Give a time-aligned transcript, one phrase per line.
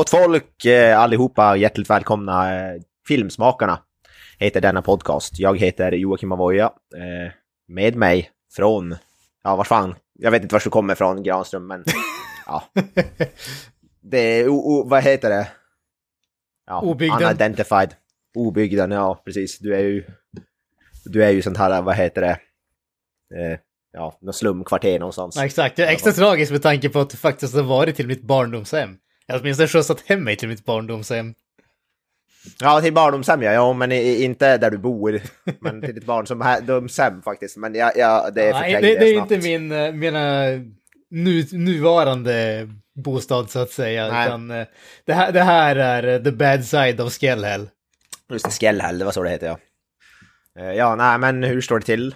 [0.00, 2.54] Gott folk eh, allihopa, hjärtligt välkomna.
[2.54, 3.78] Eh, Filmsmakarna
[4.38, 5.38] heter denna podcast.
[5.38, 6.64] Jag heter Joakim Avoya.
[6.94, 7.32] Eh,
[7.68, 8.96] med mig från,
[9.44, 11.84] ja vars fan, jag vet inte var du kommer från Granström, men
[12.46, 12.64] ja.
[14.02, 15.48] Det är, o, o, vad heter det?
[16.66, 17.22] Ja, Obygden.
[17.22, 17.94] Unidentified.
[18.34, 19.58] Obygden, ja precis.
[19.58, 20.04] Du är ju,
[21.04, 22.38] du är ju sånt här, vad heter det?
[23.40, 23.58] Eh,
[23.92, 25.36] ja, något slumkvarter någonstans.
[25.36, 28.06] Ja, exakt, det är extra tragiskt med tanke på att det faktiskt har varit till
[28.06, 28.96] mitt barndomshem.
[29.30, 31.34] Jag har åtminstone skjutsat hem mig till mitt barndomshem.
[32.60, 35.20] Ja, till barndomshem ja, ja, men inte där du bor.
[35.60, 37.56] Men till ditt barndomshem faktiskt.
[37.56, 39.30] Men ja, ja det är Nej, förträngde det, det är snabbt.
[39.30, 40.44] inte min, eh, mina
[41.10, 42.68] nu, nuvarande
[43.04, 44.08] bostad så att säga.
[44.08, 44.26] Nej.
[44.26, 44.66] Utan, eh,
[45.04, 47.68] det, här, det här är eh, the bad side of Skellhäll.
[48.30, 49.58] Just det, Skellhäll, det var så det heter ja.
[50.72, 52.14] Ja, nej, men hur står det till?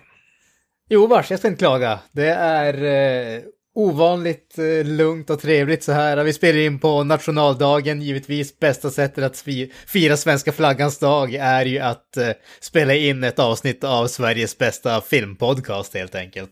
[0.88, 1.98] Jo, vars, jag ska inte klaga.
[2.12, 3.42] Det är eh,
[3.74, 6.24] ovanligt eh, lugnt och trevligt så här.
[6.24, 8.58] Vi spelar in på nationaldagen, givetvis.
[8.58, 12.28] Bästa sättet att fi- fira svenska flaggans dag är ju att eh,
[12.60, 16.50] spela in ett avsnitt av Sveriges bästa filmpodcast helt enkelt.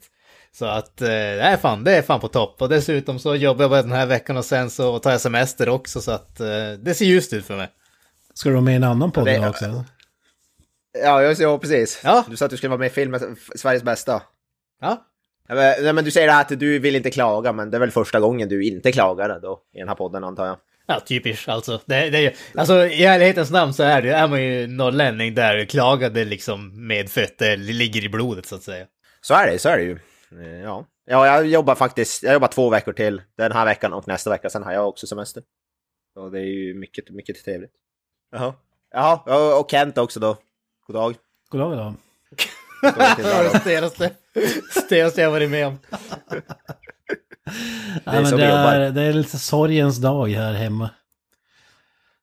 [0.55, 2.63] Så att eh, det är fan, det är fan på topp.
[2.63, 5.69] Och dessutom så jobbar jag bara den här veckan och sen så tar jag semester
[5.69, 6.47] också så att eh,
[6.83, 7.69] det ser ljust ut för mig.
[8.35, 9.85] Ska du vara med i en annan podd det- också?
[11.03, 12.01] Ja, ja precis.
[12.05, 12.25] Ja.
[12.29, 14.23] Du sa att du skulle vara med i filmen Sveriges bästa.
[14.81, 15.03] Ja,
[15.49, 18.49] nej, men du säger att du vill inte klaga, men det är väl första gången
[18.49, 20.57] du inte klagar då i den här podden antar jag.
[20.87, 21.81] Ja, typiskt alltså.
[21.87, 26.25] Det, det, alltså i ärlighetens namn så är det är man ju norrlänning där klagade
[26.25, 28.87] liksom med fötter ligger i blodet så att säga.
[29.21, 29.99] Så är det, så är det ju.
[30.43, 34.09] Eh, Ja, ja jag jobbar faktiskt, jag jobbar två veckor till den här veckan och
[34.09, 35.43] nästa vecka, sen har jag också semester.
[36.15, 37.73] Så det är ju mycket, mycket trevligt.
[38.33, 38.55] Jaha.
[38.91, 40.37] Jaha, ja, och Kent också då.
[40.87, 41.15] God dag.
[41.49, 41.71] God dag.
[41.71, 41.95] God dag
[42.83, 43.59] Det var det då.
[43.59, 44.11] stelaste,
[44.87, 45.79] stelaste jag varit med om.
[48.05, 50.91] Ja, är men så det, är, det är lite sorgens dag här hemma.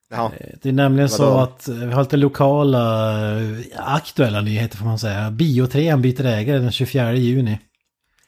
[0.09, 0.31] Jaha.
[0.62, 1.40] Det är nämligen så Vadå?
[1.40, 5.31] att vi har lite lokala eh, aktuella nyheter får man säga.
[5.31, 7.59] Biotrean byter ägare den 24 juni.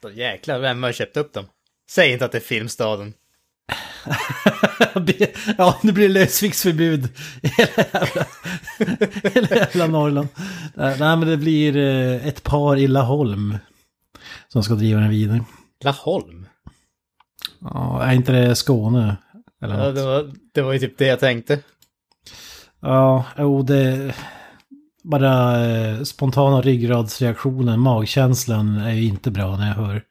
[0.02, 1.44] Så jäklar, vem har köpt upp dem?
[1.90, 3.14] Säg inte att det är Filmstaden.
[5.58, 7.08] ja, nu blir det lösviktsförbud
[7.42, 8.26] i hela jävla,
[9.34, 10.28] hela jävla Norrland.
[10.74, 13.58] Nej, men det blir eh, ett par i Laholm
[14.48, 15.44] som ska driva den vidare.
[15.84, 16.46] Laholm?
[17.60, 19.16] Ja, är inte det Skåne?
[19.62, 21.58] Eller Ja, det, var, det var ju typ det jag tänkte.
[22.80, 24.14] Ja, jo det...
[25.04, 30.02] Bara eh, spontana ryggradsreaktionen, magkänslan är ju inte bra när jag hör,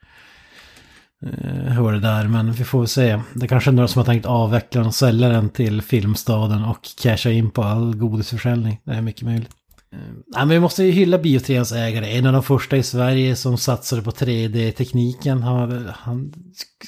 [1.25, 2.27] eh, hör det där.
[2.27, 3.21] Men vi får se.
[3.33, 6.79] Det kanske är några som har tänkt avveckla den och sälja den till Filmstaden och
[7.01, 8.79] casha in på all godisförsäljning.
[8.83, 9.49] Det är mycket möjligt.
[9.93, 12.17] Eh, Nej, men vi måste ju hylla Biotreans ägare.
[12.17, 15.41] En av de första i Sverige som satsade på 3D-tekniken.
[15.43, 16.33] Han, han,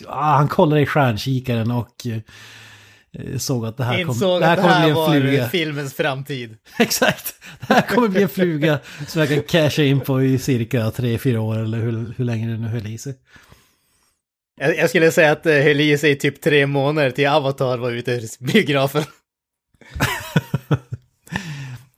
[0.07, 2.17] han kollade i stjärnkikaren och eh,
[3.37, 5.49] såg att det här, kom, Insåg det här att det kommer bli här en fluga.
[5.49, 6.57] filmens framtid.
[6.79, 7.33] Exakt!
[7.67, 11.37] Det här kommer bli en fluga som jag kan casha in på i cirka 3-4
[11.37, 13.13] år eller hur, hur länge det nu höll i sig.
[14.61, 17.91] Jag, jag skulle säga att höll i sig i typ tre månader till Avatar var
[17.91, 19.03] ute ur biografen.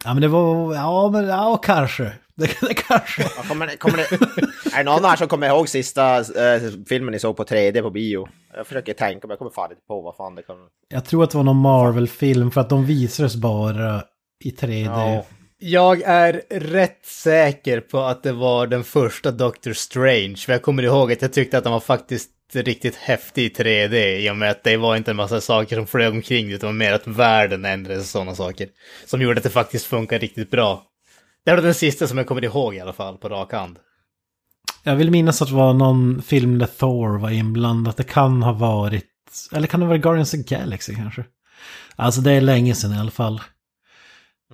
[0.07, 2.03] Ja men det var, ja men ja kanske.
[2.37, 3.21] Det, det kanske.
[3.21, 4.03] Ja, kommer, det- kommer det,
[4.73, 7.89] är det någon här som kommer ihåg sista eh, filmen ni såg på 3D på
[7.89, 8.27] bio?
[8.55, 10.55] Jag försöker tänka, men jag kommer fan inte på vad fan det kan...
[10.89, 14.03] Jag tror att det var någon Marvel-film för att de visades bara
[14.43, 14.85] i 3D.
[14.85, 15.25] Ja.
[15.59, 20.35] Jag är rätt säker på att det var den första Doctor Strange.
[20.35, 24.17] För jag kommer ihåg att jag tyckte att den var faktiskt riktigt häftig i 3D.
[24.17, 26.51] I och med att det var inte en massa saker som flög omkring.
[26.51, 28.69] Utan mer att världen ändrades och sådana saker.
[29.05, 30.83] Som gjorde att det faktiskt funkar riktigt bra.
[31.45, 33.79] Det var den sista som jag kommer ihåg i alla fall på rak hand.
[34.83, 37.97] Jag vill minnas att det var någon film där Thor var inblandat.
[37.97, 39.05] Det kan ha varit,
[39.53, 41.25] eller kan det vara Guardians of the Galaxy kanske?
[41.95, 43.41] Alltså det är länge sedan i alla fall.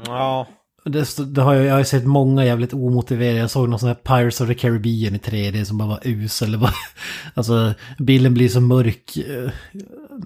[0.06, 0.48] Ja.
[0.86, 3.40] Det, det har jag, jag har sett många jävligt omotiverade.
[3.40, 6.56] Jag såg någon sån här Pirates of the Caribbean i 3D som bara var usel.
[6.56, 6.74] Var-
[7.34, 9.18] Alltså bilden blir så mörk.
[9.18, 9.52] eh,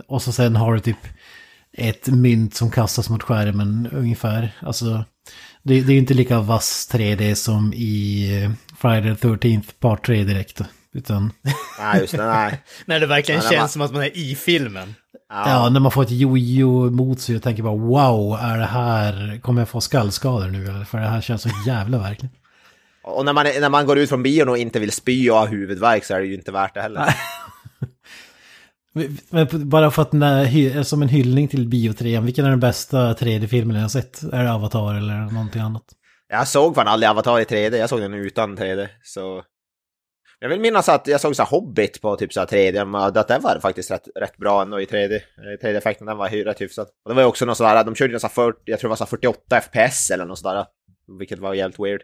[0.08, 0.98] Och så sen har du typ
[1.78, 4.52] ett mynt som kastas mot skärmen ungefär.
[4.60, 4.86] Alltså
[5.64, 10.06] det, det är ju inte lika vass 3D som i eh, Friday the 13th Part
[10.06, 10.62] 3 direkt.
[10.94, 11.32] Utan
[11.80, 12.62] Nej, just det, nej.
[12.86, 14.96] När det verkligen det känns var- som att man är i filmen.
[15.30, 15.70] Ja.
[15.70, 19.62] när man får ett jojo mot sig och tänker bara wow, är det här, kommer
[19.62, 20.86] jag få skallskador nu eller?
[20.86, 22.36] För det här känns så jävla verkligen.
[23.04, 25.46] Och när man, när man går ut från bion och inte vill spy och ha
[25.46, 27.16] huvudvärk så är det ju inte värt det heller.
[29.30, 33.76] Men bara för att när, som en hyllning till biotrean, vilken är den bästa 3D-filmen
[33.76, 34.24] jag har sett?
[34.24, 35.84] Är det Avatar eller någonting annat?
[36.28, 38.88] Jag såg fan aldrig Avatar i 3D, jag såg den utan 3D.
[39.04, 39.44] Så...
[40.46, 43.28] Jag vill minnas att jag såg så här Hobbit på typ så här 3D, att
[43.28, 45.22] den var faktiskt rätt, rätt bra ändå i 3D.
[45.62, 46.88] 3D-effekten den var rätt hyfsad.
[46.88, 48.90] Och det var ju också något sådär, de körde ju så 40, jag tror det
[48.90, 50.66] var så 48 FPS eller något sådär.
[51.20, 52.02] Vilket var jävligt weird.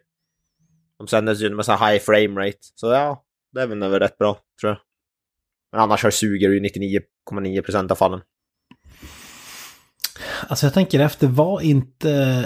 [0.97, 2.57] De sändes ju med så här high frame rate.
[2.75, 4.77] Så ja, det är väl väl rätt bra, tror jag.
[5.71, 6.61] Men annars så suger det ju
[7.31, 8.21] 99,9% av fallen.
[10.47, 12.39] Alltså jag tänker efter, var inte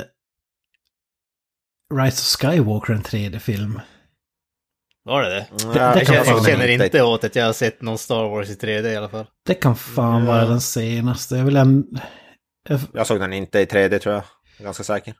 [1.93, 3.79] Rise of Skywalker en 3D-film?
[5.05, 5.45] Var det det?
[5.63, 8.49] Mm, det jag Jag, jag känner inte åt att jag har sett någon Star Wars
[8.49, 9.25] i 3D i alla fall.
[9.45, 10.27] Det kan fan Ja.
[10.31, 11.35] vara den senaste.
[11.35, 11.83] Jag vill en...
[12.69, 14.23] jag- Jag såg den inte i 3D tror jag.
[14.57, 15.13] Jag är ganska säker.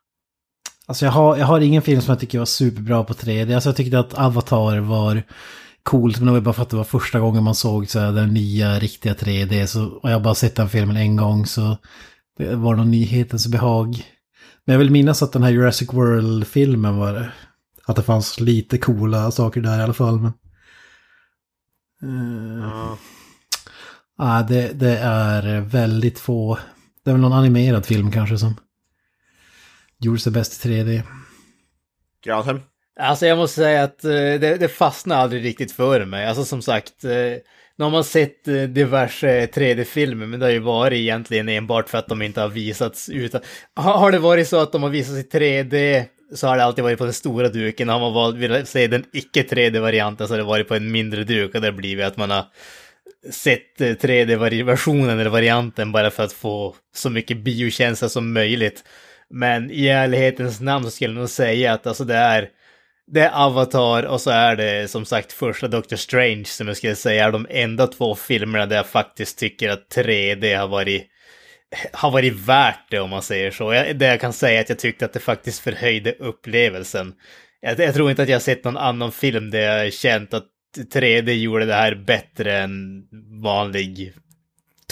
[0.88, 3.56] Alltså jag har, jag har ingen film som jag tycker var superbra på 3D.
[3.56, 5.24] Alltså jag tyckte att Avatar var
[5.84, 8.12] coolt, men det var bara för att det var första gången man såg så här,
[8.12, 9.66] den nya riktiga 3D.
[9.66, 11.78] Så, och jag har bara sett den filmen en gång så
[12.38, 14.04] det var någon nyhetens behag.
[14.66, 17.32] Men jag vill minnas att den här Jurassic World-filmen var det.
[17.88, 20.20] Att det fanns lite coola saker där i alla fall.
[20.20, 20.34] Men...
[22.04, 22.98] Eh, Ja.
[24.18, 26.60] Ja, det, det är väldigt få.
[27.04, 28.56] Det är väl någon animerad film kanske som
[30.00, 31.02] gjorde sig bäst i 3D.
[32.26, 32.62] Granström?
[33.00, 36.26] Alltså jag måste säga att eh, det, det fastnade aldrig riktigt för mig.
[36.26, 37.12] Alltså som sagt, eh,
[37.78, 42.08] nu har man sett diverse 3D-filmer, men det har ju varit egentligen enbart för att
[42.08, 43.42] de inte har visats utan...
[43.76, 46.84] Har, har det varit så att de har visats i 3D så har det alltid
[46.84, 47.90] varit på den stora duken.
[47.90, 51.24] Har man valt, vill se den icke 3D-varianten så har det varit på en mindre
[51.24, 52.46] duk och det har blivit att man har
[53.32, 58.84] sett eh, 3D-versionen eller varianten bara för att få så mycket biokänsla som möjligt.
[59.30, 62.50] Men i ärlighetens namn så skulle jag nog säga att alltså det är
[63.08, 66.96] det är Avatar och så är det som sagt första Doctor Strange som jag skulle
[66.96, 71.08] säga är de enda två filmerna där jag faktiskt tycker att 3D har varit
[71.92, 73.74] har varit värt det om man säger så.
[73.74, 77.14] Jag, det jag kan säga är att jag tyckte att det faktiskt förhöjde upplevelsen.
[77.62, 80.34] Jag, jag tror inte att jag har sett någon annan film där jag har känt
[80.34, 80.46] att
[80.78, 83.04] 3D gjorde det här bättre än
[83.44, 84.14] vanlig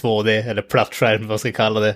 [0.01, 1.95] 2D eller plattskärm, vad man ska kalla det.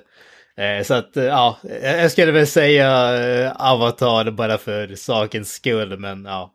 [0.57, 5.99] Eh, så att, eh, ja, jag skulle väl säga eh, Avatar bara för sakens skull,
[5.99, 6.53] men ja.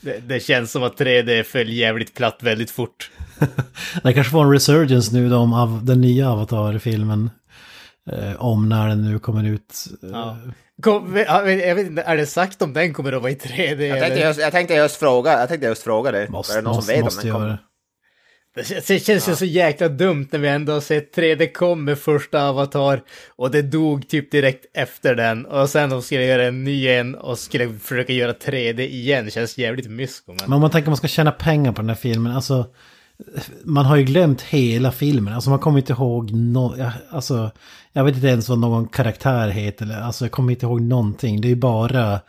[0.00, 3.10] Det, det känns som att 3D föll jävligt platt väldigt fort.
[4.02, 7.30] Det kanske var en resurgence nu då om av den nya Avatar-filmen.
[8.12, 9.74] Eh, om när den nu kommer ut.
[10.02, 10.38] Eh, Ja.
[10.82, 13.86] Kom, jag vet inte, är det sagt om den kommer att vara i 3D?
[13.86, 16.28] Jag tänkte, just, jag tänkte just fråga, jag tänkte just fråga det.
[16.28, 17.48] Måste, är det någon måste, som vet måste om den kommer?
[17.48, 17.58] det.
[18.54, 21.98] Det känns, det ju så jäkla dumt när vi ändå har sett 3D kom med
[21.98, 23.02] första Avatar
[23.36, 27.14] och det dog typ direkt efter den och sen de skulle göra en ny en
[27.14, 29.30] och skulle försöka göra 3D igen.
[29.30, 30.32] känns jävligt mysko.
[30.32, 30.36] Men...
[30.44, 32.66] Men om man tänker att man ska tjäna pengar på den här filmen, alltså.
[33.64, 37.50] Man har ju glömt hela filmen, alltså man kommer inte ihåg no, alltså,
[37.92, 41.40] jag vet inte ens vad någon karaktär heter, eller, alltså jag kommer inte ihåg någonting.
[41.40, 42.20] Det är bara,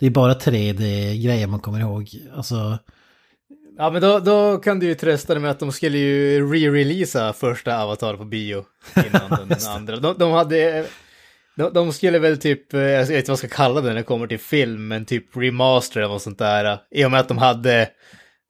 [0.00, 2.08] det är bara 3D-grejer man kommer ihåg.
[2.36, 2.78] Alltså,
[3.78, 7.32] Ja men då, då kan du ju trösta dig med att de skulle ju re-releasa
[7.32, 8.64] första Avatar på bio
[8.96, 9.96] innan den andra.
[9.96, 10.86] De, de hade...
[11.56, 13.94] De, de skulle väl typ, eh, jag vet inte vad jag ska kalla det när
[13.94, 16.78] det kommer till film, men typ remaster eller något sånt där.
[16.90, 17.88] I och med att de hade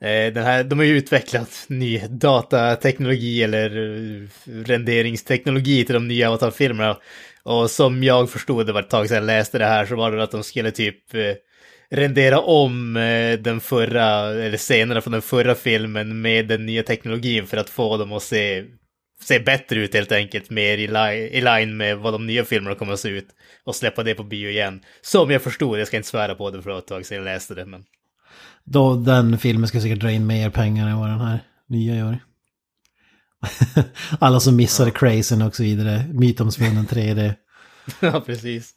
[0.04, 4.28] Eh, den här, de har ju utvecklat ny datateknologi eller eh,
[4.64, 6.98] renderingsteknologi till de nya Avatar-filmerna.
[7.42, 10.12] Och som jag förstod, det var ett tag sedan jag läste det här, så var
[10.12, 11.34] det att de skulle typ eh,
[11.90, 12.94] rendera om
[13.40, 17.96] den förra, eller scenerna från den förra filmen med den nya teknologin för att få
[17.96, 18.64] dem att se,
[19.22, 22.76] se bättre ut helt enkelt, mer i, li i line med vad de nya filmerna
[22.76, 23.28] kommer att se ut.
[23.64, 24.80] Och släppa det på bio igen.
[25.00, 27.54] Som jag förstod, jag ska inte svära på det för ett tag sedan jag läste
[27.54, 27.84] det, men
[28.64, 32.18] då den filmen ska säkert dra in mer pengar än vad den här nya gör.
[34.18, 37.34] Alla som missade Crazen och så vidare, mytomspunnen 3D.
[38.00, 38.74] ja, precis.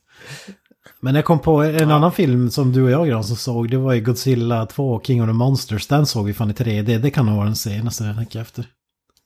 [1.00, 3.78] Men jag kom på en annan film som du och jag Gran, som såg, det
[3.78, 5.88] var ju Godzilla 2, King of the Monsters.
[5.88, 8.66] Den såg vi fan i 3D, det kan nog vara den senaste jag tänker efter.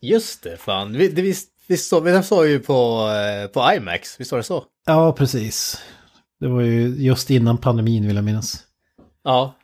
[0.01, 0.93] Just det, fan.
[0.93, 4.43] Vi, det, visst, visst så, vi såg ju på, eh, på IMAX, visst var det
[4.43, 4.63] så?
[4.85, 5.81] Ja, precis.
[6.39, 8.63] Det var ju just innan pandemin vill jag minnas.
[9.23, 9.55] Ja.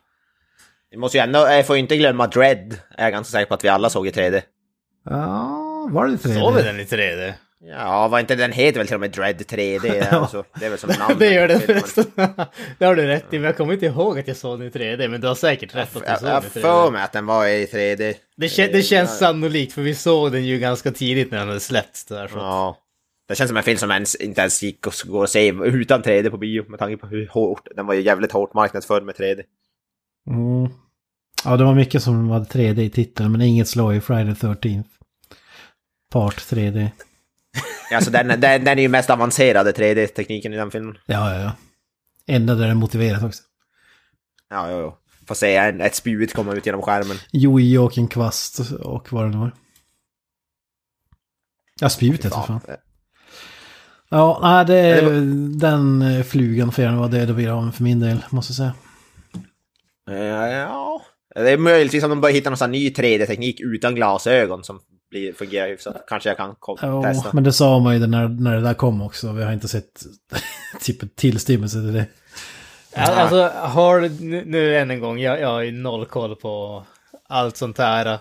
[0.90, 2.76] Vi måste ju ändå, jag får ju inte glömma Dread.
[2.96, 4.42] Jag är ganska säker på att vi alla såg i 3D.
[5.10, 6.40] Ja, var det 3D?
[6.40, 7.32] Såg vi den i 3D?
[7.60, 10.14] Ja, var inte den heter väl till och med Dread 3D?
[10.14, 11.18] alltså, det är väl som namnet.
[11.18, 11.66] det gör filmen.
[11.82, 12.04] förresten.
[12.78, 14.70] det har du rätt i, men jag kommer inte ihåg att jag såg den i
[14.70, 16.60] 3D, men du har säkert rätt att du Jag såg jag den i 3D.
[16.60, 18.14] för mig att den var i 3D.
[18.36, 21.60] Det, kä- det känns sannolikt, för vi såg den ju ganska tidigt när den hade
[21.60, 22.28] släppts där.
[22.28, 22.36] Så.
[22.38, 22.76] Ja.
[23.28, 26.02] Det känns som en film som ens, inte ens gick att gå och se utan
[26.02, 29.14] 3D på bio med tanke på hur hårt, den var ju jävligt hårt marknadsförd med
[29.14, 29.42] 3D.
[30.30, 30.72] Mm.
[31.44, 34.46] Ja, det var mycket som hade 3D i titeln, men inget slår i Friday the
[34.46, 34.84] 13th.
[36.10, 36.90] Part 3D.
[37.92, 40.98] Alltså den, den, den är ju mest avancerade 3D-tekniken i den filmen.
[41.06, 41.52] Ja, ja, ja.
[42.26, 43.42] Enda där det är motiverat också.
[44.50, 44.96] Ja, jo, jo.
[45.26, 47.16] får se en, ett spjut komma ut genom skärmen.
[47.32, 49.52] Joakim Kvast och vad det nu var.
[51.80, 52.60] Ja, spjutet för fan.
[54.10, 55.00] Ja, nej, det
[55.58, 58.74] den eh, flugan får gärna vara död och vira för min del, måste jag säga.
[60.08, 61.02] Eh, Ja,
[61.34, 64.80] det är möjligtvis om de börjar hitta någon sån här ny 3D-teknik utan glasögon som
[65.10, 66.04] blir, fungerar hyfsat.
[66.08, 67.30] Kanske jag kan Ja, testa.
[67.32, 69.32] men det sa man ju när, när det där kom också.
[69.32, 70.02] Vi har inte sett
[70.80, 72.06] typ tillstymmelse till det.
[72.94, 76.84] Ja, Alltså, har nu, nu än en gång, jag, jag har ju noll koll på
[77.28, 78.18] allt sånt här.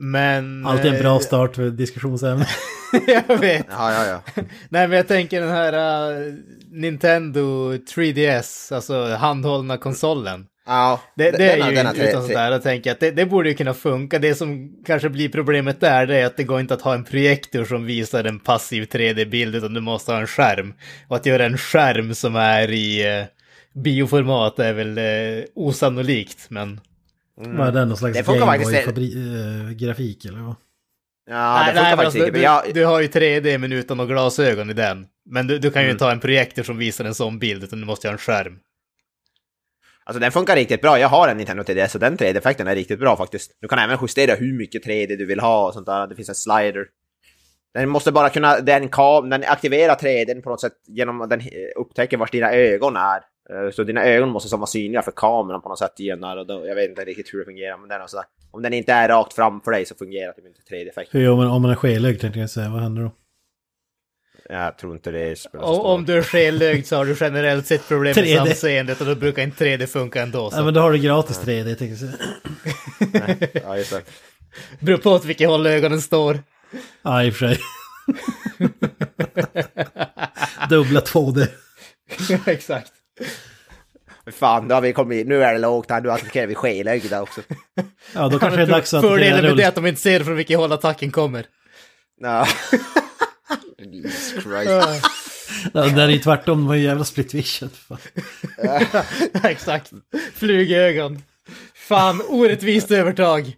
[0.00, 0.66] Men...
[0.66, 2.46] Alltid en bra eh, start för diskussionsämne.
[3.06, 3.66] jag vet.
[3.70, 4.42] Ja, ja, ja.
[4.68, 6.34] Nej, men jag tänker den här uh,
[6.70, 10.46] Nintendo 3DS, alltså handhållna konsolen.
[10.66, 13.10] Ja Det, det är den- ju den har utan sånt där, jag tänker att det,
[13.10, 14.18] det borde ju kunna funka.
[14.18, 17.04] Det som kanske blir problemet där, det är att det går inte att ha en
[17.04, 20.74] projektor som visar en passiv 3D-bild, utan du måste ha en skärm.
[21.08, 23.26] Och att göra en skärm som är i uh,
[23.82, 26.80] bioformat är väl uh, osannolikt, men...
[27.38, 27.84] Vad är det?
[27.84, 30.54] Någon slags Det funkar faktiskt- Gameboy-grafik eller vad?
[31.30, 32.38] Ja, det nej, funkar men faktiskt alltså, inte.
[32.38, 35.06] du, Jag, du har ju 3D men utan några glasögon i den.
[35.30, 35.94] Men du, du kan ju Mm.
[35.94, 38.58] inte ha en projektor som visar en sån bild, utan du måste ha en skärm
[40.06, 40.98] alltså den funkar riktigt bra.
[40.98, 43.52] Jag har en Nintendo 3DS och den 3D-effekten är riktigt bra faktiskt.
[43.60, 46.06] Du kan även justera hur mycket 3D du vill ha och sånt där.
[46.06, 46.86] Det finns en slider.
[47.74, 51.40] Den måste bara kunna, den, kam, den aktiverar 3D på något sätt genom att den
[51.40, 51.46] eh,
[51.76, 53.20] upptäcker var dina ögon är.
[53.50, 56.36] Eh, så dina ögon måste som vara synliga för kameran på något sätt genom där.
[56.36, 58.26] Och då, jag vet inte riktigt hur det fungerar, men den är sådär.
[58.50, 61.18] Om den inte är rakt framför dig så fungerar det inte 3D-effekten.
[61.18, 63.10] Hur gör man om man är skelögd tänkte jag säga, vad händer då?
[64.48, 67.88] Jag tror inte det spelar så om du är skellögd så har du generellt sett
[67.88, 68.36] problem med 3D.
[68.36, 70.50] samseendet och då brukar inte 3D funka ändå.
[70.50, 70.56] Så.
[70.58, 73.60] Ja men då har du gratis 3D tänkte jag säga.
[73.64, 74.02] Ja, just det.
[74.80, 76.38] Beror på åt vilket håll ögonen står.
[77.02, 77.58] Ja i och för sig.
[80.70, 81.46] Dubbla 2D.
[82.46, 82.92] Exakt.
[84.32, 87.40] Fan, då har vi kommit, nu är det lågt här, nu attackerar vi skelögda också.
[88.14, 90.24] Ja då kanske det är dags att Fördelen med det är att de inte ser
[90.24, 91.46] från vilket håll attacken kommer.
[92.20, 92.46] Ja.
[93.78, 94.70] Jesus Christ.
[95.72, 97.68] Ja, det där är ju tvärtom, de har ju jävla split vision.
[97.70, 97.98] Fan.
[99.44, 99.92] Exakt.
[100.34, 101.22] Flugögon.
[101.74, 103.56] Fan, orättvist övertag.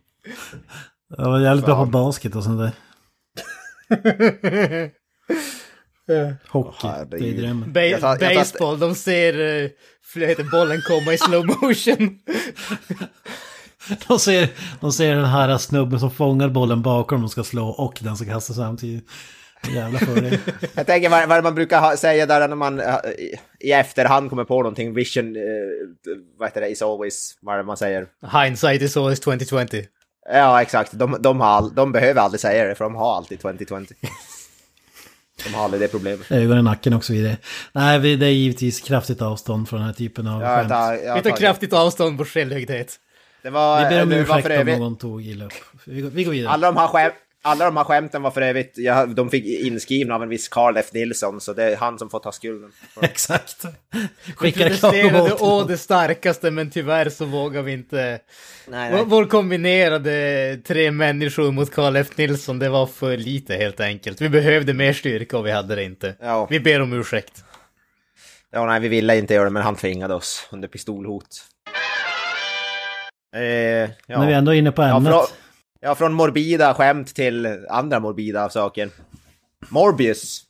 [1.16, 2.72] Jag var jävligt bra på basket och sånt där.
[6.48, 7.20] Hockey, herregud.
[7.20, 7.72] det är drömmen.
[7.72, 12.18] Ba- Jag tar- jag tar- baseball, de ser uh, bollen komma i slow motion.
[14.08, 14.48] De ser,
[14.80, 18.26] de ser den här snubben som fångar bollen bakom de ska slå och den som
[18.26, 19.08] kastar samtidigt.
[19.74, 20.38] Jävla fördel.
[20.74, 24.30] Jag tänker vad, vad man brukar ha, säga där när man eh, i, i efterhand
[24.30, 25.42] kommer på någonting, vision, eh,
[26.38, 28.06] vad heter det, is always, vad är det man säger?
[28.42, 29.82] Hindsight is always 2020.
[30.32, 30.92] Ja, exakt.
[30.92, 33.94] De, de, har, de behöver aldrig säga det, för de har alltid 2020.
[35.44, 36.26] De har aldrig det problemet.
[36.32, 37.36] Ögon i nacken och så vidare.
[37.72, 40.68] Nej, det är givetvis kraftigt avstånd från den här typen av Ja, skämt.
[40.68, 42.96] tar, jag Vi tar tar- kraftigt avstånd på självhögdhet.
[43.42, 45.52] Det var, Vi ber om var ursäkt om någon tog illa upp.
[45.84, 46.52] Vi går, vi går vidare.
[46.52, 50.14] alla de här skämt, alla de här skämten var för övrigt, ja, de fick inskrivna
[50.14, 50.86] av en viss Carl F.
[50.92, 52.72] Nilsson, så det är han som får ta skulden.
[53.02, 53.64] Exakt.
[54.38, 54.76] Protesterade
[55.10, 55.32] klagomål.
[55.40, 58.20] å det starkaste men tyvärr så vågar vi inte.
[58.68, 63.80] Nej, Vår, vår kombinerade tre människor mot Carl F Nilsson, det var för lite helt
[63.80, 64.20] enkelt.
[64.20, 66.14] Vi behövde mer styrka och vi hade det inte.
[66.20, 66.46] Ja.
[66.50, 67.44] Vi ber om ursäkt.
[68.52, 71.44] Ja, nej, vi ville inte göra det, men han tvingade oss under pistolhot.
[73.36, 73.88] Eh, ja.
[74.06, 75.12] När vi ändå är inne på Ja, ämnet.
[75.12, 75.24] från,
[75.80, 78.90] ja, från morbida skämt till andra morbida saker.
[79.68, 80.44] Morbius.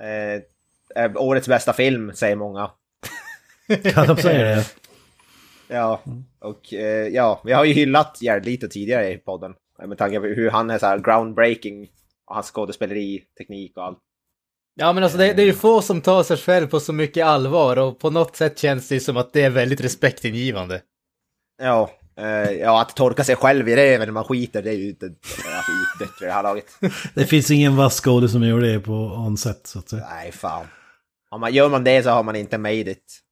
[0.00, 0.42] Eh,
[0.94, 2.70] är årets bästa film, säger många.
[3.92, 4.66] Kan de säga det?
[5.68, 6.00] Ja,
[6.38, 9.54] och eh, ja, vi har ju hyllat Jared Leto tidigare i podden.
[9.86, 11.88] Med tanke på hur han är så här groundbreaking.
[12.26, 13.98] Och hans skådespeleri, teknik och allt.
[14.74, 17.26] Ja men alltså det, det är ju få som tar sig själv på så mycket
[17.26, 20.82] allvar och på något sätt känns det som att det är väldigt respektingivande.
[21.58, 21.90] Ja,
[22.60, 25.72] ja, att torka sig själv i röven när man skiter, det är ju inte alltså,
[25.94, 26.66] utdött vid det här laget.
[27.14, 30.06] Det finns ingen vass skådis som gör det på onset så att säga.
[30.10, 30.66] Nej, fan.
[31.30, 33.22] Om man, gör man det så har man inte made it.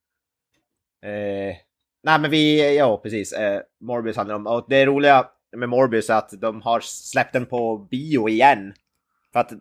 [1.05, 1.57] Eh,
[2.05, 3.33] nej, men vi, ja precis.
[3.33, 5.27] Eh, Morbius handlar om, och det roliga
[5.57, 8.75] med Morbius är att de har släppt den på bio igen.
[9.35, 9.59] För att eh,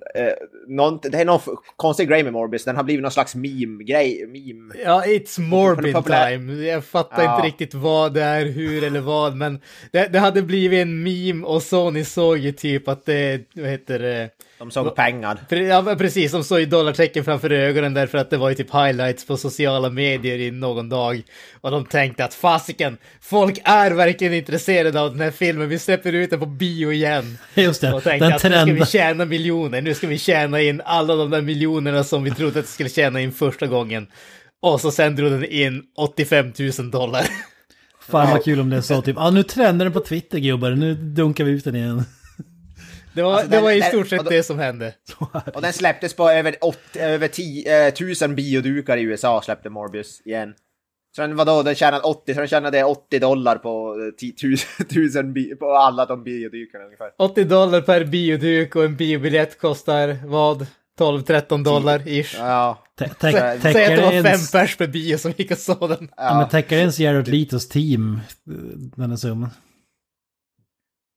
[0.68, 1.40] någon, det är någon
[1.76, 4.26] konstig grej med Morbius, den har blivit någon slags meme-grej.
[4.28, 4.74] Meme.
[4.86, 6.54] Ja, it's Morbid time.
[6.54, 7.36] Jag fattar Ja.
[7.36, 9.60] inte riktigt vad det är, hur eller vad, men
[9.92, 14.00] det, det hade blivit en meme och Sony såg ju typ att det, vad heter
[14.00, 14.30] det,
[14.64, 15.38] De såg pengar.
[15.50, 19.28] Ja, precis, de såg ju dollartecken framför ögonen därför att det var ju typ highlights
[19.28, 21.24] på sociala medier i någon dag.
[21.62, 26.14] Och de tänkte att fasiken, folk är verkligen intresserade av den här filmen, vi släpper
[26.14, 27.38] ut den på bio igen.
[27.54, 28.86] Just det, Och tänkte den att nu ska vi trenden.
[28.86, 32.66] tjäna miljoner, nu ska vi tjäna in alla de där miljonerna som vi trodde att
[32.66, 34.08] vi skulle tjäna in första gången.
[34.62, 37.26] Och så sen drog den in 85 000 dollar.
[38.10, 40.40] Fan vad kul om det är så typ, ja ah, nu trendar den på Twitter
[40.40, 42.04] gubbar, nu dunkar vi ut den igen.
[43.16, 44.94] Det var, Alltså, det den- var i stort sett det som hände.
[45.54, 50.22] Och den släpptes på över, 80, över 10, eh, 1000 biodukar i USA släppte Morbius
[50.26, 50.54] igen.
[51.16, 54.54] Så den, vadå, den tjänade 80, så den tjänade 80 dollar på eh, 10 000,
[54.80, 57.12] 1000 bi, på alla de biodukarna ungefär.
[57.20, 60.66] 80 dollar per bioduk och en biobiljett kostar vad?
[61.00, 62.36] 12-13 dollar ish.
[62.38, 63.20] Ja, Säg att
[63.62, 66.10] Täcker det var fem pers per bio som gick och såg den.
[66.18, 68.14] ja, men ja, täcker det ens Jared Letos team,
[68.48, 68.54] eh,
[68.98, 69.50] den här summan?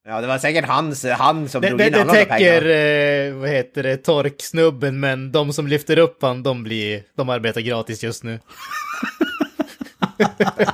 [0.07, 2.61] Ja, det var säkert hans, han som Det, drog det, in det alla de täcker,
[2.61, 3.35] pengarna.
[3.35, 7.61] eh, vad heter det, torksnubben, men de som lyfter upp han, de blir, de arbetar
[7.61, 8.41] gratis just nu.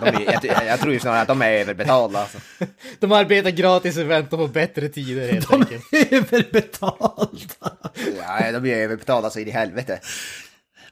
[0.00, 2.18] De är, jag, jag tror ju snarare att de är överbetalda.
[2.18, 2.38] Alltså.
[3.00, 5.84] De arbetar gratis och väntar på bättre tider helt enkelt.
[6.10, 7.76] Överbetalda!
[8.16, 10.00] Ja, de är överbetalda så in i helvete.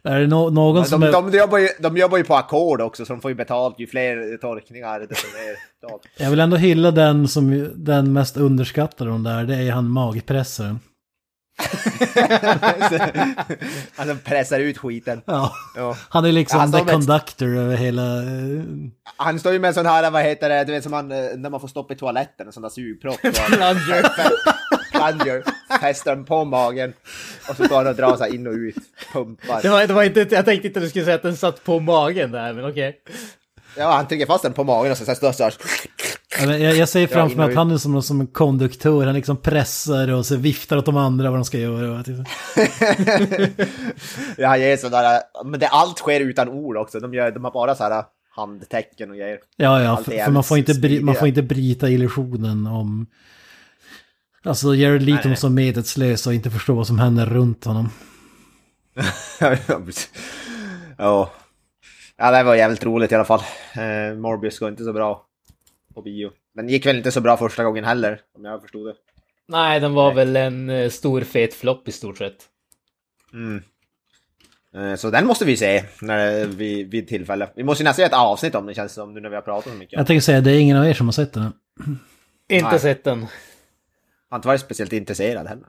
[0.05, 1.13] Är det no någon som De, är...
[1.13, 3.87] de, jobbar ju, de jobbar ju på ackord också, så de får ju betalt ju
[3.87, 6.03] fler torkningar desto mer betalt.
[6.19, 10.81] Jag vill ändå hylla den som den mest underskattade de där, det är han magpressaren.
[13.97, 15.23] alltså pressar ut skiten.
[15.25, 15.53] Ja.
[15.77, 15.97] Ja.
[16.09, 18.17] Han är liksom Ja, han the står med conductor över hela...
[18.23, 18.63] eh,
[19.17, 21.19] Han står ju med en sån här, vad heter det, du vet som man, eh,
[21.37, 23.19] när man får stopp i toaletten, en sån där sugpropp.
[25.01, 25.43] Plunger,
[25.81, 26.93] fäster den på magen.
[27.49, 28.77] Och så står han och drar så här in och ut,
[29.13, 29.63] pumpar.
[29.63, 31.65] Det var, det var inte, jag tänkte inte att du skulle säga att den satt
[31.65, 32.97] på magen där, men okej.
[33.77, 35.55] Ja, han trycker fast den på magen och så, så står så här.
[36.41, 39.15] Ja, men Jag, jag ser framför mig att han är som, som en konduktör, han
[39.15, 42.01] liksom pressar och så viftar åt de andra vad de ska göra.
[42.01, 42.07] och
[44.37, 47.01] Ja, han ger sådär, men det, allt sker utan ord också.
[47.01, 49.39] De, gör, de har bara så här handtecken och grejer.
[49.57, 53.07] Ja, ja, för, för man, får inte bry, man får inte bryta illusionen om...
[54.45, 55.37] Alltså Jared Leto Nej.
[55.37, 57.89] som medvetslös och inte förstå vad som händer runt honom.
[60.99, 61.33] ja.
[62.17, 63.41] Ja, det var jävligt roligt i alla fall.
[63.75, 65.27] Eh, Morbius går inte så bra
[65.95, 66.31] på bio.
[66.55, 68.95] Den gick väl inte så bra första gången heller, om jag förstod det.
[69.49, 72.37] Nej, den var väl en eh, stor fet flopp i stort sett.
[73.33, 73.63] Mm.
[74.75, 77.49] Eh, Så den måste vi se när vi, vid tillfälle.
[77.57, 79.43] Vi måste ju nästan göra ett avsnitt om det känns som nu när vi har
[79.43, 79.97] pratat så mycket.
[79.97, 81.53] Jag tänker säga, det är ingen av er som har sett den.
[82.49, 82.81] Inte Nej.
[82.81, 83.27] sett den.
[84.31, 85.67] Har inte varit speciellt intresserad heller.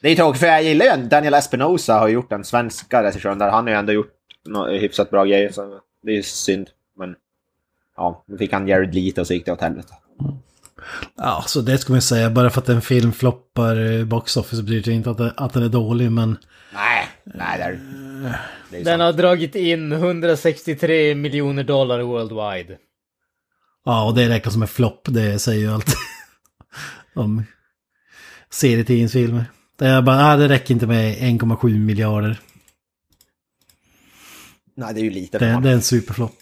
[0.00, 3.02] Det är ju tråkigt för jag gillar ju en- Daniel Espinosa har gjort den svenska
[3.02, 3.50] regissören där.
[3.50, 4.12] Han har ju ändå gjort
[4.80, 6.68] hyfsat bra grejer så det är ju synd.
[6.98, 7.14] Men
[7.96, 9.94] ja, nu fick han Jared Leto och så gick det åt helvete.
[11.16, 12.30] Ja, så det ska man säga.
[12.30, 15.62] Bara för att en film floppar box office betyder det inte att, det, att den
[15.62, 16.38] är dålig, men...
[16.74, 17.70] Nej, nej det är
[18.70, 18.76] det.
[18.78, 19.02] är Den sant.
[19.02, 22.78] har dragit in 163 miljoner dollar worldwide.
[23.84, 25.94] Ja, och det räknas som en flopp, det säger ju allt.
[27.16, 27.42] Om
[28.50, 29.44] serietidningsfilmer.
[29.76, 32.40] Det är bara, nej, det räcker inte med 1,7 miljarder.
[34.74, 35.38] Nej, det är ju lite.
[35.38, 36.32] Det, det är en superflopp.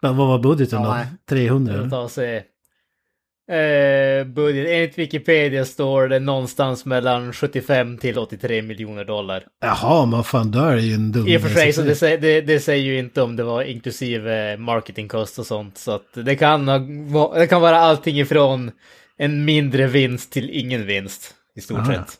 [0.00, 0.94] Vad vad var budgeten Ja, då?
[0.94, 1.06] nej.
[1.26, 1.72] 300?
[1.72, 1.90] Jag eller?
[1.90, 2.42] tar se.
[3.50, 4.68] Eh, budget.
[4.68, 9.44] Enligt Wikipedia står det någonstans mellan 75 till 83 miljoner dollar.
[9.60, 11.82] Jaha, men vad fan, då är det ju en dum I och för sig, så
[11.82, 15.78] det, det, det säger ju inte om det var inklusive marketingkost och sånt.
[15.78, 18.70] Så att det kan, ha, det kan vara allting ifrån
[19.18, 21.34] en mindre vinst till ingen vinst.
[21.56, 21.84] I stort Ah.
[21.84, 22.14] sett.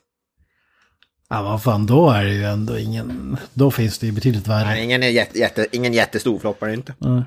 [1.29, 3.37] Ja, vad fan, då är det ju ändå ingen...
[3.53, 4.65] Då finns det ju betydligt värre.
[4.65, 6.93] Nej, ingen, är jätte, jätte, ingen jättestor flopp är det inte.
[6.97, 7.23] Nej.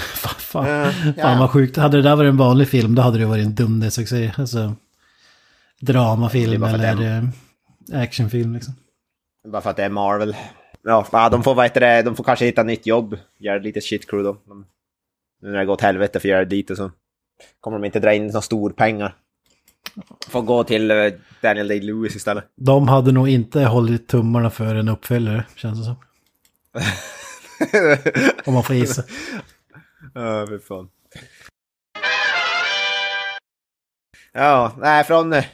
[0.14, 0.66] Fan, fan.
[0.66, 1.22] Eh, ja.
[1.22, 1.76] fan vad sjukt.
[1.76, 4.32] Hade det där varit en vanlig film då hade det varit en dundersuccé.
[4.38, 4.74] Alltså,
[5.80, 8.74] dramafilm eller eh, actionfilm liksom.
[9.48, 10.36] Bara för att det är Marvel.
[10.82, 13.18] Ja, de får, vad heter det, de får kanske hitta nytt jobb.
[13.38, 14.40] Göra lite shit crew då.
[14.48, 14.64] De,
[15.42, 16.90] nu när det går åt helvete för att göra dit och så
[17.60, 19.14] kommer de inte dra in så stor pengar.
[20.28, 22.44] Får gå till eh, Daniel Day-Lewis istället.
[22.56, 25.96] De hade nog inte hållit tummarna för en uppföljare, känns det som.
[28.44, 29.02] Om man får gissa.
[30.14, 30.88] Ja, fy fan.
[34.32, 35.44] Ja, nej, från eh,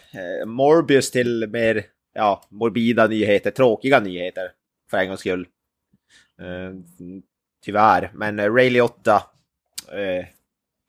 [0.47, 4.51] Morbius till mer ja, morbida nyheter, tråkiga nyheter
[4.91, 5.47] för en gångs skull.
[6.43, 6.75] Eh,
[7.65, 9.15] tyvärr, men eh, Ray Liotta
[9.93, 10.27] eh,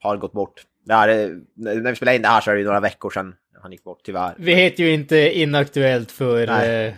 [0.00, 0.62] har gått bort.
[0.88, 3.34] Här, är- när vi spelade in det här så är det ju några veckor sedan
[3.62, 4.34] han gick bort, tyvärr.
[4.38, 6.46] Vi heter ju inte inaktuellt för...
[6.46, 6.86] Nej.
[6.86, 6.94] Eh,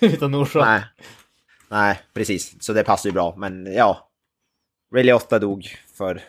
[0.12, 0.64] utan orsak.
[0.66, 0.82] Nej.
[1.68, 2.62] Nej, precis.
[2.62, 3.34] Så det passar ju bra.
[3.36, 4.09] Men ja.
[4.94, 6.22] Ray Liotta dog för...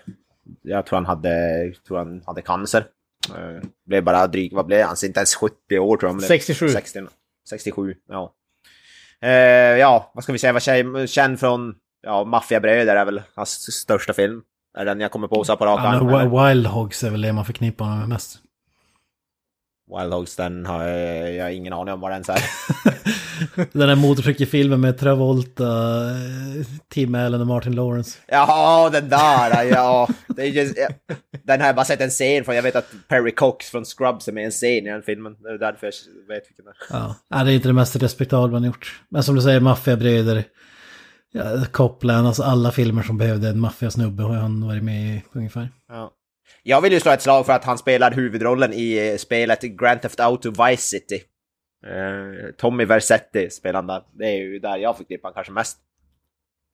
[0.62, 2.86] Jag tror han hade, tror han hade cancer.
[3.30, 4.54] Uh, blev bara dryg...
[4.54, 4.95] Vad blev han?
[5.06, 6.10] Inte ens 70 år tror jag.
[6.10, 6.28] han blev.
[6.28, 6.69] 67.
[6.69, 7.08] 60,
[7.50, 8.34] 67, ja.
[9.21, 9.32] Eh,
[9.80, 10.54] ja, vad ska vi säga?
[10.54, 11.76] Vad känd, känd från...
[12.02, 14.41] Ja, Maffiabröder är väl hans största film.
[14.78, 16.47] Är den jag kommer på så på rak arm.
[16.47, 18.39] Wild Hogs är väl det man förknippar honom med mest.
[19.97, 22.43] Wild Hogs, den har jag, jag har ingen aning om vad den är.
[23.56, 25.66] Den där motorcykelfilmen med Travolta,
[26.90, 28.18] Tim Allen och Martin Lawrence.
[28.28, 30.10] Ja, den där, ja.
[30.28, 31.16] Det är just, ja.
[31.44, 32.56] Den har jag bara sett en scen från.
[32.56, 35.36] Jag vet att Perry Cox från Scrubs är med i en scen i den filmen.
[35.40, 35.94] Det är därför jag
[36.36, 37.14] vet vilken det är.
[37.30, 39.02] Ja, det är inte det mest respektabla man gjort.
[39.10, 40.44] Men som du säger, maffiabröder,
[41.32, 45.70] ja, Copland, alltså alla filmer som behövde en maffiasnubbe har han varit med i ungefär.
[45.90, 46.12] Ja.
[46.64, 50.02] Jag vill ju slå ett slag för att han spelar huvudrollen i eh, spelet Grand
[50.02, 51.22] Theft Auto Vice City.
[51.88, 54.04] Eh, Tommy Versetti där.
[54.12, 55.78] Det är ju där jag förknippar han kanske mest.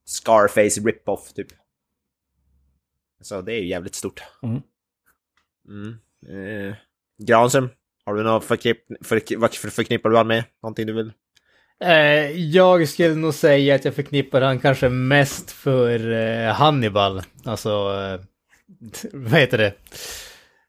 [0.04, 1.48] Scarface rip-off typ.
[3.20, 4.22] Så det är ju jävligt stort.
[4.42, 4.62] Mm.
[5.68, 5.98] Mm.
[6.68, 6.74] Eh,
[7.18, 7.68] Granström,
[8.04, 10.44] har du något förknipp, för, förknippar du han med?
[10.62, 11.12] Någonting du vill?
[11.80, 17.22] Eh, jag skulle nog säga att jag förknippar han kanske mest för eh, Hannibal.
[17.44, 17.68] Alltså,
[19.12, 19.72] vad heter det?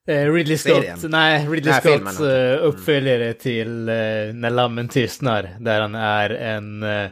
[0.08, 1.00] Eh, Ridley Scott, Serien?
[1.04, 2.52] nej, Ridley Nej, Scotts okej.
[2.54, 3.96] eh, uppföljare till eh,
[4.34, 5.50] När lammen tystnar.
[5.60, 7.10] Där han är en eh,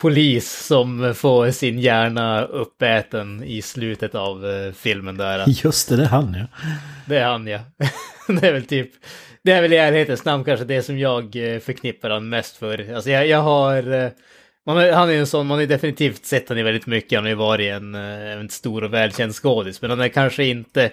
[0.00, 5.44] polis som får sin hjärna uppäten i slutet av eh, filmen där.
[5.64, 6.46] Just det, det är han ja.
[7.06, 7.58] Det är han ja.
[8.28, 8.90] det är väl typ,
[9.44, 12.94] det är väl i ärlighetens namn kanske det som jag förknippar han mest för.
[12.94, 14.10] Alltså jag, jag har,
[14.66, 17.28] man han är en sån, man har definitivt sett han i väldigt mycket, han har
[17.30, 20.90] ju varit en, en stor och välkänd skådis, men han är kanske inte,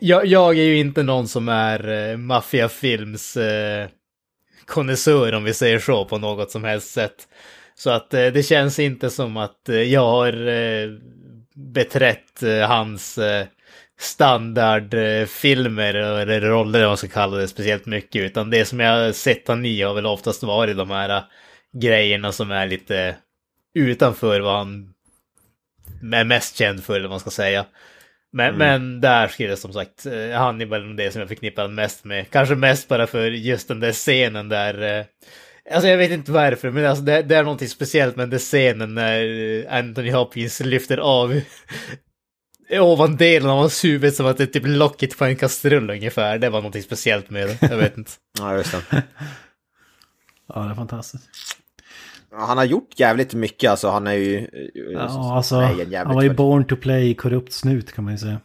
[0.00, 3.88] jag, jag är ju inte någon som är eh, maffiafilms eh,
[4.64, 7.28] konnässör om vi säger så på något som helst sätt.
[7.74, 10.88] Så att eh, det känns inte som att eh, jag har eh,
[11.54, 13.46] beträtt eh, hans eh,
[13.98, 18.22] standardfilmer eh, eller roller om vad man ska kalla det speciellt mycket.
[18.22, 21.22] Utan det som jag har sett han i har väl oftast varit de här eh,
[21.80, 23.16] grejerna som är lite
[23.74, 24.94] utanför vad han
[26.12, 27.66] är mest känd för eller vad man ska säga.
[28.36, 32.30] Men, men där skulle jag som sagt, eh, Hannibal det som jag förknippar mest med.
[32.30, 35.04] Kanske mest bara för just den där scenen där eh,
[35.74, 38.94] Alltså jag vet inte varför, men alltså det, det är någonting speciellt med den scenen
[38.94, 41.40] när eh, Anthony Hopkins lyfter av
[42.70, 46.38] ovandelen av hans huvud som att det är typ locket på en kastrull ungefär.
[46.38, 48.10] Det var någonting speciellt med det, jag vet inte.
[48.38, 49.02] Ja, just det.
[50.48, 51.28] Ja, det är fantastiskt.
[52.38, 53.88] Han har gjort jävligt mycket alltså.
[53.90, 54.38] Han är ju...
[54.38, 58.04] eh, Ja, alltså, nej, en jävligt han var ju born to play korrupt snut kan
[58.04, 58.40] man ju säga.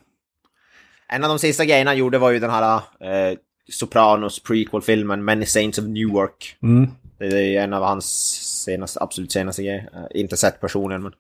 [1.14, 3.38] En av de sista grejerna han gjorde var ju den här eh,
[3.72, 6.56] Sopranos prequel-filmen Many Saints of Newark.
[6.64, 6.90] Mm.
[7.20, 7.26] Det
[7.56, 8.06] är en av hans
[8.66, 9.90] senaste, absolut senaste grejer.
[9.94, 11.12] Eh, inte sett personen men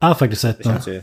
[0.00, 0.80] Jag har faktiskt sett den.
[0.86, 1.02] ju...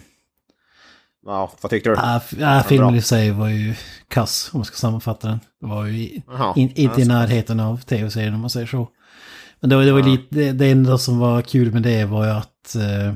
[1.25, 1.95] Ja, vad tyckte du?
[1.95, 3.73] Ja, ja, filmen i sig var ju
[4.07, 5.39] kass om man ska sammanfatta den.
[5.61, 6.53] Det var ju i- Jaha.
[6.55, 8.87] in, inte i närheten av tv-serien om man säger så.
[9.59, 12.31] Men det var, det var lite, det, enda som var kul med det var ju
[12.31, 12.75] att...
[12.75, 13.07] Eh,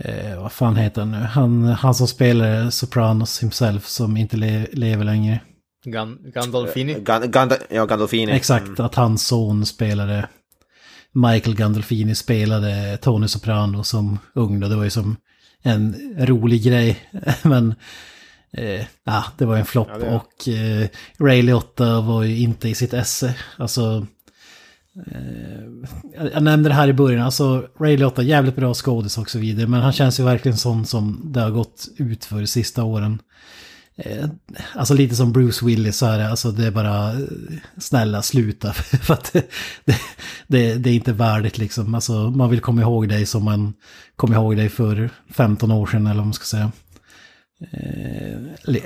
[0.00, 1.16] eh, vad fan heter han nu?
[1.16, 5.40] Han, han som spelar Sopranos himself som inte le, lever längre.
[5.84, 6.96] Gan, Gandolfini?
[7.00, 8.32] Gan, Gan, ja, Gandolfini.
[8.32, 8.86] Exakt, Mm.
[8.86, 10.28] att hans son spelade...
[11.12, 14.68] Michael Gandolfini spelade Tony Soprano som ung då.
[14.68, 15.16] Det var ju som
[15.62, 16.98] en rolig grej.
[17.42, 17.74] Men
[18.52, 19.88] eh, ja, det var en flopp.
[20.00, 23.34] Ja, och eh, Ray Liotta var ju inte i sitt esse.
[23.56, 24.06] Alltså...
[25.06, 29.38] Eh, jag- nämnde det här i början, alltså Ray Liotta, jävligt bra skådis och så
[29.38, 29.66] vidare.
[29.66, 33.18] Men han känns ju verkligen sån som det har gått ut för de sista åren.
[33.96, 34.26] Eh,
[34.74, 37.18] Alltså lite som Bruce Willis så här, alltså det är bara eh,
[37.78, 38.72] snälla sluta.
[38.72, 39.46] För att det,
[40.46, 41.94] det, det, är inte värdigt liksom.
[41.94, 43.74] Alltså man vill komma ihåg dig som man
[44.16, 46.72] kom ihåg dig för 15 år sedan eller vad man ska säga.
[47.72, 48.38] Eh,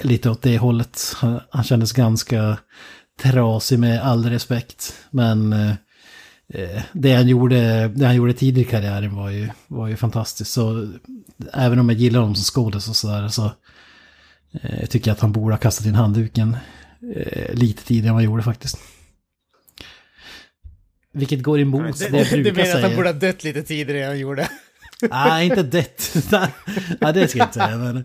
[0.02, 1.00] lite åt det hållet.
[1.16, 2.58] Han, han kändes ganska
[3.22, 4.94] trasig med all respekt.
[5.10, 5.72] Men eh,
[6.92, 10.50] det, han gjorde, det han gjorde tidigare i karriären var ju, var ju fantastiskt.
[10.50, 10.92] Så
[11.52, 13.50] även om jag gillar honom som skådis och sådär så
[14.62, 16.56] Eh, Jag tycker att han borde ha kastat in handduken
[17.16, 18.78] eh, lite tidigare än vad han gjorde faktiskt.
[21.12, 22.96] Vilket går emot det, jag Du brukar menar att han säga.
[22.96, 24.48] borde ha dött lite tidigare än han gjorde?
[25.10, 26.14] Nej, inte det.
[27.00, 27.76] Nej, det ska jag inte säga.
[27.76, 28.02] Men, eh,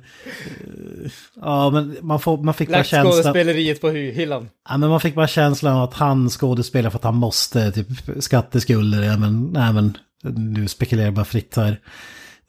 [1.35, 3.13] ja, men man, får, man fick bara Lagt känslan...
[3.13, 4.49] skådespeleriet på hy- hyllan.
[4.69, 7.87] Ja, men man fick bara känslan att han skådespelar för att han måste, typ
[8.19, 9.03] skatteskulder.
[9.03, 11.79] Ja, men, nej, men nu spekulerar jag bara fritt här.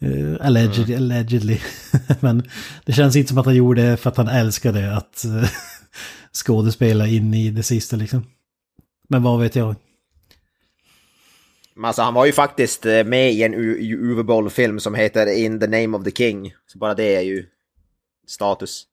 [0.03, 1.59] Uh, allegedly, allegedly.
[2.21, 2.43] men
[2.85, 5.49] det känns inte som att han gjorde det för att han älskade att uh,
[6.33, 8.25] skådespela in i det sista liksom.
[9.09, 9.75] Men vad vet jag?
[11.77, 15.61] Men alltså han var ju faktiskt eh, med i en Uwe Boll-film som heter In
[15.61, 16.55] the Name of the King.
[16.67, 17.45] Så bara det är ju
[18.27, 18.85] status.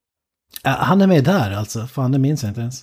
[0.64, 2.82] Ja, han är med där alltså, fan det minns jag inte ens.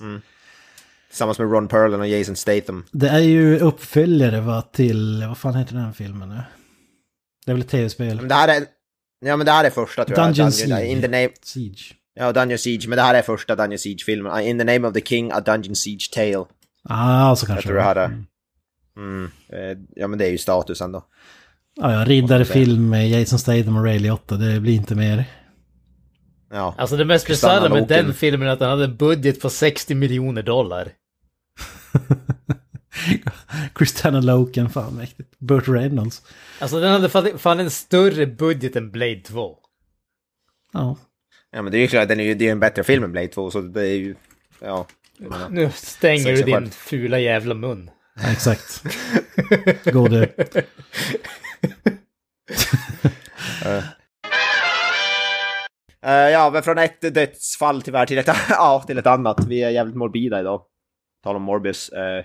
[1.08, 2.84] Tillsammans med Ron Perlin och Jason Statham.
[2.92, 6.40] Det är ju uppföljare va, till, vad fan heter den här filmen nu?
[7.46, 8.28] Det är väl ett tv-spel?
[8.28, 8.64] Det här är...
[9.20, 10.28] Ja men det här är första tror jag.
[10.28, 10.86] Dungeon Siege.
[10.86, 11.28] In the name...
[11.42, 11.94] Siege.
[12.14, 12.88] Ja, Dungeon Siege.
[12.88, 14.42] Men det här är första Dungeon Siege-filmen.
[14.42, 16.44] In the Name of the King, A Dungeon Siege Tale.
[16.84, 18.04] Ah, så kanske Jag tror det här är...
[18.04, 18.26] Mm.
[19.00, 19.30] Mm.
[19.48, 21.04] Eh, ja, men det är ju statusen då.
[21.74, 25.24] Ja, ja, riddarfilm med Jason Statham och Ray Liotta, det blir inte mer.
[26.50, 26.74] Ja.
[26.78, 29.94] Alltså det mest bisarra med den filmen är att den hade en budget på 60
[29.94, 30.92] miljoner dollar.
[33.78, 35.38] Christiana Loken, fan mäktigt.
[35.38, 36.22] Burt Reynolds.
[36.58, 39.56] Alltså den hade fan, en större budget än Blade 2.
[40.72, 40.96] Ja.
[41.50, 43.04] ja, men det är ju klart, den är ju, det är ju en bättre film
[43.04, 44.14] än Blade 2, så det är ju...
[44.60, 44.86] Ja.
[45.50, 47.90] Nu stänger du din fula jävla mun.
[48.22, 48.82] Ja, Exakt.
[49.92, 50.34] Gå du.
[56.02, 59.46] Eh, ja, men från ett dödsfall tyvärr till ett, ja, till ett annat.
[59.48, 60.62] Vi är jävligt morbida idag.
[61.24, 61.90] Tal om Morbius.
[61.92, 62.24] Uh,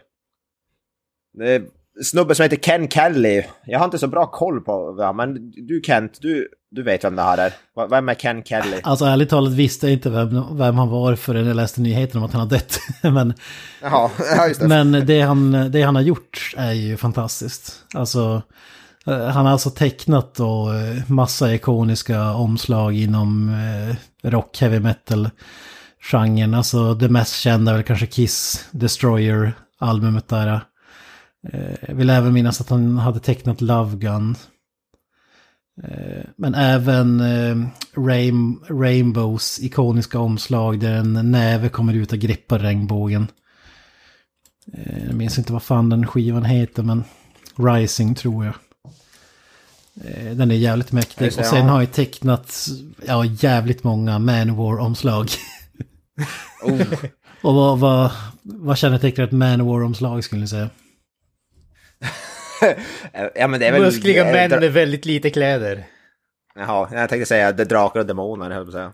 [1.34, 1.66] det är
[2.04, 3.44] snubbe som heter Ken Kelly.
[3.66, 7.16] Jag har inte så bra koll på honom, men du Kent, du, du vet vem
[7.16, 7.54] det här är.
[7.90, 8.80] Vem är Ken Kelly?
[8.84, 12.26] Alltså ärligt talat visste jag inte vem, vem han var förrän jag läste nyheten om
[12.26, 12.80] att han har dött.
[13.02, 13.34] men
[13.82, 14.68] Jaha, ja just det.
[14.68, 17.84] men det, han, det han har gjort är ju fantastiskt.
[17.94, 18.42] Alltså,
[19.08, 25.30] eh, han har alltså tecknat då eh, massa ikoniska omslag inom eh, rock, heavy metal
[26.12, 26.54] genren.
[26.54, 30.62] Alltså det mest kända är väl kanske Kiss, Destroyer, albumet där.
[31.88, 34.36] Jag vill även minnas att han hade tecknat Love Gun.
[35.84, 42.60] Eh, Men även eh, Rain, Rainbows ikoniska omslag där en näve kommer ut och grippar
[42.60, 43.28] regnbågen.
[44.74, 47.04] Eh, Jag minns inte vad fan den skivan heter men
[47.58, 48.54] Rising tror jag.
[50.38, 51.28] Den är jävligt mäktig.
[51.28, 52.68] Och sen har jag tecknat
[53.08, 55.30] ja, jävligt många Manowar-omslag.
[56.64, 56.82] Oh.
[57.42, 58.12] Och vad, vad,
[58.42, 60.70] vad kännetecknar ett Manowar-omslag skulle ni säga?
[63.36, 63.82] ja men det är väl...
[63.82, 65.86] Muskliga det män med väldigt lite kläder.
[66.56, 68.94] Jaha, jag tänkte säga det är drakar och demoner, höll jag säga.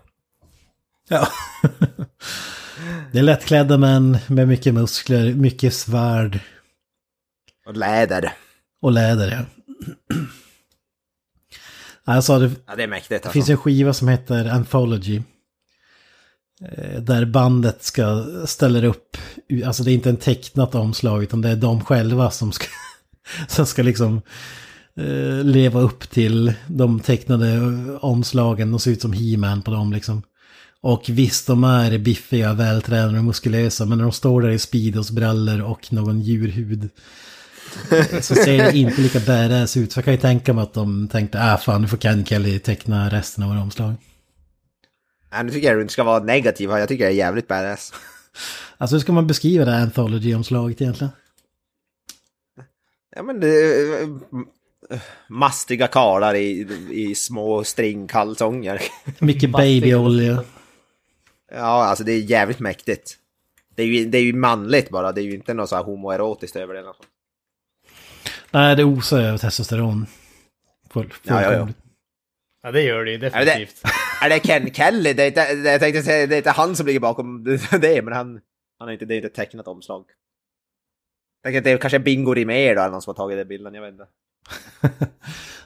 [1.08, 1.28] Ja.
[3.12, 6.38] det är lättklädda män med mycket muskler, mycket svärd
[7.66, 8.32] Och läder.
[8.82, 9.30] och läder.
[9.30, 9.44] Ja.
[12.04, 13.30] Ja, Jag sa det, Ja, det är mäktigt det alltså.
[13.30, 15.22] finns en skiva som heter Anthology.
[16.72, 19.16] eh, Där bandet ska ställer upp,
[19.66, 22.66] alltså det är inte en tecknat omslag utan det är de själva som ska,
[23.48, 24.22] som ska liksom
[24.96, 27.60] eh, leva upp till de tecknade
[28.00, 28.70] omslagen.
[28.70, 30.22] De ser ut som He-Man på dem liksom.
[30.80, 35.10] Och visst, de är biffiga, vältränade och muskulösa, men när de står där i Speedos
[35.10, 36.90] brallor och någon djurhud
[38.20, 39.92] så ser det inte lika badass ut.
[39.92, 42.58] Så jag kan ju tänka mig att de tänkte, äh fan, nu får Ken Kelly
[42.58, 43.94] teckna resten av våra omslag.
[45.32, 46.70] Nej, nu tycker jag du inte ska vara negativ.
[46.70, 47.92] Jag tycker det är jävligt badass.
[48.78, 51.12] Alltså hur ska man beskriva det här Anthology-omslaget egentligen?
[53.16, 53.48] Ja men det...
[53.48, 54.08] är, eh,
[55.28, 58.82] Mastiga karlar i, i små stringkalsonger.
[59.18, 60.44] Mycket babyolja.
[61.52, 63.16] Ja, alltså det är jävligt mäktigt.
[63.74, 65.82] Det är ju, det är ju manligt bara, det är ju inte något så här
[65.82, 66.82] homoerotiskt över det.
[66.82, 67.06] något.
[68.50, 70.06] Nej, det osar över testosteron.
[70.90, 71.48] Full, Ja, ja, ja.
[71.48, 71.76] fullkomligt.
[72.62, 73.82] Ja, det gör det ju Är det, definitivt.
[74.22, 75.12] är det Ken Kelly?
[75.12, 77.44] Det är inte, det, jag tänkte säga, det är inte han som ligger bakom
[77.80, 78.40] det, men han,
[78.78, 80.04] han är inte, det är inte tecknat omslag.
[81.42, 83.74] Tänker att det är kanske Bingo Rimér då, eller någon som har tagit den bilden,
[83.74, 84.06] jag vet inte.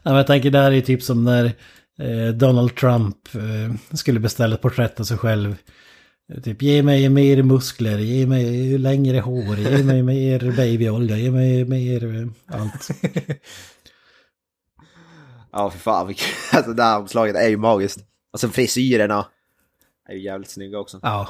[0.02, 1.44] Ja, men jag tänker det här är typ som när
[1.98, 5.56] eh, Donald Trump eh, skulle beställa ett porträtt av sig själv.
[6.32, 11.30] Eh, Typ ge mig mer muskler, ge mig längre hår, ge mig mer babyolja, ge
[11.30, 12.88] mig mer allt.
[15.52, 16.14] Ja, för fan.
[16.52, 18.00] Alltså det här omslaget är ju magiskt.
[18.32, 19.26] Och sen frisyrerna
[20.08, 21.00] är ju jävligt snygga också.
[21.02, 21.28] Ja.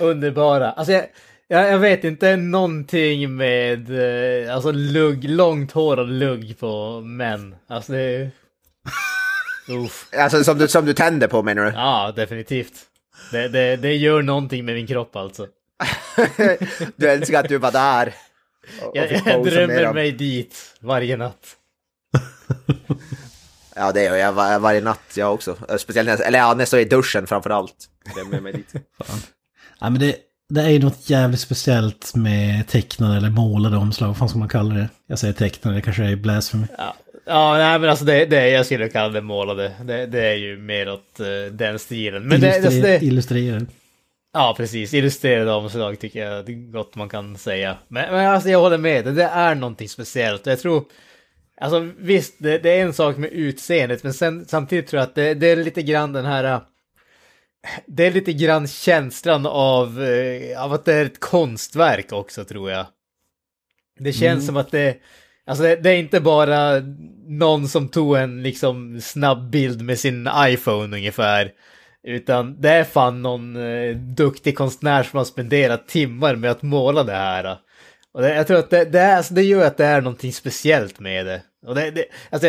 [0.00, 0.70] Underbara.
[0.72, 1.06] Alltså jag,
[1.48, 3.90] jag, jag vet inte någonting med
[4.44, 7.56] eh, alltså lugg, långt hår och lugg på män.
[7.66, 8.30] Alltså det är...
[9.68, 10.08] Uff.
[10.18, 11.70] Alltså som du, som du tänder på menar du?
[11.70, 12.74] Ja, definitivt.
[13.32, 15.46] Det, det, det gör någonting med min kropp alltså.
[16.96, 18.14] du önskar att du var där.
[18.82, 21.56] Och, och Jag, drömmer mig dit varje natt.
[23.76, 25.56] Ja, det gör jag var, varje natt jag också.
[25.78, 27.88] Speciellt när jag, eller ja, när jag står i duschen framför allt.
[28.14, 28.72] Drömmer mig dit.
[29.80, 30.16] ja men det,
[30.48, 34.48] det är ju något jävligt speciellt med tecknade eller målade omslag, vad fan ska man
[34.48, 34.88] kalla det?
[35.06, 36.66] Jag säger tecknade, det kanske är blasphemy.
[36.78, 36.94] Ja,
[37.26, 39.72] ja nej men alltså det, det jag skulle kalla det målade.
[39.84, 42.28] Det, det är ju mer åt eh, den stilen.
[42.28, 43.66] Men det, alltså det, Illustrerade.
[44.32, 44.94] Ja, precis.
[44.94, 47.76] Illustrerade omslag tycker jag det är gott man kan säga.
[47.88, 50.46] Men, men alltså jag håller med, det, det är någonting speciellt.
[50.46, 50.84] Jag tror,
[51.60, 55.14] alltså visst, det, det är en sak med utseendet, men sen, samtidigt tror jag att
[55.14, 56.60] det, det är lite grann den här...
[57.86, 62.70] Det är lite grann känslan av, eh, av att det är ett konstverk också, tror
[62.70, 62.86] jag.
[63.98, 64.96] Det känns som att det,
[65.46, 66.82] alltså det, det är inte bara
[67.26, 71.52] någon som tog en liksom snabb bild med sin iPhone ungefär.
[72.02, 77.04] Utan det är fan någon eh, duktig konstnär som har spenderat timmar med att måla
[77.04, 77.44] det här.
[77.44, 77.58] Och
[78.12, 80.32] Och det, jag tror att det, det, är, alltså det gör att det är någonting
[80.32, 81.42] speciellt med det.
[81.66, 82.46] Och det, det, alltså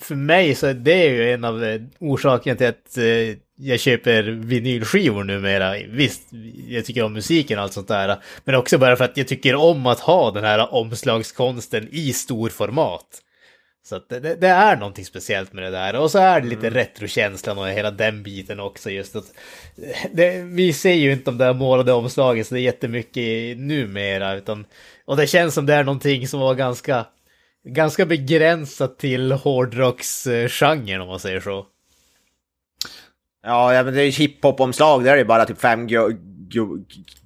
[0.00, 4.22] för mig så är det ju en av eh, orsakerna till att eh, jag köper
[4.22, 5.74] vinylskivor numera.
[5.88, 6.22] Visst,
[6.68, 8.16] jag tycker om musiken och allt sånt där.
[8.44, 12.48] Men också bara för att jag tycker om att ha den här omslagskonsten i stor
[12.48, 13.20] format.
[13.86, 15.96] Så det, det, är någonting speciellt med det där.
[15.96, 16.74] Och så är det lite mm.
[16.74, 18.90] retrokänslan och hela den biten också.
[18.90, 19.24] Just att
[20.12, 24.34] det, vi ser ju inte de där målade omslagen så det är jättemycket numera.
[24.34, 24.66] Utan,
[25.04, 27.06] och det känns som det är någonting som var ganska,
[27.68, 31.66] ganska begränsat till hårdrocksgenren om man säger så.
[33.44, 35.04] Ja, men det är hiphop-omslag.
[35.04, 35.88] Där är det bara typ fem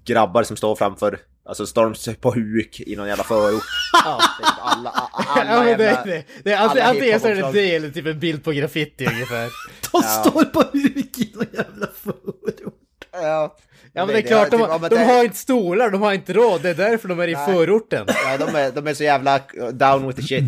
[0.05, 3.63] grabbar som står framför Alltså Storms på huk i någon jävla förort.
[4.05, 4.21] Ja,
[4.63, 8.07] alla, alla ja, jävla, det, det, det, alltså, antingen så är det det eller typ
[8.07, 9.49] en bild på graffiti ungefär.
[9.93, 12.75] De står på huk i någon jävla förort.
[13.13, 13.57] Ja.
[13.93, 16.33] Ja men det är klart, de, typ, de, de har inte stolar, de har inte
[16.33, 17.47] råd, det är därför de är i nej.
[17.47, 18.07] förorten.
[18.25, 19.41] Ja, de är, de är så jävla
[19.73, 20.43] down with the shit.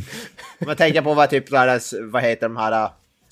[0.60, 1.50] Om man tänker på vad typ,
[2.12, 2.90] vad heter de här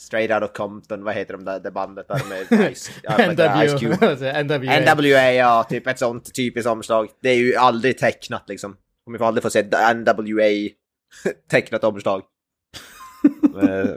[0.09, 4.43] Straight Outta Compton, vad heter de där, det bandet där med Ice, ja, Ice Cube?
[4.45, 4.95] NWA.
[4.95, 7.09] NWA, ja, typ ett sånt typiskt omslag.
[7.23, 8.77] Det är ju aldrig tecknat liksom.
[9.05, 9.63] Kommer får aldrig få se
[9.95, 10.69] NWA
[11.51, 12.23] tecknat omslag.
[13.63, 13.95] Eh,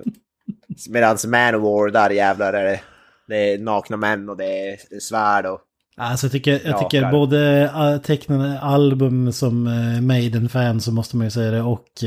[0.90, 2.82] Medan Manowar, där jävlar är det,
[3.28, 5.62] det är nakna män och det är svärd och
[5.98, 11.18] Alltså jag tycker, jag tycker ja, både äh, tecknade album som äh, Maiden-fan så måste
[11.18, 12.04] man ju säga det och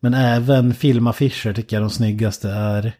[0.00, 2.92] men även filmaffischer tycker jag de snyggaste är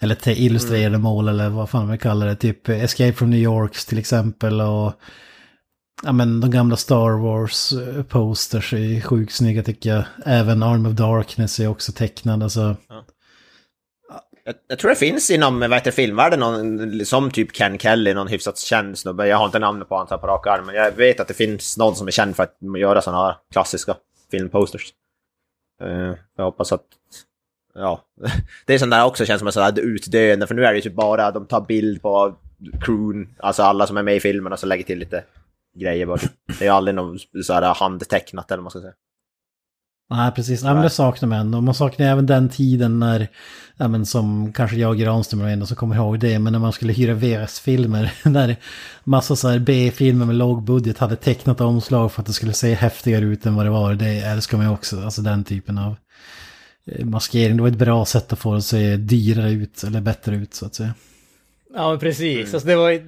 [0.00, 1.00] eller illustrerade mm.
[1.00, 2.36] mål eller vad fan man kallar det.
[2.36, 4.92] Typ Escape from New Yorks till exempel och
[6.02, 10.04] ja, men de gamla Star Wars eh, är sjukt snygga tycker jag.
[10.24, 12.42] Även Arm of Darkness är också tecknad.
[12.42, 12.76] Alltså.
[12.88, 13.04] Ja.
[14.44, 18.28] Jag, jag, tror det finns inom vad heter, filmvärlden någon som typ Ken Kelly, någon
[18.28, 19.26] hyfsat känd snubbe.
[19.26, 21.78] Jag har inte namnet på honom på rak arm, men jag vet att det finns
[21.78, 23.96] någon som är känd för att göra sådana här klassiska
[24.30, 24.92] filmposters.
[25.82, 26.84] Uh, jag hoppas att
[27.78, 28.04] ja,
[28.66, 30.94] det är sånt där också känns som ett utdöende, för nu är det ju typ
[30.94, 32.34] bara de tar bild på
[32.80, 35.24] crewn, alltså alla som är med i filmen och så lägger till lite
[35.78, 36.20] grejer bara.
[36.58, 38.92] Det är aldrig något så här handtecknat eller vad man ska säga.
[40.10, 40.62] Nej, precis.
[40.62, 41.54] Ja, men det saknar man.
[41.54, 43.28] Och man saknar även den tiden när,
[43.76, 46.60] ja, men som kanske jag och Granström var en som kommer ihåg det, men när
[46.60, 48.12] man skulle hyra VS-filmer.
[48.24, 48.56] När
[49.04, 52.74] massa så här B-filmer med låg budget hade tecknat omslag för att det skulle se
[52.74, 53.94] häftigare ut än vad det var.
[53.94, 55.96] Det älskar man ju också, alltså den typen av
[57.04, 57.56] maskering.
[57.56, 60.54] Det var ett bra sätt att få det att se dyrare ut eller bättre ut
[60.54, 60.94] så att säga.
[61.74, 62.36] Ja, men precis.
[62.36, 62.54] Mm.
[62.54, 63.02] Alltså, det, var,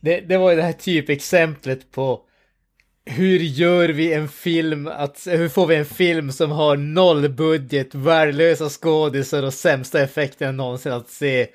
[0.00, 2.20] det, det var ju det här typexemplet på
[3.04, 7.94] hur gör vi en film, att, hur får vi en film som har noll budget,
[7.94, 11.46] värdelösa skådisar och sämsta effekter någonsin att se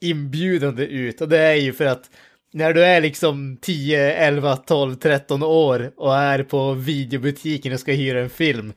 [0.00, 1.20] inbjudande ut.
[1.20, 2.10] Och det är ju för att
[2.52, 7.92] när du är liksom 10, 11, 12, 13 år och är på videobutiken och ska
[7.92, 8.72] hyra en film,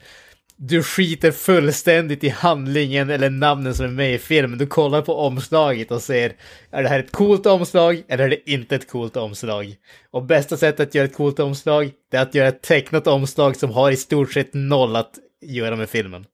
[0.58, 4.58] du skiter fullständigt i handlingen eller namnen som är med i filmen.
[4.58, 6.34] Du kollar på omslaget och ser,
[6.72, 9.76] är det här ett coolt omslag eller är det inte ett coolt omslag?
[10.12, 13.56] Och bästa sättet att göra ett coolt omslag, det är att göra ett tecknat omslag
[13.56, 16.26] som har i stort sett noll att göra med filmen.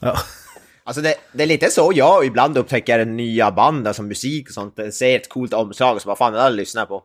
[0.00, 0.16] Ja.
[0.84, 4.94] Alltså det, det, är lite så jag ibland upptäcker nya band, alltså musik och sånt.
[4.94, 7.02] Ser ett coolt omslag och så bara fan det där lyssnar jag på.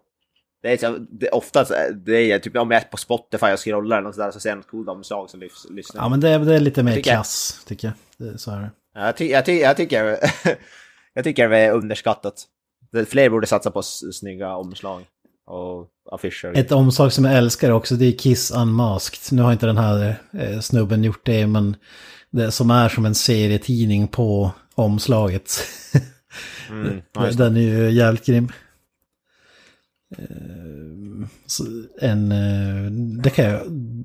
[0.62, 1.72] Det är, så, det oftast,
[2.06, 4.58] det är typ om jag är på Spotify och scrollar något sådär så ser jag
[4.58, 5.38] något coolt omslag så
[5.70, 8.40] lyssnar Ja men det är, det är lite mer klass, tycker jag.
[8.40, 8.72] Så är det.
[8.94, 10.18] Ja, jag, ty, jag, ty, jag tycker,
[11.14, 12.46] jag tycker det är underskattat.
[13.08, 13.82] Fler borde satsa på
[14.14, 15.06] snygga omslag
[15.46, 16.58] och affischer.
[16.58, 19.38] Ett omslag som jag älskar också, det är Kiss Unmasked.
[19.38, 21.76] Nu har inte den här eh, snubben gjort det, men
[22.30, 25.52] det som är som en serietidning på omslaget.
[26.70, 27.02] Mm,
[27.38, 28.52] den är ju jävligt grym.
[30.18, 32.92] Eh, en, eh,
[33.24, 33.62] det kan jag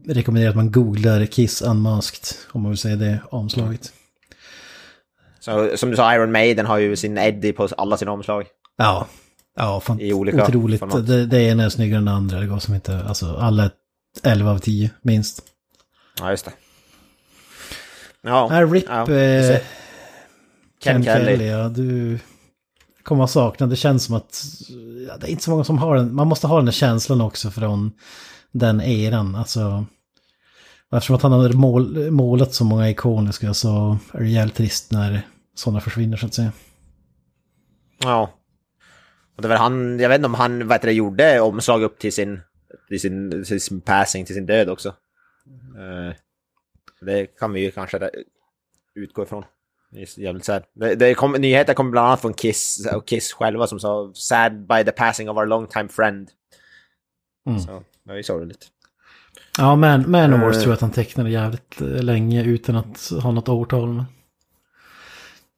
[0.08, 3.92] rekommendera att man googlar Kiss Unmasked, om man vill säga det omslaget.
[5.40, 8.46] Så, som du sa, Iron Maiden har ju sin Eddie på alla sina omslag.
[8.76, 9.06] Ja,
[9.56, 11.06] ja fan, I olika otroligt.
[11.06, 13.70] Det, det ena är snyggare än det andra, det går som inte, alltså alla
[14.22, 15.42] 11 av 10 minst.
[16.20, 16.52] Ja, just det.
[18.22, 19.58] Ja, ja RIP ja, eh,
[20.82, 21.24] Ken, Ken Kelly.
[21.24, 22.18] Kelly, ja du
[23.06, 23.66] kommer att sakna.
[23.66, 24.44] Det känns som att
[25.08, 26.14] ja, det är inte så många som har den.
[26.14, 27.92] Man måste ha den där känslan också från
[28.52, 29.34] den eran.
[29.34, 29.86] Alltså,
[30.92, 35.22] eftersom att han har mål, målat så många ikoniska så är det jävligt trist när
[35.54, 36.52] sådana försvinner så att säga.
[37.98, 38.30] Ja.
[39.36, 42.12] Och det var han, jag vet inte om han vad det, gjorde omslag upp till
[42.12, 42.40] sin,
[42.88, 44.88] till sin, till sin passing, till sin död också.
[45.76, 46.16] Eh,
[47.00, 48.10] det kan vi ju kanske
[48.94, 49.44] utgå ifrån.
[50.16, 50.62] Jävligt sad.
[50.74, 54.66] Det, det kom, nyheter kom bland annat från Kiss och Kiss själva som sa “Sad
[54.66, 56.28] by the passing of our long time friend”.
[57.48, 57.60] Mm.
[57.60, 58.66] Så det är ju sorgligt.
[59.58, 60.62] Ja, Man, Manowars Eh.
[60.62, 63.88] tror jag att han tecknade jävligt eh, länge utan att ha något årtal.
[63.88, 64.04] Men...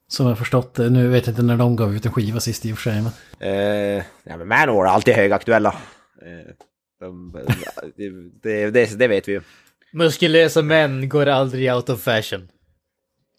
[0.08, 0.90] Som jag förstått det.
[0.90, 3.02] Nu vet jag inte när de gav ut en skiva sist i och för sig.
[3.02, 3.12] Men...
[3.52, 5.68] Eh, ja, men Manowar är alltid högaktuella.
[6.22, 6.54] Eh,
[7.00, 7.32] de,
[7.96, 8.12] det,
[8.42, 9.40] det, det, det vet vi ju.
[9.92, 12.48] Muskulösa män går aldrig out of fashion.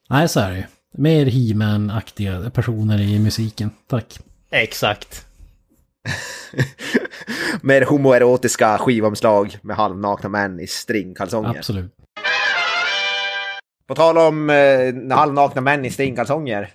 [0.09, 0.63] Nej, så är det ju.
[0.97, 3.69] Mer He-Man-aktiga personer i musiken.
[3.87, 4.19] Tack.
[4.49, 5.25] Exakt.
[7.61, 11.57] Mer homoerotiska skivomslag med halvnakna män i stringkalsonger.
[11.57, 11.91] Absolut.
[13.87, 16.69] På tal om eh, halvnakna män i stringkalsonger.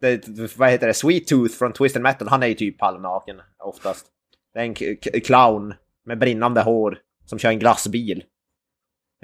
[0.00, 0.94] Det, vad heter det?
[0.94, 4.06] Sweet Tooth från Twisted Metal, han är ju typ halvnaken oftast.
[4.54, 4.74] Det är en
[5.20, 8.24] clown med brinnande hår som kör en glassbil.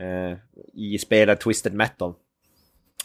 [0.00, 0.38] Eh,
[0.72, 2.14] I spelet Twisted Metal.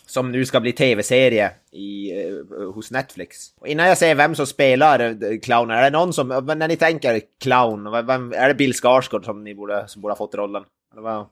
[0.10, 3.38] Som nu ska bli tv-serie i, eh, hos Netflix.
[3.60, 6.68] Och innan jag säger vem som spelar eh, clownen, är det någon som, men när
[6.68, 10.18] ni tänker clown, vem- vem, är det Bill Skarsgård som ni borde, som borde ha
[10.18, 10.64] fått rollen?
[10.94, 11.26] Eller vad,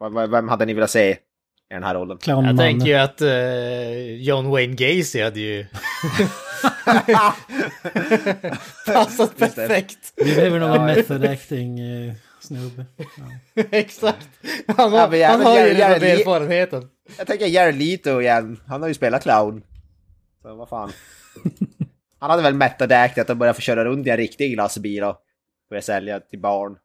[0.00, 1.16] vad- vad- vem hade ni velat se i
[1.74, 2.08] den här rollen?
[2.10, 2.56] Jag Clownmannen.
[2.56, 5.66] tänker ju att eh, John Wayne Gacy hade ju
[8.86, 10.12] passat perfekt.
[10.16, 12.12] Vi behöver någon method acting eh,
[12.42, 12.86] snubbe.
[13.70, 14.28] Exakt.
[14.66, 16.88] Han har, Ja, han har ju jag- erfarenheten.
[17.18, 18.60] Jag tänker Jared Leto igen.
[18.66, 19.62] Han har ju spelat clown.
[20.42, 20.92] Så vad fan.
[22.18, 25.16] Han hade väl method actat och börjat få köra runt i en riktig glassbil och
[25.70, 26.76] börja sälja till barn.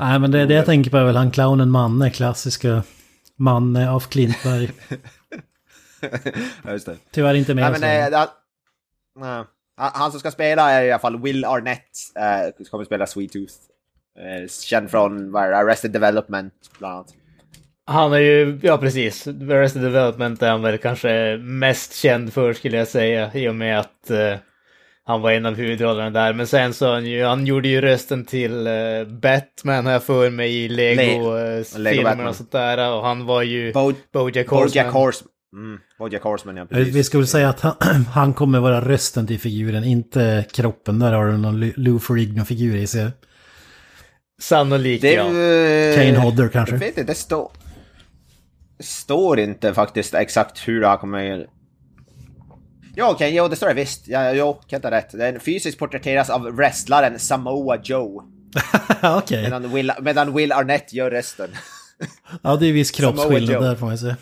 [0.00, 2.82] Nej, men det, det jag tänker på är väl han clownen Manne, klassiska
[3.36, 4.70] Manne av Klintberg.
[6.64, 6.96] Ja, just det.
[7.10, 8.28] Tyvärr inte med Nej, men, eh, han,
[9.16, 9.44] nej.
[9.76, 11.88] Han- han som ska spela är i alla fall Will Arnett.
[12.16, 13.54] Eh, kommer spela Sweet Tooth.
[14.20, 17.08] Eh, känd från Arrested Development bland annat.
[17.86, 22.76] Han är ju, ja precis, Arrested Development är han väl kanske mest känd för skulle
[22.76, 24.34] jag säga i och med att eh,
[25.04, 26.32] han var en av huvudrollerna där.
[26.32, 28.72] Men sen så han ju, han gjorde ju rösten till eh,
[29.22, 32.92] Batman har jag för mig i Le- Lego-filmerna Lego och sånt där.
[32.96, 34.68] Och han var ju Bo- Bojack Horseman.
[34.70, 35.30] Bojack Horseman.
[35.56, 36.94] Mm, Bojack Horseman, ja precis.
[36.94, 37.74] Vi skulle säga att han,
[38.14, 40.98] han kommer vara rösten till figuren, inte kroppen.
[40.98, 43.10] Där har du någon Lou- Lou Ferrigno-figur i sig.
[44.40, 45.24] Sannolikt Det, ja.
[45.94, 46.74] Kane Hodder kanske.
[46.74, 47.50] Jag vet inte, det står...
[48.80, 51.46] Står inte faktiskt exakt hur det här kommer...
[52.96, 54.08] Ja, okej, jo det står det visst.
[54.08, 55.12] Ja, jo, kan ta rätt.
[55.12, 58.22] Den fysiskt porträtteras av wrestlaren Samoa Joe.
[59.02, 59.42] Okej.
[59.42, 61.50] Medan Will, medan Will Arnett gör resten.
[62.42, 64.16] Ja, det är viss kroppsskillnad där får man säga.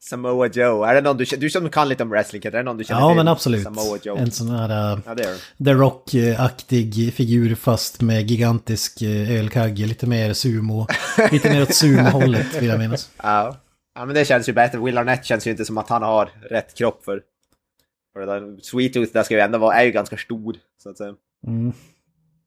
[0.00, 0.84] Samoa Joe.
[0.84, 3.00] Är det någon du, du som kan lite om wrestling, är det någon du känner
[3.00, 3.16] Ja, till?
[3.16, 3.62] men absolut.
[3.62, 4.16] Samoa Joe.
[4.16, 5.14] En sån här uh, Ja.
[5.64, 9.86] The Rock-aktig figur fast med gigantisk uh, ölkagge.
[9.86, 10.86] Lite mer sumo.
[11.32, 13.10] Lite mer åt sumo-hållet vill jag minnas.
[13.22, 13.56] Ja.
[13.94, 14.78] ja, men det känns ju bättre.
[14.78, 17.22] Will Arnett känns ju inte som att han har rätt kropp för...
[18.12, 18.56] för det där.
[18.62, 21.14] Sweet Tooth där ska ju ändå vara, är ju ganska stor, så att säga.
[21.46, 21.72] Mm.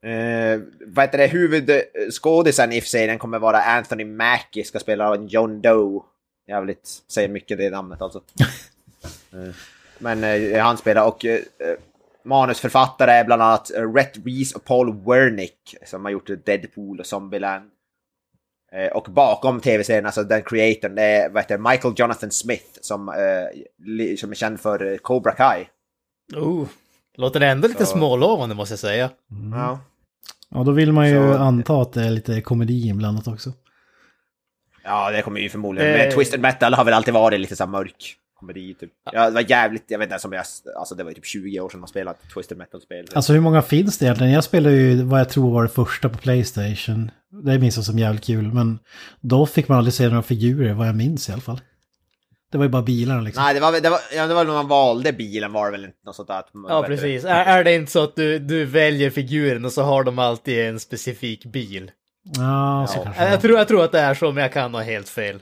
[0.03, 5.61] Eh, vad heter det, huvudskådisen i serien kommer vara Anthony Mackie, ska spela en John
[5.61, 6.01] Doe.
[6.51, 8.21] Jävligt, säger mycket det namnet alltså.
[9.33, 9.53] Eh,
[9.99, 11.75] men eh, han spelar och eh, eh,
[12.25, 17.05] manusförfattare är bland annat eh, Rhett Reese och Paul Wernick som har gjort Deadpool och
[17.05, 17.69] Zombieland.
[18.71, 23.09] Eh, och bakom tv-serien, alltså den creatorn, det är vad heter, Michael Jonathan Smith som,
[23.09, 25.65] eh, som är känd för Cobra Kai.
[26.35, 26.67] Oh,
[27.17, 29.09] låter det ändå lite Så- smålovande måste jag säga.
[29.53, 29.79] Ja.
[30.49, 33.53] Ja, då vill man ju Så- anta att det är lite komedi inblandat också.
[34.83, 35.91] Ja, det kommer ju förmodligen.
[35.91, 35.97] Eh.
[35.97, 38.91] Men Twisted Metal har väl alltid varit lite så här mörk komedi typ.
[39.11, 40.45] Ja, det var jävligt, jag vet inte ens om jag,
[40.79, 43.05] alltså det var ju typ 20 år sedan man spelade Twisted Metal-spel.
[43.13, 44.33] Alltså hur många finns det egentligen?
[44.33, 47.11] Jag spelade ju vad jag tror var det första på Playstation.
[47.43, 48.79] Det minns jag som jävligt kul, men
[49.21, 51.61] då fick man aldrig se några figurer, vad jag minns i alla fall.
[52.51, 53.43] Det var ju bara bilarna liksom.
[53.43, 55.71] Nej, det var, väl- det var, ja, det var när man valde bilen var det
[55.71, 56.43] väl inte något sånt där.
[56.69, 57.25] Ja, precis.
[57.25, 60.59] Är, är det inte så att du, du väljer figuren och så har de alltid
[60.65, 61.91] en specifik bil?
[62.23, 63.03] Ja, så Ja.
[63.03, 63.29] kanske.
[63.29, 65.39] Jag, tror, jag tror att det är så, men jag kan ha helt fel.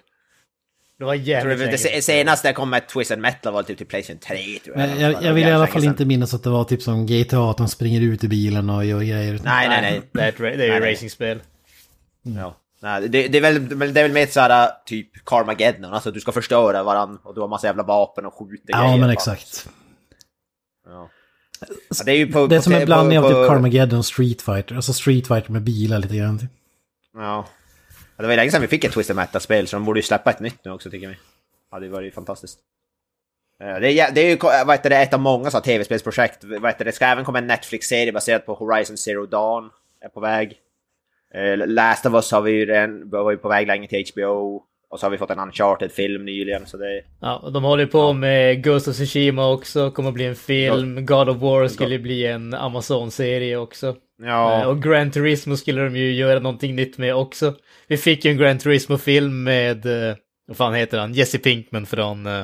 [1.00, 1.92] Det var jävligt det, länge det sedan.
[1.92, 4.90] se- senaste jag kom med Twisted Metal var typ till Playstation 3 tror jag.
[4.90, 7.50] Men jag, jag vill i alla fall inte minnas att det var typ som GTA,
[7.52, 9.40] att de springer ut i bilen och gör grejer.
[9.44, 10.02] Nej, nej, nej.
[10.12, 11.40] Det är, ett, ra- det är ju racingspel.
[12.24, 12.56] Ja.
[12.82, 16.20] Nej, det, det, är väl, men det är väl mer såhär typ Carmageddon, alltså du
[16.20, 19.70] ska förstöra varann och du har massa jävla vapen och skjuter Ja, grejer, men exakt.
[20.88, 21.10] Ja.
[21.98, 24.00] Ja, det är ju på, Det är på- som en på- blandning av typ Carmageddon
[24.00, 24.76] och Street Fighter.
[24.76, 26.40] Alltså Street Fighter med bilar lite grann.
[26.40, 26.50] typ.
[27.14, 27.46] Ja.
[28.18, 30.30] Det var ju länge sedan vi fick ett Twisted Metal-spel, så de borde ju släppa
[30.30, 31.16] ett nytt nu också tycker vi.
[31.72, 32.60] Ja, det var ju fantastiskt.
[33.64, 36.42] Eh, Det är, det är ju vad heter det, ett av många så tv-spelsprojekt.
[36.80, 39.70] Det, ska även komma en Netflix-serie baserad på Horizon Zero Dawn.
[40.02, 40.58] Är på väg.
[41.34, 44.64] Eh, Last of Us har vi ju redan, var ju på väg länge till HBO.
[44.90, 47.02] Och så har vi fått en Uncharted-film nyligen, så det...
[47.22, 51.06] Ja, och de håller ju på med Ghost of Tsushima också, kommer bli en film.
[51.06, 53.96] God of War skulle bli en Amazon-serie också.
[54.22, 54.62] Ja.
[54.62, 57.56] Eh, Och Gran Turismo skulle de ju göra någonting nytt med också.
[57.88, 60.16] Vi fick ju en Gran Turismo-film med, eh,
[60.48, 62.44] vad fan heter han, Jesse Pinkman från eh,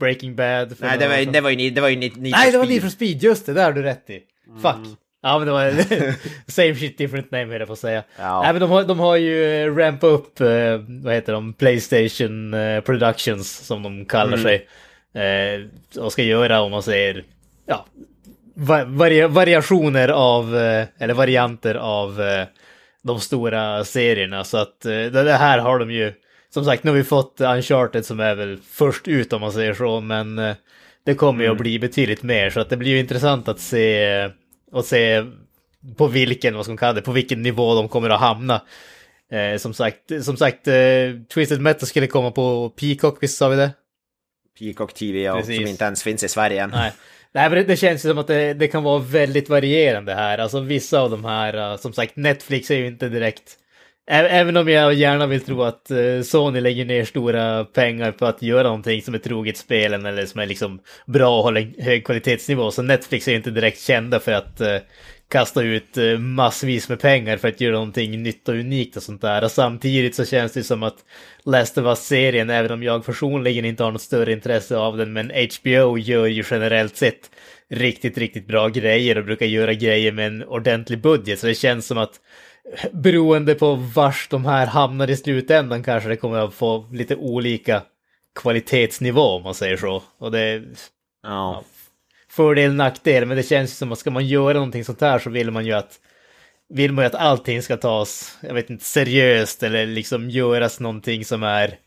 [0.00, 0.74] Breaking Bad.
[0.78, 1.32] Nej, det var, sedan.
[1.32, 2.70] det var ju det var ju Need Nej, for det var Speed.
[2.74, 4.20] Need for Speed, just det, där har du rätt i.
[4.62, 4.96] Fuck.
[5.22, 5.70] Ja, men det var
[6.50, 8.02] same shit different name höll jag på att säga.
[8.18, 8.42] Ja.
[8.42, 9.68] Nej, men de har, de har ju
[10.06, 10.46] upp, eh,
[11.02, 14.42] vad heter de, Playstation Productions som de kallar Mm.
[14.42, 14.66] sig.
[15.98, 17.24] Och ska göra, om man säger,
[17.66, 17.86] ja,
[18.60, 22.46] va varia variationer av, eh, eller varianter av eh,
[23.02, 24.44] de stora serierna.
[24.44, 26.12] Så att eh, det här har de ju,
[26.54, 29.74] som sagt, nu har vi fått Uncharted som är väl först ut om man säger
[29.74, 30.54] så, men
[31.04, 32.50] det kommer ju att bli betydligt mer.
[32.50, 34.30] Så att det blir ju intressant att se,
[34.72, 35.24] att se
[35.96, 38.62] på vilken, vad ska man kalla det, på vilken nivå de kommer att hamna.
[39.32, 40.74] Eh, som sagt, som sagt eh,
[41.34, 43.70] Twisted Metal skulle komma på Peacock, visst sa vi det?
[44.58, 46.70] Peacock TV, ja, som inte ens finns i Sverige än.
[46.70, 46.92] Nej.
[47.34, 50.38] Nej, men det, känns som att det, det kan vara väldigt varierande här.
[50.38, 53.56] Alltså vissa av de här, eh, som sagt, Netflix är ju inte direkt...
[54.12, 58.42] Även om jag gärna vill tro att eh, Sony lägger ner stora pengar på att
[58.42, 62.70] göra någonting som är troget spelen eller som är liksom bra och håller hög kvalitetsnivå.
[62.70, 64.76] Så Netflix är ju inte direkt kända för att eh,
[65.30, 69.20] kasta ut eh, massvis med pengar för att göra någonting nytt och unikt och sånt
[69.20, 69.44] där.
[69.44, 71.04] Och samtidigt så känns det som att
[71.44, 75.30] Last of Us-serien, även om jag personligen inte har något större intresse av den, men
[75.30, 77.30] HBO gör ju generellt sett
[77.70, 81.38] riktigt, riktigt bra grejer och brukar göra grejer med en ordentlig budget.
[81.38, 82.20] Så det känns som att
[82.92, 87.82] beroende på vars de här hamnar i slutändan kanske det kommer att få lite olika
[88.40, 90.02] kvalitetsnivå om man säger så.
[90.18, 90.62] Och det,
[91.22, 91.64] Ja
[92.30, 95.50] fördel nackdel, men det känns som att ska man göra någonting sånt här så vill
[95.50, 95.98] man ju att
[96.68, 101.24] vill man ju att allting ska tas, jag vet inte, seriöst eller liksom göras någonting
[101.24, 101.78] som är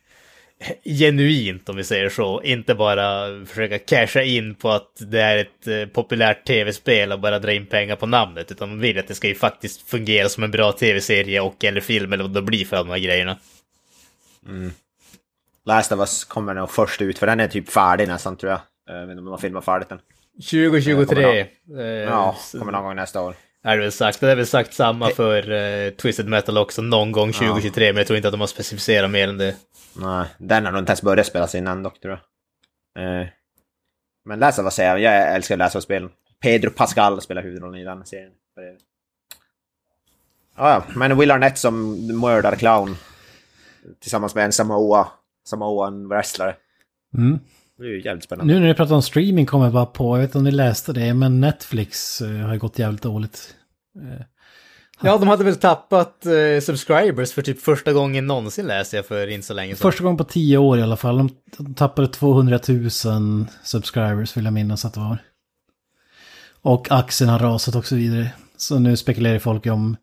[0.85, 2.41] genuint om vi säger så.
[2.43, 7.39] Inte bara försöka casha in på att det är ett eh, populärt tv-spel och bara
[7.39, 8.51] dra in pengar på namnet.
[8.51, 11.81] Utan man vill att det ska ju faktiskt fungera som en bra tv-serie och eller
[11.81, 13.37] film eller vad det blir för de här grejerna.
[14.47, 14.71] Mm.
[15.65, 18.61] Last of Us kommer nog först ut, för den är typ färdig nästan tror jag.
[18.89, 19.99] Eh, jag vet inte om de har filmat färdigt den.
[20.36, 23.36] 2023 eh, Ja, kommer någon gång nästa år.
[23.63, 24.19] är det väl sagt.
[24.19, 28.07] Det är väl sagt samma för eh, Twisted Metal också någon gång 2023, men jag
[28.07, 29.55] tror inte att de har specificerat mer än det.
[29.95, 32.19] Nej, den har nog inte ens börjat spelas innan dock tror
[32.93, 33.21] jag.
[33.21, 33.27] Eh,
[34.25, 36.09] men of Us säger jag, jag älskar Last of Us-spelen.
[36.41, 38.31] Pedro Pascal spelar huvudrollen i den serien.
[40.55, 42.95] Ja, ja, men Will Arnett som mördarclown.
[43.99, 45.07] Tillsammans med en Samoa,
[45.45, 46.55] Samoan wrestlare.
[47.17, 47.39] Mm.
[47.78, 48.53] Det är ju jävligt spännande.
[48.53, 50.51] Nu när ni pratar om streaming kommer jag bara på, jag vet inte om ni
[50.51, 53.55] läste det, men Netflix eh, har ju gått jävligt dåligt.
[55.01, 59.28] Ja, de hade väl tappat eh, subscribers för typ första gången någonsin läste jag för
[59.28, 59.91] inte så länge sedan.
[59.91, 61.17] Första gången på tio år i alla fall.
[61.17, 62.89] De, de tappade 200 000
[63.63, 65.17] subscribers vill jag minnas att det var.
[66.61, 68.30] Och aktien har rasat och så vidare.
[68.57, 69.97] Så nu spekulerar folk om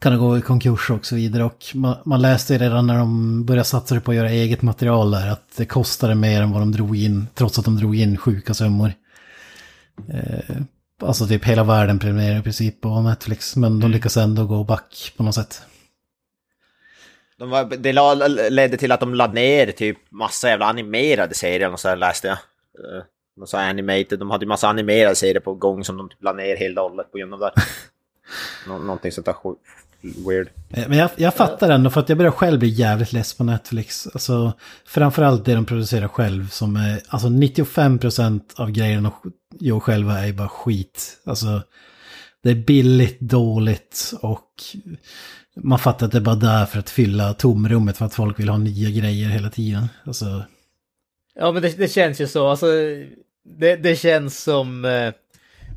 [0.00, 1.44] kan det gå i konkurs och så vidare.
[1.44, 5.10] Och man, man läste ju redan när de började satsa på att göra eget material
[5.10, 8.16] där att det kostade mer än vad de drog in, trots att de drog in
[8.16, 8.92] sjuka summor.
[10.08, 10.56] Eh,
[11.02, 15.12] alltså typ hela världen prenumererar i princip på Netflix, men de lyckas ändå gå back
[15.16, 15.62] på något sätt.
[17.38, 21.80] De var, det ledde till att de lade ner typ massa jävla animerade serier och
[21.80, 22.38] så läste jag.
[22.78, 23.04] Eh,
[23.36, 26.32] De sa animated, de hade ju massa animerade serier på gång som de typ la
[26.32, 27.52] ner helt och hållet på grund av det.
[28.66, 29.60] Nå någonting sånt där sjukt
[30.00, 30.48] weird.
[30.70, 33.44] Eh, Men jag, jag fattar ändå för att jag börjar själv bli jävligt less på
[33.44, 34.06] Netflix.
[34.06, 34.52] Alltså
[34.86, 39.32] framförallt det de producerar själv som är, alltså 95% av grejerna de
[39.66, 41.20] gör själva är bara skit.
[41.24, 41.62] Alltså
[42.42, 44.48] det är billigt, dåligt och
[45.56, 48.48] man fattar att det är bara där för att fylla tomrummet för att folk vill
[48.48, 49.88] ha nya grejer hela tiden.
[50.04, 50.44] Alltså,
[51.40, 52.48] Ja, men det, det känns ju så.
[52.48, 52.66] Alltså,
[53.58, 55.12] det, det känns som, eh,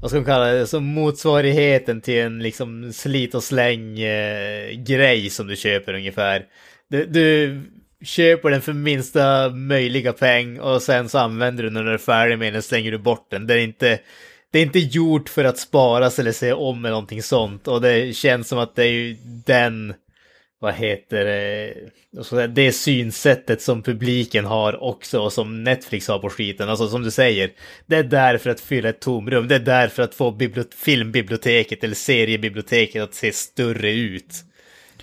[0.02, 5.30] vad ska man kalla det, som motsvarigheten till en liksom slit och släng eh, grej
[5.30, 6.46] som du köper ungefär.
[6.88, 7.62] Du, du
[8.06, 11.98] köper den för minsta möjliga peng och sen så använder du den när du är
[11.98, 13.48] färdig med den, slänger du bort den.
[13.48, 14.00] Det är inte,
[14.52, 17.68] det är inte gjort för att sparas eller se om eller någonting sånt.
[17.68, 19.94] Och det känns som att det är ju den
[20.62, 26.70] vad heter det, det synsättet som publiken har också och som Netflix har på skiten.
[26.70, 27.52] Alltså som du säger,
[27.86, 29.48] det är där för att fylla ett tomrum.
[29.48, 34.34] Det är där för att få bibliot- filmbiblioteket eller seriebiblioteket att se större ut.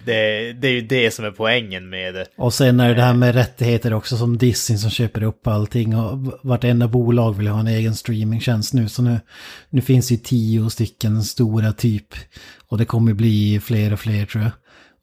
[0.05, 2.27] Det, det är ju det som är poängen med det.
[2.37, 5.97] och sen är det det här med rättigheter också som Disney som köper upp allting
[5.97, 8.89] och vartenda bolag vill ha en egen streamingtjänst nu.
[8.89, 9.21] Så nu,
[9.71, 12.15] nu finns det ju tio stycken stora typ
[12.69, 14.53] och det kommer bli fler och fler tror jag.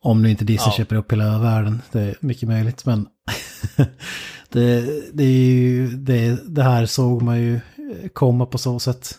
[0.06, 0.78] Om nu inte Disney Ja.
[0.78, 1.82] köper upp hela världen.
[1.92, 3.08] Det är mycket möjligt men
[4.50, 7.60] det, det är ju det, det här såg man ju
[8.14, 9.16] komma på så sätt.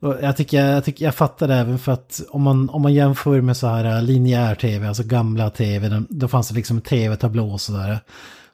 [0.00, 3.40] Jag, tycker, jag, tycker, jag fattar det även för att om man, om man jämför
[3.40, 7.60] med så här linjär tv, alltså gamla tv, då fanns det liksom en tv-tablå och
[7.60, 8.00] sådär.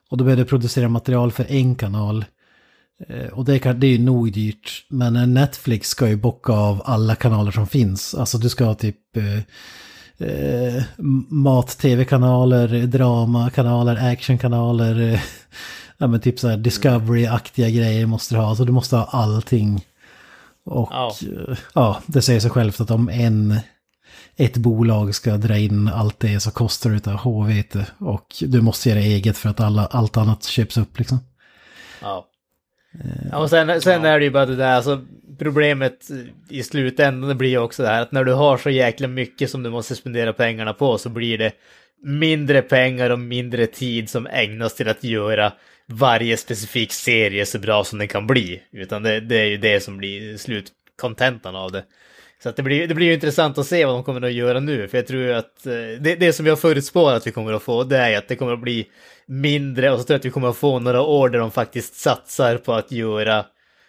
[0.09, 2.25] Och då behövde du producera material för en kanal.
[3.07, 4.85] Eh, och det, kan, det är ju nog dyrt.
[4.89, 8.15] Men Netflix ska ju bocka av alla kanaler som finns.
[8.15, 9.17] Alltså du ska ha typ
[10.19, 10.83] eh, eh,
[11.29, 15.13] mat-tv-kanaler, drama-kanaler, action-kanaler.
[15.13, 15.19] Eh,
[15.97, 18.49] ja men typ så här Discovery-aktiga grejer måste du ha.
[18.49, 19.85] Alltså du måste ha allting.
[20.65, 21.15] Och ja.
[21.21, 23.59] Eh, ja, det säger sig självt att om en,
[24.35, 27.75] ett bolag ska dra in allt det så kostar det utav HVT.
[27.97, 31.19] Och du måste göra eget för att alla, allt annat köps upp liksom.
[32.01, 32.25] Ja.
[33.31, 34.09] Ja, och sen, sen ja.
[34.09, 35.01] är det ju bara det där, alltså
[35.39, 36.07] problemet
[36.49, 39.69] i slutändan blir också det här att när du har så jäkla mycket som du
[39.69, 41.51] måste spendera pengarna på så blir det
[42.03, 45.53] mindre pengar och mindre tid som ägnas till att göra
[45.87, 48.61] varje specifik serie så bra som den kan bli.
[48.71, 51.83] Utan det, det är ju det som blir slutkontentan av det.
[52.43, 54.59] Så att det, blir, det blir ju intressant att se vad de kommer att göra
[54.59, 57.63] nu, för jag tror att eh, det, det som jag förutspår att vi kommer att
[57.63, 58.87] få, det är att det kommer att bli
[59.25, 61.95] mindre och så tror jag att vi kommer att få några år där de faktiskt
[61.95, 63.45] satsar på att göra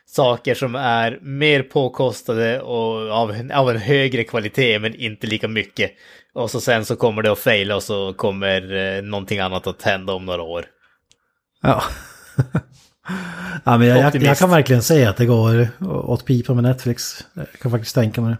[0.06, 5.48] saker som är mer påkostade och av en, av en högre kvalitet men inte lika
[5.48, 5.90] mycket.
[6.34, 9.82] Och så sen så kommer det att faila och så kommer eh, någonting annat att
[9.82, 10.64] hända om några år.
[11.62, 11.82] Ja.
[13.64, 17.24] ja men jag, jag, jag, kan verkligen säga att det går åt pipa med Netflix.
[17.34, 18.38] Jag kan faktiskt tänka mig det.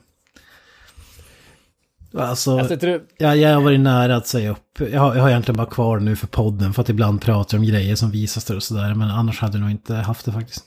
[2.19, 3.01] Alltså, alltså tror...
[3.19, 4.81] jag, jag har varit nära att säga upp.
[4.93, 7.65] Jag har, jag har egentligen bara kvar nu för podden för att ibland pratar om
[7.65, 8.95] grejer som visas där och sådär.
[8.95, 10.65] Men annars hade jag nog inte haft det faktiskt.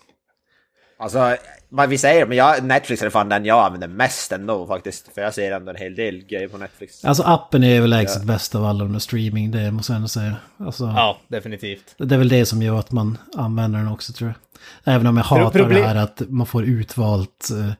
[1.00, 1.36] Alltså,
[1.70, 5.14] vad vi säger, men jag, Netflix är fan den jag använder mest ändå faktiskt.
[5.14, 7.06] För jag ser ändå en hel del grejer på Netflix.
[7.06, 8.26] Alltså appen är överlägset ja.
[8.26, 10.36] bäst av alla med streaming, det måste jag ändå säga.
[10.58, 11.96] Alltså, ja, definitivt.
[11.98, 14.96] Det är väl det som gör att man använder den också tror jag.
[14.96, 15.82] Även om jag hatar Problem...
[15.82, 17.72] det här att man får utvalt eh,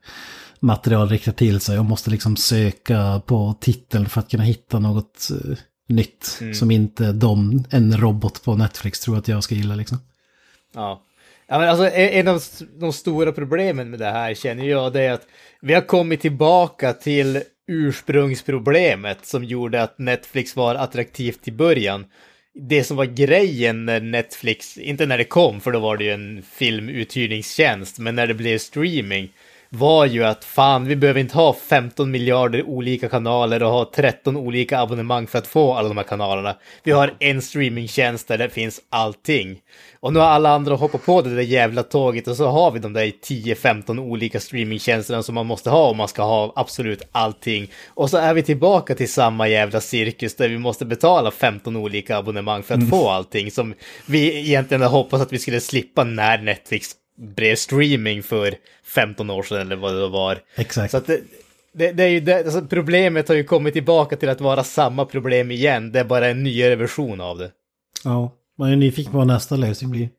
[0.60, 5.28] material riktat till sig och måste liksom söka på titeln för att kunna hitta något
[5.32, 5.58] uh,
[5.88, 6.38] nytt.
[6.42, 6.54] Mm.
[6.54, 9.98] Som inte de, en robot på Netflix tror att jag ska gilla liksom.
[10.76, 11.02] Ja.
[11.52, 12.42] Ja, men alltså, en av
[12.80, 15.28] de stora problemen med det här känner jag det är att
[15.62, 22.06] vi har kommit tillbaka till ursprungsproblemet som gjorde att Netflix var attraktivt i början.
[22.70, 26.12] Det som var grejen när Netflix, inte när det kom för då var det ju
[26.12, 29.30] en filmuthyrningstjänst, men när det blev streaming
[29.70, 34.38] var ju att fan, vi behöver inte ha 15 miljarder olika kanaler och ha 13
[34.38, 36.56] olika abonnemang för att få alla de här kanalerna.
[36.84, 39.60] Vi har en streamingtjänst där det finns allting.
[40.00, 42.80] Och nu har alla andra hoppat på det där jävla tåget och så har vi
[42.80, 47.72] de där 10-15 olika streamingtjänsterna som man måste ha om man ska ha absolut allting.
[47.88, 52.18] Och så är vi tillbaka till samma jävla cirkus där vi måste betala 15 olika
[52.18, 52.90] abonnemang för att mm.
[52.90, 53.74] få allting som
[54.06, 59.62] vi egentligen hoppas att vi skulle slippa när Netflix blev streaming för 15 år sedan
[59.62, 60.40] eller vad det var.
[60.56, 60.92] Exakt.
[60.92, 61.22] Så att det,
[61.74, 65.06] det, det är ju det, alltså problemet har ju kommit tillbaka till att vara samma
[65.06, 65.92] problem igen.
[65.92, 67.52] Det är bara en nyare version av det.
[68.04, 70.10] Ja, man är nyfiken på vad nästa lösning blir.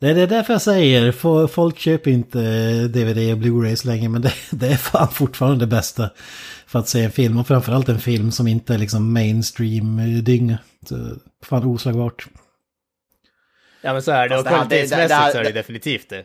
[0.00, 1.12] Det är därför jag säger,
[1.46, 2.38] folk köper inte
[2.88, 6.10] DVD och Blu-rays längre, men det, det, är fan fortfarande det bästa
[6.66, 7.38] för att se en film.
[7.38, 10.58] Och framförallt en film som inte är liksom mainstream-dynga.
[11.42, 12.26] Fan oslagbart.
[13.80, 16.24] Ja men så är det, Fast och kvalitetsmässigt så är det definitivt det.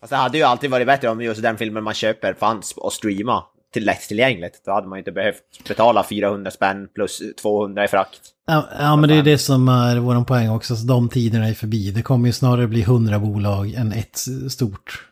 [0.00, 2.92] Fast det hade ju alltid varit bättre om just den filmen man köper fanns och
[2.92, 4.64] streama till lättillgängligt.
[4.64, 8.20] Då hade man ju inte behövt betala 400 spänn plus 200 i frakt.
[8.46, 10.76] Ja, ja men det är det som är vår poäng också.
[10.76, 11.90] Så de tiderna är förbi.
[11.90, 15.04] Det kommer ju snarare bli 100 bolag än ett stort.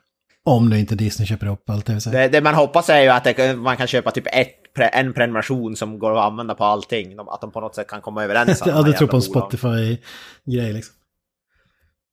[0.44, 2.18] Om nu inte Disney köper upp allt det vill säga.
[2.18, 4.54] Det, det man hoppas är ju att det, man kan köpa typ ett,
[4.92, 7.18] en prenumeration som går att använda på allting.
[7.18, 8.62] Att de på något sätt kan komma överens.
[8.66, 10.94] ja, du tror på en Spotify-grej liksom.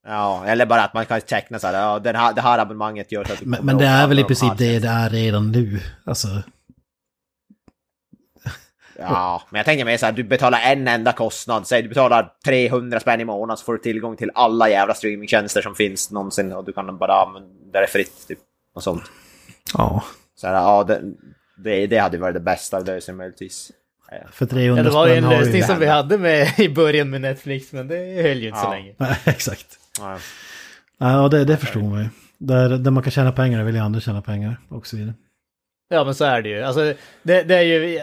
[0.05, 3.11] Ja, eller bara att man kan teckna så här, ja, den här, det här abonnemanget
[3.11, 3.41] gör så att...
[3.41, 6.27] Men, men det är väl i princip det det är redan nu, alltså.
[8.97, 12.33] Ja, men jag tänker mig så här, du betalar en enda kostnad, säg du betalar
[12.45, 16.51] 300 spänn i månaden så får du tillgång till alla jävla streamingtjänster som finns någonsin
[16.51, 18.39] och du kan bara använda det fritt, typ.
[18.75, 19.03] Och sånt.
[19.73, 20.03] Ja.
[20.35, 21.01] Så här, ja, det,
[21.63, 23.71] det, det hade varit det bästa lösningen möjligtvis.
[24.31, 27.21] För 300 ja, det var ju en lösning som vi hade med i början med
[27.21, 28.63] Netflix, men det höll ju inte ja.
[28.63, 28.95] så länge.
[29.25, 29.79] exakt.
[29.99, 30.19] Ja,
[30.97, 32.09] ja det, det förstår man ju.
[32.37, 35.13] Där, där man kan tjäna pengar vill ju andra tjäna pengar och så vidare.
[35.89, 36.61] Ja men så är det ju.
[36.61, 38.01] Alltså, det, det är ju...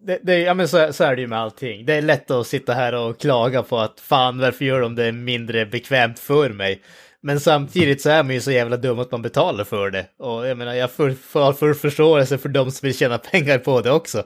[0.00, 1.86] Det, det, ja men så, så, är det ju med allting.
[1.86, 5.12] Det är lätt att sitta här och klaga på att fan varför gör de det
[5.12, 6.82] mindre bekvämt för mig?
[7.20, 10.06] Men samtidigt så är man ju så jävla dum att man betalar för det.
[10.18, 13.80] Och jag menar, jag får, får, får förståelse för de som vill tjäna pengar på
[13.80, 14.22] det också.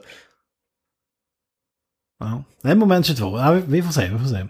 [2.19, 3.37] Ja, det är moment 22.
[3.37, 4.47] Ja, vi får se, vi får se.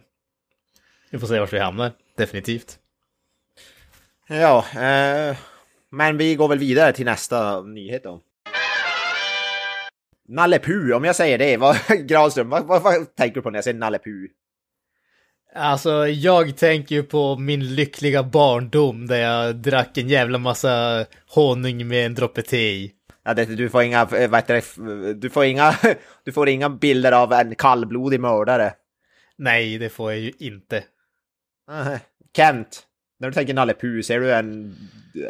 [1.10, 2.80] Vi får se var vi hamnar, definitivt.
[4.28, 5.38] Ja, eh,
[5.90, 8.22] men vi går väl vidare till nästa nyhet då.
[10.28, 13.58] Nalle Puh, om jag säger det, vad, Granström, vad, vad, vad tänker du på när
[13.58, 14.30] jag säger Nalle Puh?
[15.56, 21.88] Alltså, jag tänker ju på min lyckliga barndom där jag drack en jävla massa honung
[21.88, 22.92] med en droppe te i.
[23.26, 25.76] Ja, det, du får inga, eh, vad heter det, du får inga,
[26.24, 28.74] du får inga bilder av en kallblodig mördare.
[29.38, 30.84] Nej, det får jag ju inte.
[32.36, 32.84] Kent,
[33.20, 34.76] när du tänker Nalle Puh, ser du en,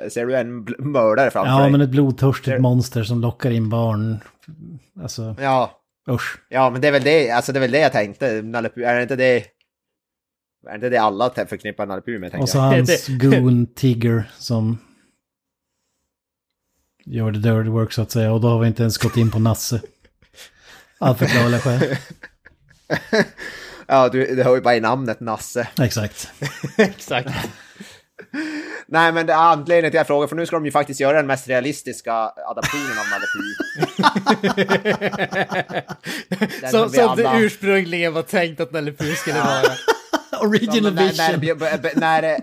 [0.09, 1.71] ser du en bl- mördare framför Ja, dig?
[1.71, 4.19] men ett blodtörstigt Det- monster som lockar in barn.
[5.01, 6.37] Alltså, Ja, usch.
[6.49, 8.87] ja, men det är väl det, alltså det är väl det jag tänkte, Nalle Puh,
[8.87, 12.49] är det inte det, är det inte det alla förknippar Nalle Puh med, tänker Och
[12.49, 12.61] så jag?
[12.63, 14.77] hans Det- goon Tigger som
[17.05, 18.31] gör det dirty work så att säga.
[18.33, 19.81] Och då har vi inte ens gått in på Nasse.
[20.99, 21.97] Av förklarliga skäl.
[23.87, 25.67] Ja, du, det har ju bara i namnet Nasse.
[25.81, 26.31] Exakt.
[26.77, 27.29] Exakt.
[28.87, 30.99] Nej, men det är anledningen till att jag frågar, för nu ska de ju faktiskt
[30.99, 32.13] göra den mest realistiska
[32.47, 33.49] adaptionen av Nalle Puh.
[36.71, 37.39] Som som det alla.
[37.39, 39.61] ursprungligen var tänkt att Nalle Puh skulle vara.
[40.41, 41.57] Original när, vision.
[41.59, 42.39] när, när,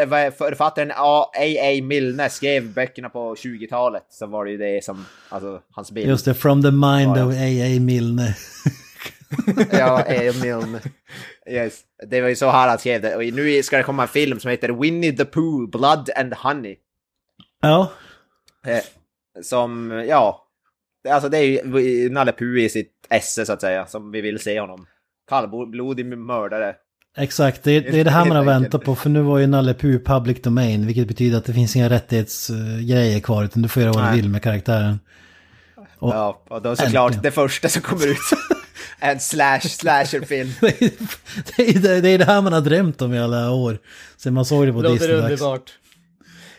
[0.00, 1.82] när eh, författaren A.A.
[1.82, 6.08] Milne skrev böckerna på 20-talet så var det ju det som, alltså hans bild.
[6.08, 7.80] Just det, from the mind of A.A.
[7.80, 8.36] Milne.
[9.72, 10.32] Ja, A.A.
[10.42, 10.80] Milne.
[11.50, 11.80] Yes.
[12.10, 13.16] Det var ju så här han skrev det.
[13.16, 16.76] Och nu ska det komma en film som heter Winnie the Pooh, Blood and Honey.
[17.62, 17.92] Ja,
[18.66, 18.80] Eh,
[19.42, 20.46] som, ja,
[21.10, 21.42] alltså det är
[21.80, 24.86] ju Nalle Puh i sitt esse så att säga, som vi vill se honom.
[25.28, 26.74] Kallblodig mördare.
[27.16, 27.62] exakt.
[27.62, 28.94] Det, det är det här man har väntat på.
[28.94, 30.86] För nu var ju Nalle Puh public domain.
[30.86, 33.44] Vilket betyder att det finns inga rättighetsgrejer kvar.
[33.44, 35.00] Utan du får göra vad du vill med karaktären.
[35.98, 37.22] Och- Ja, och då såklart Äntligen.
[37.22, 38.16] det första som kommer ut.
[38.98, 40.52] en slash, slasherfilm.
[40.60, 40.90] det, är,
[41.56, 43.78] det, är, det- är det här man har drömt om i alla år.
[44.16, 45.16] Sen man såg det på Låter Disney.
[45.16, 45.70] underbart.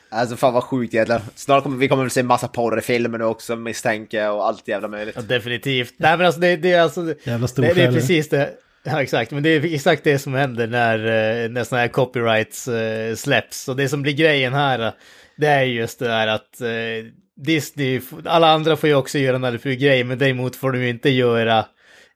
[0.09, 1.21] Alltså fan vad sjukt egentligen.
[1.35, 4.67] Snart kommer vi kommer väl se en massa porrfilmer nu också misstänker jag och allt
[4.67, 5.15] jävla möjligt.
[5.15, 5.93] Ja, definitivt.
[5.97, 7.13] Nej men alltså det, det är alltså...
[7.23, 8.49] Jävla Det, det är precis det.
[8.83, 12.67] Ja exakt, men det är exakt det som händer när, eh, när sådana här copyrights
[12.67, 13.67] eh, släpps.
[13.67, 14.91] Och det som blir grejen här, eh,
[15.37, 16.67] det är just det där att eh,
[17.45, 21.09] Disney, alla andra får ju också göra Nalle Puh-grejer, men däremot får de ju inte
[21.09, 21.65] göra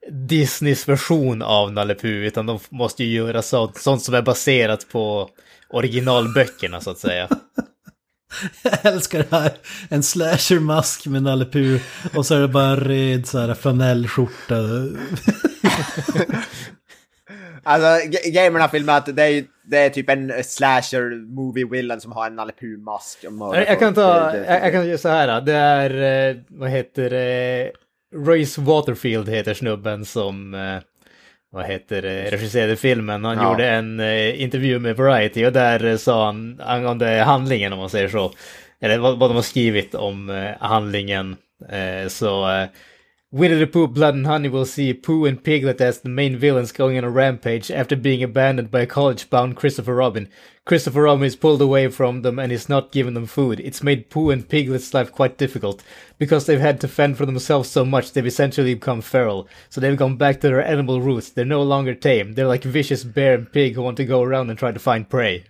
[0.10, 4.88] Disneys version av Nalle Puh, utan de måste ju göra sånt, sånt som är baserat
[4.91, 5.30] på
[5.70, 7.28] originalböckerna så att säga.
[8.64, 9.52] Jag älskar det här.
[9.89, 11.82] En slashermask med Nalle Puh.
[12.16, 14.56] Och så är det bara en röd så här flanellskjorta.
[17.64, 20.43] Alltså ge- grejen med den här filmen är att det är, det är typ en
[20.43, 23.18] slasher movie villain som har en Nalle Puh-mask.
[23.68, 25.41] Jag, kan ta, jag, jag kan göra så här.
[25.41, 27.72] Det är, eh, vad heter det,
[28.16, 30.78] Royce Waterfield heter snubben som, eh,
[31.51, 33.26] vad heter det, regisserade filmen.
[33.26, 33.51] Han Ja.
[33.51, 37.89] gjorde en eh, intervju med Variety och där eh, sa han angående handlingen om man
[37.89, 38.32] säger så.
[38.82, 41.36] Eller vad, vad de har skrivit om eh, handlingen.
[41.70, 42.68] Eh, så eh,
[43.34, 46.73] Winnie the Pooh, Blood and Honey will see Pooh and Piglet as the main villains
[46.73, 50.27] going on a rampage after being abandoned by a college-bound Christopher Robin.
[50.65, 53.61] Christopher Robin is pulled away from them and is not giving them food.
[53.61, 55.82] It's made Pooh and Piglet's life quite difficult.
[56.17, 59.47] Because they've had to fend for themselves so much, they've essentially become feral.
[59.69, 61.29] So they've gone back to their animal roots.
[61.29, 62.34] They're no longer tame.
[62.34, 65.07] They're like vicious bear and pig who want to go around and try to find
[65.07, 65.45] prey.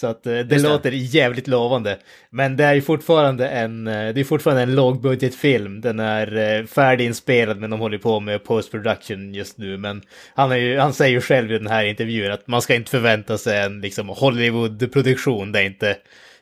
[0.00, 0.70] Så att eh, det Just det.
[0.70, 1.98] låter jävligt lovande.
[2.30, 5.80] Men det är ju fortfarande en, eh, det är fortfarande en lågbudgetfilm.
[5.80, 9.76] Den är eh, färdiginspelad men de håller på med post-production just nu.
[9.76, 10.02] Men
[10.34, 12.90] han, är ju, han säger ju själv i den här intervjun att man ska inte
[12.90, 15.52] förvänta sig en liksom, Hollywood-produktion.
[15.52, 15.96] Det är inte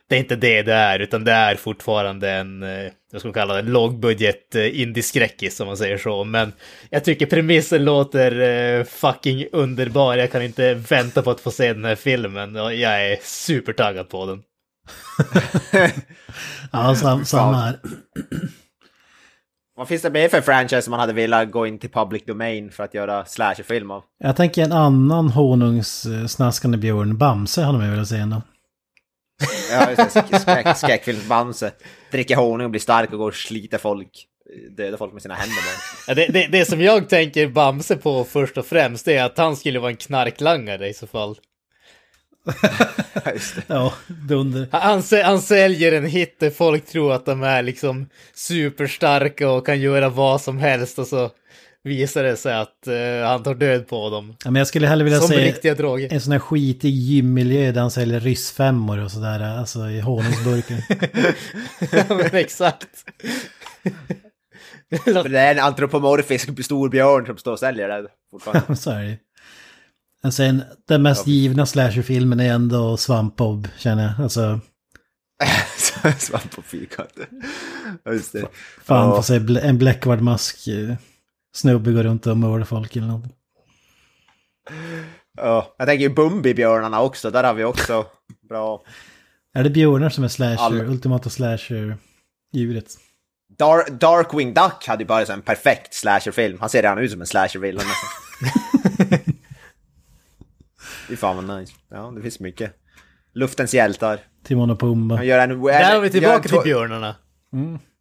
[0.09, 3.34] det är inte det det är, utan det är fortfarande en, eh, vad ska man
[3.34, 6.24] kalla det, en lågbudget eh, indie-skräckis om man säger så.
[6.24, 6.52] Men
[6.90, 10.16] jag tycker premissen låter eh, fucking underbar.
[10.16, 14.09] Jag kan inte vänta på att få se den här filmen och jag är supertaggad
[14.09, 14.42] på den.
[16.72, 17.78] Ja, sam, samma här.
[19.76, 22.70] Vad finns det mer för franchise som man hade velat gå in till public domain
[22.70, 24.02] för att göra slasherfilm av?
[24.18, 28.42] Jag tänker en annan honungssnaskande björn, Bamse, hade man velat se ändå.
[29.70, 31.72] Ja, skräckfilmsbamse.
[32.11, 34.26] Dricker honung och blir stark och går och sliter folk.
[34.76, 35.74] Dödar folk med sina händer bara.
[36.07, 39.57] Ja, det, det, det som jag tänker Bamse på först och främst är att han
[39.57, 41.36] skulle vara en knarklangare i så fall.
[43.24, 43.62] Ja, just det.
[43.66, 44.68] Ja, dunder.
[44.72, 49.80] Han, han säljer en hit där folk tror att de är liksom superstarka och kan
[49.80, 51.30] göra vad som helst och så
[51.85, 54.37] visar det sig att eh, han tar död på dem.
[54.45, 56.12] Ja, men jag skulle hellre vilja Som se riktiga droger.
[56.12, 59.41] en sån här skitig gymmiljö där han säljer ryssfemmor och sådär.
[59.59, 60.83] Alltså i honungsburken.
[61.93, 62.87] ja, men exakt.
[64.91, 68.76] Det är en antropomorfisk stor björn som står och säljer det fortfarande.
[68.76, 69.18] så är det.
[70.22, 74.12] Men sen, den mest givna slasherfilmen är ändå Svampbob, känner jag.
[74.24, 74.61] Alltså,
[76.18, 77.11] Svamp på fyrkant.
[78.05, 78.47] Ja, Just det.
[78.85, 79.16] Fan, Ja.
[79.16, 80.95] får se en bläckvard mask eh,
[81.55, 83.24] snubbe går runt och mördar folk eller något.
[85.36, 88.07] Ja, jag tänker ju Bumbibjörnarna också, där har vi också
[88.49, 88.82] bra.
[89.55, 92.96] Är det björnar som är slasher, Alla- ultimata slasher-djuret?
[93.59, 96.61] Dar Darkwing Duck hade ju bara så en perfekt slasherfilm.
[96.61, 99.18] Han ser redan ut som en slashervillain nästan.
[101.09, 101.72] Fy fan vad nice.
[101.90, 102.72] Ja, det finns mycket.
[103.34, 104.20] Luftens hjältar.
[104.44, 105.16] Timon och Pumba.
[105.16, 105.62] Han gör en...
[105.62, 107.16] Där är vi tillbaka till björnarna.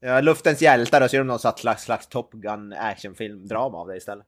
[0.02, 3.98] Ja, Luftens hjältar och så gör de någon slags, slags Top Gun actionfilm-drama av det
[3.98, 4.26] istället.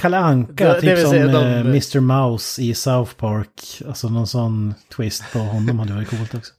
[0.00, 2.00] Kalle Anka, Det- det typ vill som de- eh, Mr.
[2.00, 3.82] Mouse i South Park.
[3.88, 6.52] Alltså någon sån twist på honom hade varit coolt också.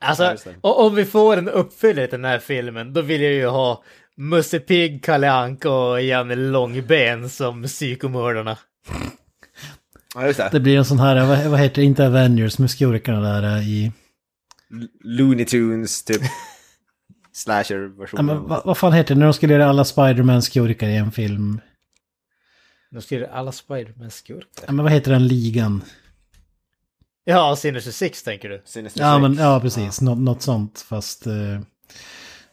[0.00, 0.54] Alltså, det.
[0.62, 3.84] om vi får en uppföljare till den här filmen, då vill jag ju ha
[4.16, 8.58] Musse Pigg, Kalle Anka och Janne Långben som psykomördarna.
[10.14, 10.48] Ja, just det.
[10.52, 13.68] Det blir en sån här, vad, vad heter det, inte Avengers, med skurkarna där eh,
[13.68, 13.92] i...
[14.72, 16.22] L- Looney Tunes, typ.
[17.32, 18.26] Ja, Slasher-versionen.
[18.26, 21.60] men, vad, vad fan heter det när de skulle göra alla Spiderman-skurkar i en film?
[22.90, 24.64] Nu skulle alla Spiderman skurkar.
[24.66, 25.82] Ja, men vad heter den ligan?
[27.24, 28.62] Ja, Sinister Six tänker du?
[28.64, 29.22] Sinister Ja, Six.
[29.22, 30.00] men, ja precis.
[30.00, 31.60] Nå, något sånt, fast eh,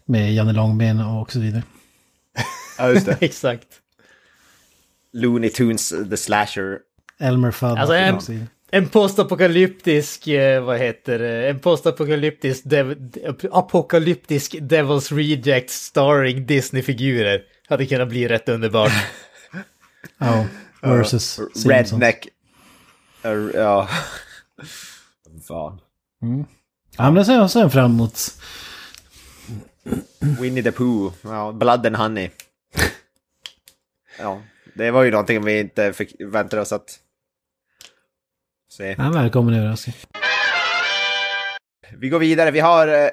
[0.06, 1.64] med Janne Långben och så vidare.
[2.78, 3.18] Ja, just det.
[3.22, 3.68] Exakt.
[5.14, 6.80] Looney Tunes, The Slasher.
[7.20, 7.78] Elmer Fudd.
[7.78, 8.48] Alltså, en-.
[8.72, 17.42] En postapokalyptisk, eh, vad heter det, en postapokalyptisk, dev, de- apokalyptisk Devil's Reject starring Disney-figurer.
[17.70, 18.92] Hade kunnat bli rätt underbart.
[20.18, 20.46] Ja,
[20.82, 21.66] versus Simpsons.
[21.66, 22.28] Redneck.
[23.26, 23.90] Uh, ja.
[25.48, 25.80] Fan.
[26.98, 28.20] Ja, men det ser jag fram emot.
[30.42, 31.14] Winnie the Pooh.
[31.22, 32.30] Ja, Blood and Honey.
[34.20, 34.42] Ja,
[34.74, 37.00] det var ju någonting vi inte fick vänta oss att
[38.70, 38.96] se.
[38.98, 39.96] Ja, välkommen överraskning.
[41.98, 42.52] Vi går vidare.
[42.52, 43.10] Vi har eh,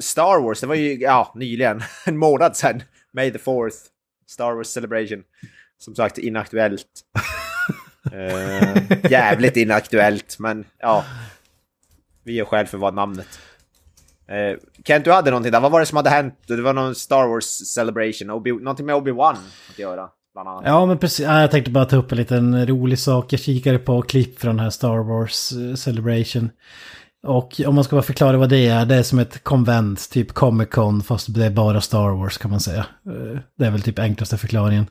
[0.00, 0.60] Star Wars.
[0.60, 2.82] Det var ju ja, nyligen, en månad sedan.
[3.12, 3.76] May the 4th.
[4.26, 5.22] Star Wars Celebration.
[5.78, 6.86] Som sagt, inaktuellt.
[8.12, 11.04] Eh, jävligt inaktuellt, men ja.
[12.24, 13.40] Vi gör själv för vad namnet.
[14.30, 15.60] Uh, Kent, du hade någonting där.
[15.60, 16.34] Vad var det som hade hänt?
[16.46, 18.30] Det var någon Star Wars Celebration.
[18.30, 19.36] Obi någonting med Obi-Wan
[19.70, 20.62] att göra, bland annat.
[20.66, 21.26] Ja, men precis.
[21.26, 23.32] Ja, jag tänkte bara ta upp en liten rolig sak.
[23.32, 26.50] Jag kikade på klipp från den här Star Wars eh, Celebration.
[27.26, 30.32] Och om man ska bara förklara vad det är, det är som ett konvent, typ
[30.32, 32.86] Comic Con, fast det är bara Star Wars kan man säga.
[33.06, 34.86] Eh, det är väl typ enklaste förklaringen.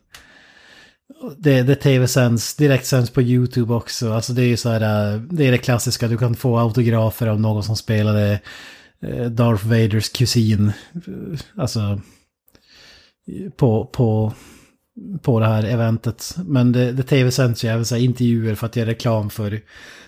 [1.37, 4.13] Det, det tv-sänds, direktsänds på YouTube också.
[4.13, 7.27] Alltså det är ju så här, eh, det är det klassiska, du kan få autografer
[7.27, 8.39] av någon som spelade
[9.29, 10.71] Darth Vaders kusin.
[11.57, 11.99] Alltså
[13.57, 14.33] på, på,
[15.21, 16.35] på det här eventet.
[16.45, 19.61] Men det, det tv-sänds ju även så här intervjuer för att göra reklam för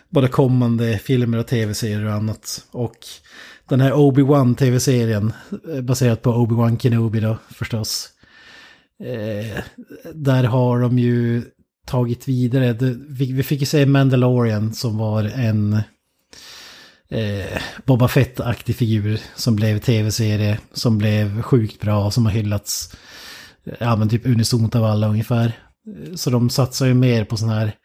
[0.09, 2.65] både kommande filmer och tv-serier och annat.
[2.71, 2.97] Och
[3.69, 5.33] den här Obi-Wan tv-serien,
[5.73, 8.09] eh, baserat på Obi-Wan Kenobi då förstås.
[9.03, 9.63] Eh,
[10.13, 11.43] där har de ju
[11.85, 15.73] tagit vidare, det, vi, vi fick ju se Mandalorian som var en
[17.09, 22.95] eh, Boba Fett-aktig figur som blev tv-serie, som blev sjukt bra, som har hyllats
[23.79, 25.51] ja men typ unisont av alla ungefär.
[26.15, 27.75] Så de satsar ju mer på sådana här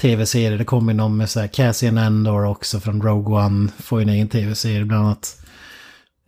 [0.00, 0.58] tv-serier.
[0.58, 3.68] Det kommer någon med så här Cassian Andor också från Rogue One.
[3.78, 5.42] Får ju en egen tv-serie bland annat.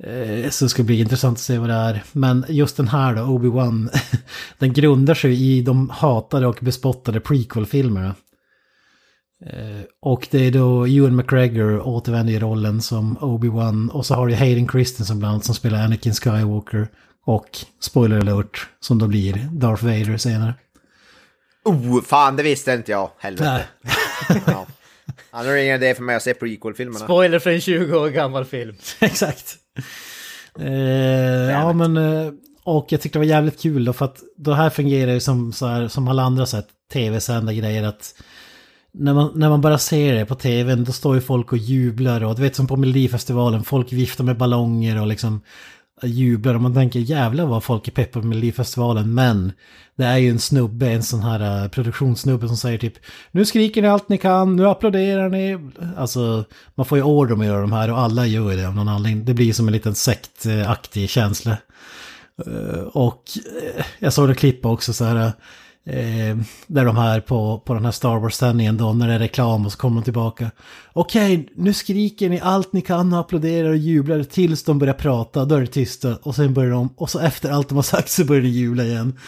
[0.03, 2.03] Eh, så det ska bli intressant att se vad det är.
[2.13, 3.89] Men just den här då, Obi-Wan,
[4.59, 8.15] den grundar sig i de hatade och bespottade prequel-filmerna.
[9.47, 13.89] Eh, och det är då Ewan McGregor återvänder i rollen som Obi-Wan.
[13.89, 16.89] Och så har du Hayden Christensen bland annat som spelar Anakin Skywalker.
[17.25, 20.55] Och, spoiler alert, som då blir Darth Vader senare.
[21.64, 23.11] Oh, fan det visste inte jag.
[23.18, 23.64] Helvete.
[23.83, 24.43] Nej.
[24.47, 24.66] Ja.
[25.33, 27.05] Är det ingen idé för mig att se prequel-filmerna.
[27.05, 28.77] Spoiler för en 20 år gammal film.
[29.01, 29.57] Exakt.
[30.59, 32.33] Eh, ja men, eh,
[32.64, 35.53] och jag tyckte det var jävligt kul då för att det här fungerar ju som,
[35.53, 38.14] så här, som alla andra så här, tv-sända grejer att
[38.93, 42.25] när man, när man bara ser det på tvn då står ju folk och jublar
[42.25, 45.41] och du vet som på Melodifestivalen, folk viftar med ballonger och liksom
[46.03, 49.53] jublar och man tänker jävlar vad folk är peppade på Melodifestivalen men
[49.97, 52.95] det är ju en snubbe, en sån här eh, produktionssnubbe som säger typ
[53.30, 55.59] Nu skriker ni allt ni kan, nu applåderar ni.
[55.97, 58.68] Alltså man får ju order om att göra de här och alla gör ju det
[58.68, 59.24] av någon anledning.
[59.24, 61.57] Det blir som en liten sektaktig känsla.
[62.47, 63.22] Eh, och
[63.76, 65.32] eh, jag såg det klippa också så här.
[65.87, 69.66] Eh, där de här på, på den här Star Wars-sändningen då, när det är reklam
[69.66, 70.51] och så kommer de tillbaka.
[70.93, 75.45] Okej, nu skriker ni allt ni kan och applåderar och jublar tills de börjar prata,
[75.45, 76.16] då är det tysta.
[76.22, 78.85] Och sen börjar de, och så efter allt de har sagt så börjar de jubla
[78.85, 79.18] igen.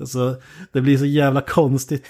[0.00, 0.36] Alltså,
[0.72, 2.06] det blir så jävla konstigt.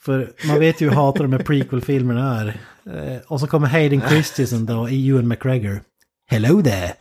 [0.00, 2.60] För man vet ju hur hatade de här prequel-filmerna är.
[2.86, 5.82] Eh, och så kommer Hayden Christensen då i Ewan McGregor.
[6.26, 6.92] hello there.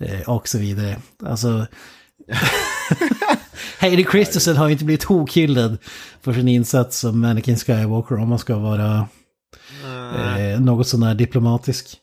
[0.00, 0.96] Eh, och så vidare.
[1.22, 1.66] Alltså...
[3.88, 5.78] Hayden Christensen har ju inte blivit hokhyllad
[6.22, 9.08] för sin insats som Anakin Skywalker om man ska vara
[10.38, 11.96] eh, något sånär diplomatisk.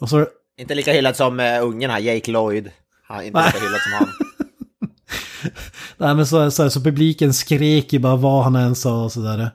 [0.00, 0.26] Och så...
[0.60, 2.70] Inte lika hyllad som uh, ungen här, Jake Lloyd.
[3.08, 4.08] Han inte lika hyllad som han.
[5.96, 9.50] Nej men så, så, så publiken skrek ju bara vad han än sa och sådär.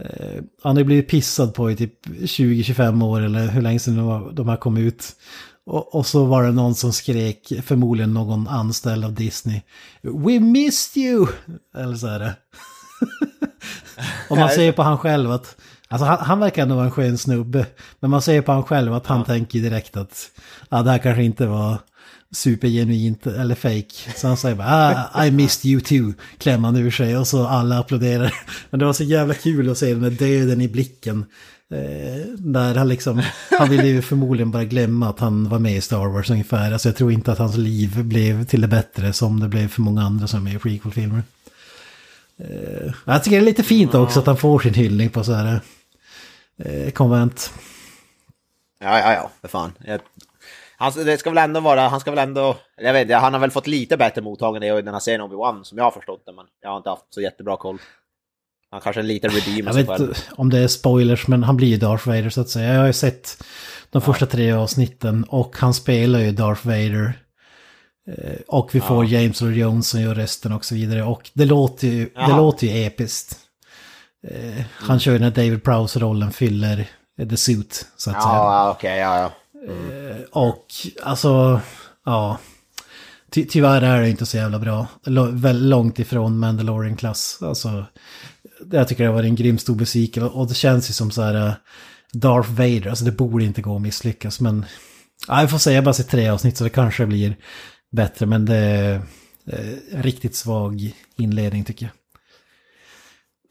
[0.00, 3.96] Eh, han har ju blivit pissad på i typ 20-25 år eller hur länge sedan
[3.96, 5.12] de, har- de har kommit ut.
[5.68, 9.60] Och, och så var det någon som skrek, förmodligen någon anställd av Disney.
[10.02, 11.26] We missed you!
[11.76, 12.34] Eller så är det.
[14.30, 15.56] och man ser på han själv att,
[15.88, 17.66] alltså han, han verkar ändå vara en skön snubbe.
[18.00, 20.30] Men man ser på han själv att han tänker direkt att,
[20.68, 21.78] ja det här kanske inte var
[22.32, 24.12] supergenuint eller fake.
[24.16, 27.46] Så han säger bara ah, I missed you too, klämmer han ur sig och så
[27.46, 28.34] alla applåderar.
[28.70, 31.24] Men det var så jävla kul att se den där döden i blicken.
[31.70, 33.22] Eh, där han liksom,
[33.58, 36.72] han ville ju förmodligen bara glömma att han var med i Star Wars ungefär.
[36.72, 39.82] Alltså jag tror inte att hans liv blev till det bättre som det blev för
[39.82, 41.22] många andra som är med i prequel-filmer.
[42.38, 45.32] Eh, jag tycker det är lite fint också att han får sin hyllning på så
[45.32, 45.60] här
[46.58, 47.52] eh, konvent.
[48.80, 49.72] Ja, ja, ja, för fan.
[49.84, 50.00] Jag,
[50.76, 53.40] han, det ska väl ändå vara, han ska väl ändå, jag vet inte, han har
[53.40, 56.32] väl fått lite bättre mottagande i den här serien Obi-Wan som jag har förstått det,
[56.32, 57.78] men jag har inte haft så jättebra koll.
[58.70, 60.08] Han kanske lite redeemer Jag sig vet själv.
[60.08, 62.72] inte om det är spoilers, men han blir ju Darth Vader så att säga.
[62.72, 63.44] Jag har ju sett
[63.90, 67.18] de första tre avsnitten och han spelar ju Darth Vader.
[68.18, 71.02] Eh, Och vi får James Earl Jones som gör resten och så vidare.
[71.02, 72.36] Och det låter ju, det Jaha.
[72.36, 73.36] låter ju episkt.
[74.28, 76.86] Eh, Han kör ju när David Prowse-rollen fyller
[77.20, 78.34] eh, the suit, så att säga.
[78.34, 79.32] Ja, ja, okej, ja, ja.
[80.32, 80.66] Och
[81.02, 81.60] alltså,
[82.04, 82.38] ja.
[83.30, 84.86] Ty tyvärr är det inte så jävla bra.
[85.06, 87.38] L- långt ifrån Mandalorian-klass.
[87.42, 87.84] Alltså,
[88.70, 90.28] jag tycker det var en grym stor besvikelse.
[90.28, 91.52] Och det känns ju som så här eh,
[92.12, 92.88] Darth Vader.
[92.88, 94.40] Alltså det borde inte gå att misslyckas.
[94.40, 94.64] Men
[95.28, 97.36] ja, jag får säga, bara sett tre avsnitt så det kanske blir
[97.92, 98.26] bättre.
[98.26, 98.94] Men det är
[99.46, 101.92] eh, riktigt svag inledning tycker jag.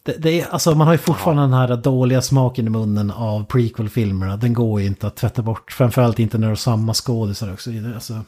[0.04, 3.46] Det, det är, alltså man har ju fortfarande den här dåliga smaken i munnen av
[3.46, 4.38] prequel-filmerna.
[4.38, 5.72] Den går ju inte att tvätta bort.
[5.72, 7.96] Framförallt inte när det är samma skådisar och så vidare.
[7.96, 8.24] Alltså,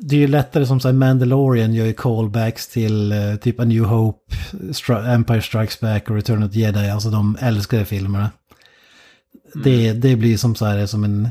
[0.00, 3.84] det är ju lättare som sagt, Mandalorian gör ju callbacks till eh, typ A New
[3.84, 8.30] Hope, Stri- Empire Strikes Back och Return of the Jedi, alltså de älskade filmerna.
[9.64, 11.28] Det, det blir som så här som en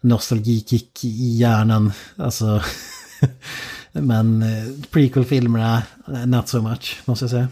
[0.00, 2.62] nostalgikick i hjärnan, alltså.
[3.92, 7.48] Men eh, prequel-filmerna, eh, not so much, måste jag säga.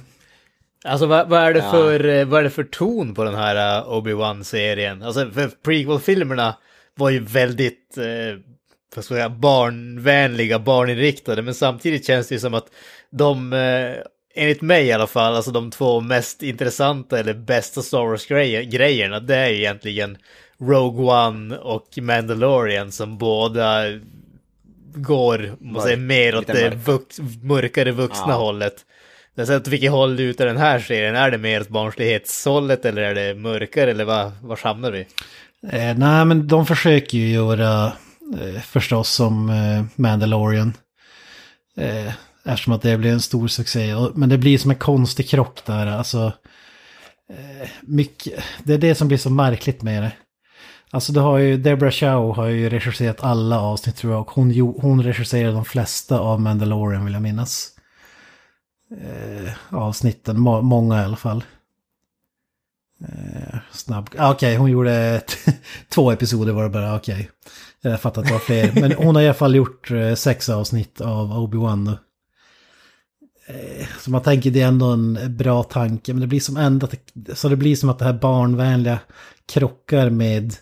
[0.85, 1.71] Alltså vad, vad, är det Ja.
[1.71, 5.03] för, eh, vad är det för ton på den här eh, Obi-Wan-serien?
[5.03, 6.55] Alltså för prequel-filmerna
[6.97, 8.05] var ju väldigt, eh,
[8.97, 12.67] vad ska jag säga, barnvänliga, barninriktade, men samtidigt känns det ju som att
[13.11, 13.93] de, eh,
[14.35, 19.37] enligt mig i alla fall, alltså de två mest intressanta eller bästa Star Wars-grejerna, det
[19.37, 20.19] är ju egentligen
[20.61, 23.83] Rogue One och Mandalorian som båda
[24.95, 28.35] går, man säger, mer åt det vux, mörkare vuxna Ja.
[28.35, 28.75] hållet.
[29.35, 31.17] Men sen åt vilket håll ut är den här serien?
[31.17, 35.01] Är det mer åt barnslighetshållet eller är det mörkare eller vad, var hamnar vi?
[35.71, 37.93] Eh, nej, men de försöker ju göra
[38.41, 40.73] Eh, förstås som eh, Mandalorian.
[41.77, 42.13] Eh,
[42.45, 43.95] eftersom att det blir en stor succé.
[44.15, 45.87] Men det blir som en konstig krock där.
[45.87, 46.33] Alltså,
[47.31, 50.13] eh, mycket, det är det som blir så märkligt med det.
[50.91, 54.21] Alltså du har ju, Deborah Chow har ju regisserat alla avsnitt tror jag.
[54.21, 57.69] Och hon, hon regisserade de flesta av Mandalorian vill jag minnas.
[59.01, 61.45] Eh, avsnitten, må, många i alla fall.
[63.09, 64.09] Eh, snabb.
[64.09, 65.23] okej Okej, hon gjorde
[65.89, 67.31] två episoder var det bara, okej.
[67.83, 68.73] Jag fattar att det var fler.
[68.81, 71.85] Men hon har i alla fall gjort eh, sex avsnitt av Obi-Wan.
[71.85, 71.91] nu.
[73.47, 76.13] Eh, så man tänker det är ändå en bra tanke.
[76.13, 76.89] Men det blir som ändå
[77.35, 78.99] så det blir som att det här barnvänliga
[79.53, 80.55] krockar med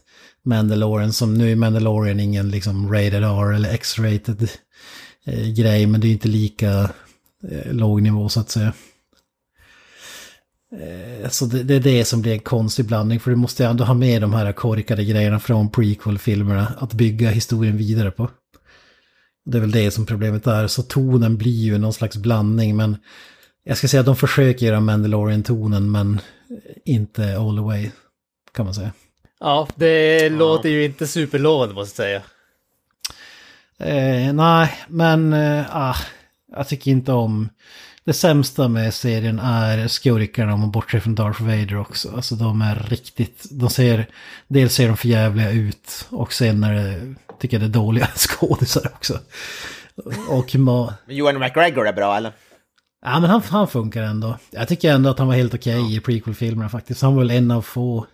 [0.45, 1.13] Mandalorian.
[1.13, 4.49] Som nu är Mandalorian ingen liksom rated R eller X-rated
[5.27, 5.87] eh, grej.
[5.87, 6.91] Men det är inte lika
[7.71, 8.73] låg nivå så att säga.
[10.73, 13.21] Eh, Så det, det är det som blir en konstig blandning.
[13.21, 16.73] För du måste ändå ha med de här korkade grejerna från prequel-filmerna.
[16.79, 18.31] Att bygga historien vidare på.
[19.45, 20.67] Det är väl det som problemet är.
[20.67, 22.77] Så tonen blir ju någon slags blandning.
[22.77, 22.97] Men
[23.65, 25.91] jag ska säga att de försöker göra Mandalorian-tonen.
[25.91, 26.21] Men
[26.85, 27.91] inte all the way.
[28.55, 28.93] Kan man säga.
[29.41, 32.23] Ja, det låter ju inte superlovande måste jag säga.
[33.79, 35.97] Eh, nej, men eh, ah,
[36.57, 37.49] jag tycker inte om...
[38.05, 42.13] Det sämsta med serien är skurkarna om man bortser från Darth Vader också.
[42.17, 43.47] Alltså de är riktigt...
[43.51, 44.07] De ser...
[44.49, 47.15] Dels ser de för jävliga ut och sen är det...
[47.41, 49.19] Tycker jag det är dåliga skådisar också.
[50.29, 52.33] Och ma- Johan McGregor är bra, eller?
[53.03, 54.39] Ja men han, han funkar ändå.
[54.51, 57.03] Jag tycker ändå att han var helt okej i prequel-filmerna faktiskt.
[57.03, 58.07] Han var väl en av få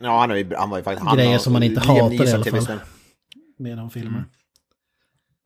[0.00, 1.06] Ja, han, är ju, han var ju faktiskt...
[1.06, 2.78] han Grejer som man inte hatar i alla fall.
[3.58, 4.24] med de filmer.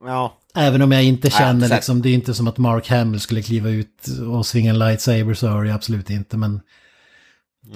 [0.05, 1.77] Ja, Även om jag inte känner sett.
[1.77, 5.33] liksom, det är inte som att Mark Hamill skulle kliva ut och svinga en lightsaber,
[5.33, 6.37] så är det absolut inte.
[6.37, 6.61] Men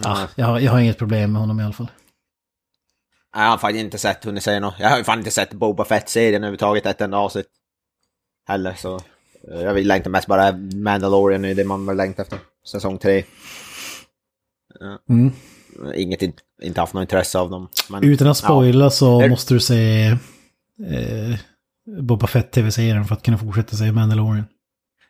[0.03, 1.91] ja, jag, har, jag har inget problem med honom i alla fall.
[3.35, 4.75] Nej, jag har faktiskt inte sett, hunnit säga något.
[4.79, 7.45] Jag har fan inte sett Boba Fett-serien överhuvudtaget, ett enda avsnitt.
[8.47, 8.95] Heller, så...
[9.51, 12.39] eh, Jag vill längta mest bara Mandalorian, är det man väl längtar efter.
[12.71, 13.23] Säsong tre.
[15.09, 15.31] Mm.
[15.95, 17.67] Inget, in- inte haft något intresse av dem.
[17.89, 20.05] Men, Utan att spoila så Är- måste du se
[20.87, 21.37] eh,
[21.85, 24.45] Boba Fett tv-serien för att kunna fortsätta se Mandalorian.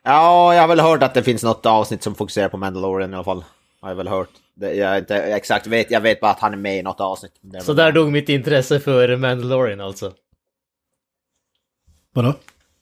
[0.02, 3.14] Ja, jag har väl hört att det finns något avsnitt som fokuserar på Mandalorian i
[3.14, 3.44] alla fall.
[3.80, 4.30] Har jag väl hört.
[4.54, 7.00] Det, jag är inte exakt vet, jag vet bara att han är med i något
[7.00, 7.32] avsnitt.
[7.40, 10.12] Det är Så där dog mitt intresse för Mandalorian alltså.
[12.12, 12.34] Vadå?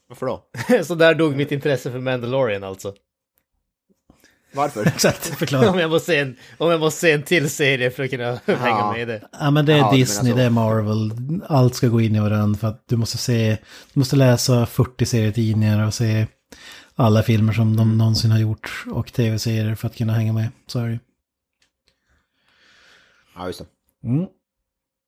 [0.09, 0.45] Varför då?
[0.85, 2.95] Så där dog mitt intresse för Mandalorian alltså.
[4.53, 4.87] Varför?
[4.87, 5.71] Exakt, förklara.
[5.71, 8.41] Om jag måste se en, om jag måste se en till serie för att kunna
[8.47, 9.23] hänga med i det.
[9.41, 11.11] Ja men det är Ja, Disney, det är Marvel.
[11.49, 13.59] Allt ska gå in i varandra för att du måste se,
[13.93, 16.27] du måste läsa 40 serietidningar och se
[16.95, 20.49] alla filmer som de någonsin har gjort och tv-serier för att kunna hänga med.
[20.67, 20.99] Så är det.
[23.37, 24.09] Ja, just det.
[24.09, 24.27] Mm.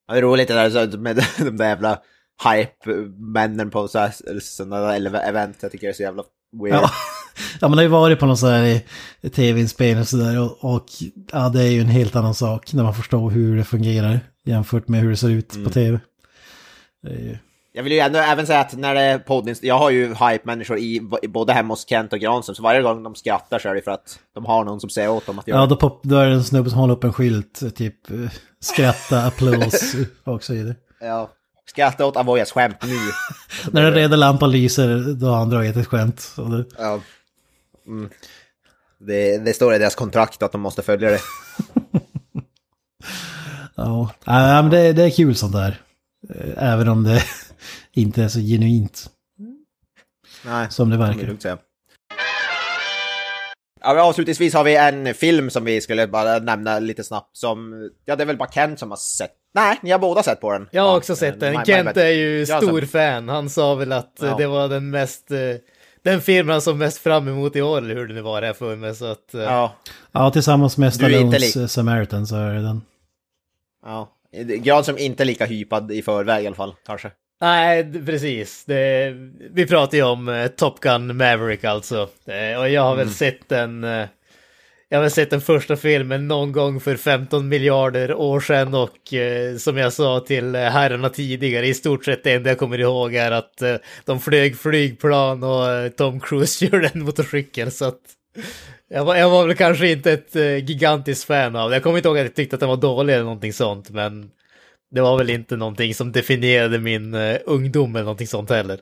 [0.07, 2.01] Ja, det är roligt det där så med de där jävla
[2.45, 5.57] hype-männen på sådana där event.
[5.61, 6.22] Jag tycker det är så jävla
[6.62, 6.74] weird.
[6.74, 6.90] Ja.
[7.61, 8.80] ja, man har ju varit på någon sån här
[9.22, 10.87] eh, tv-inspelning och sådär och, och
[11.32, 14.89] ja, det är ju en helt annan sak när man förstår hur det fungerar jämfört
[14.89, 15.64] med hur det ser ut Mm.
[15.64, 16.01] på tv.
[17.09, 17.39] Ju...
[17.76, 20.78] Jag vill ju ändå även säga att när det är poddinst- jag har ju hype-människor
[20.78, 23.74] i, i både hemma hos Kent och Granström, så varje gång de skrattar så är
[23.74, 25.70] det för att de har någon som säger åt dem att göra Ja, det.
[25.70, 28.16] då, pop, då är det en snubbe som håller upp en skylt, typ eh,
[28.61, 30.74] skratta, applås och så vidare.
[31.01, 31.30] Ja.
[31.66, 32.97] Skratta åt Avoyas skämt nu.
[33.72, 36.32] När den röda lampan lyser, då har han dragit ett skämt.
[36.37, 37.01] Det, Ja.
[37.87, 38.11] Mm.
[38.99, 41.20] Det, det står i deras kontrakt att de måste följa det.
[43.76, 45.80] ja, ja men det, det är kul sånt där.
[46.35, 47.22] Eh, Även om det
[47.93, 49.11] inte är så genuint
[50.45, 51.37] Nej, som det verkar.
[51.41, 51.59] säga.
[53.80, 58.16] Ja, avslutningsvis har vi en film som vi skulle bara nämna lite snabbt som, ja
[58.16, 59.32] det är väl bara Kent som har sett.
[59.55, 60.68] Nej, ni har båda sett på den.
[60.72, 61.53] Jag har Ja, också sett eh, den.
[61.53, 63.28] my- my Kent är ju Ja, stor fan.
[63.28, 64.37] Han sa väl att eh, Ja.
[64.37, 65.30] det var den mest...
[66.05, 68.55] Den filmen han såg mest fram emot i år, eller hur det nu var det
[68.55, 68.94] för mig.
[68.94, 69.34] Så att...
[69.34, 69.74] eh, Ja,
[70.12, 72.82] Ja, tillsammans med Stallones Samaritan så är det den.
[73.84, 74.11] ja.
[74.59, 77.11] Grad som inte är lika hypad i förväg i alla fall, kanske.
[77.40, 78.64] Nej, precis.
[78.64, 79.12] Det,
[79.50, 82.09] vi pratar ju om eh, Top Gun Maverick alltså.
[82.26, 83.84] Eh, och jag har väl sett den...
[84.95, 89.57] jag har sett den första filmen någon gång för 15 miljarder år sedan och eh,
[89.57, 93.14] som jag sa till eh, herrarna tidigare, i stort sett det enda jag kommer ihåg
[93.14, 93.74] är att eh,
[94.05, 98.01] de flög flygplan och eh, Tom Cruise gjorde en motorcykel så att
[98.88, 101.76] jag var, jag var väl kanske inte ett eh, gigantiskt fan av det.
[101.76, 104.30] Jag kommer inte ihåg att jag tyckte att den var dålig eller någonting sånt, men
[104.90, 108.78] det var väl inte någonting som definierade min eh, ungdom eller någonting sånt heller.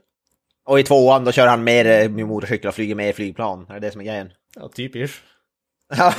[0.67, 3.67] Och i tvåan då kör han mer motorcykel och flyger mer flygplan.
[3.69, 4.31] Är det det som är grejen?
[4.57, 5.23] Ja, typiskt.
[5.97, 6.15] Ja.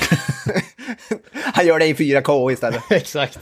[1.54, 2.84] han gör det i 4K istället.
[2.92, 3.40] Exakt.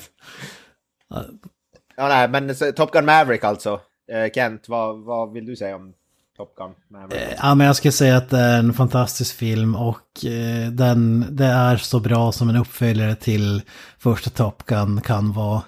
[1.98, 3.80] Ja, nej, men så, Top Gun Maverick alltså.
[4.12, 5.94] Eh, Kent, vad, vad vill du säga om
[6.38, 7.38] Top Gun Maverick?
[7.42, 11.46] Ja, men jag skulle säga att det är en fantastisk film och eh, den, det
[11.46, 13.62] är så bra som en uppföljare till
[14.00, 15.62] första Top Gun kan vara.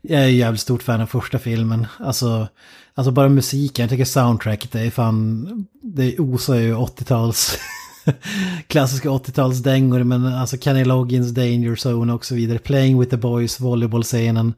[0.00, 1.86] Jag är ju jävligt stort fan av första filmen.
[1.98, 2.48] Alltså,
[2.94, 5.46] alltså bara musiken, jag tycker soundtracket är fan,
[5.82, 7.58] det osar ju 80-tals,
[8.66, 12.58] klassiska 80-talsdängor, men alltså Kenny Loggins, Danger Zone och så vidare.
[12.58, 14.54] Playing with the Boys, volleybollscenen.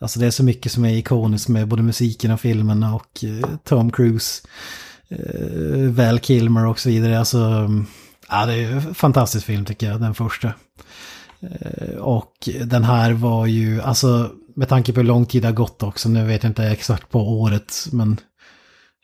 [0.00, 3.48] Alltså det är så mycket som är ikoniskt med både musiken och filmen och eh,
[3.64, 4.42] Tom Cruise
[5.08, 7.18] eh, Val Kilmer och så vidare.
[7.18, 7.70] Alltså,
[8.28, 10.52] ja, det är ju en fantastisk film tycker jag, den första.
[11.40, 15.54] Eh, och den här var ju, alltså med tanke på hur lång tid det har
[15.54, 18.20] gått också, nu vet jag inte exakt på året, men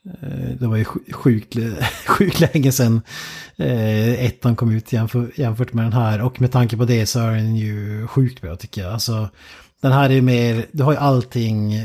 [0.07, 1.57] Eh, det var ju sjukt,
[2.07, 3.01] sjukt länge sedan
[3.57, 6.23] eh, ettan kom ut jämfört med den här.
[6.23, 8.93] Och med tanke på det så är den ju sjukt bra tycker jag.
[8.93, 9.29] Alltså,
[9.81, 11.85] den här är ju mer, du har ju allting, eh,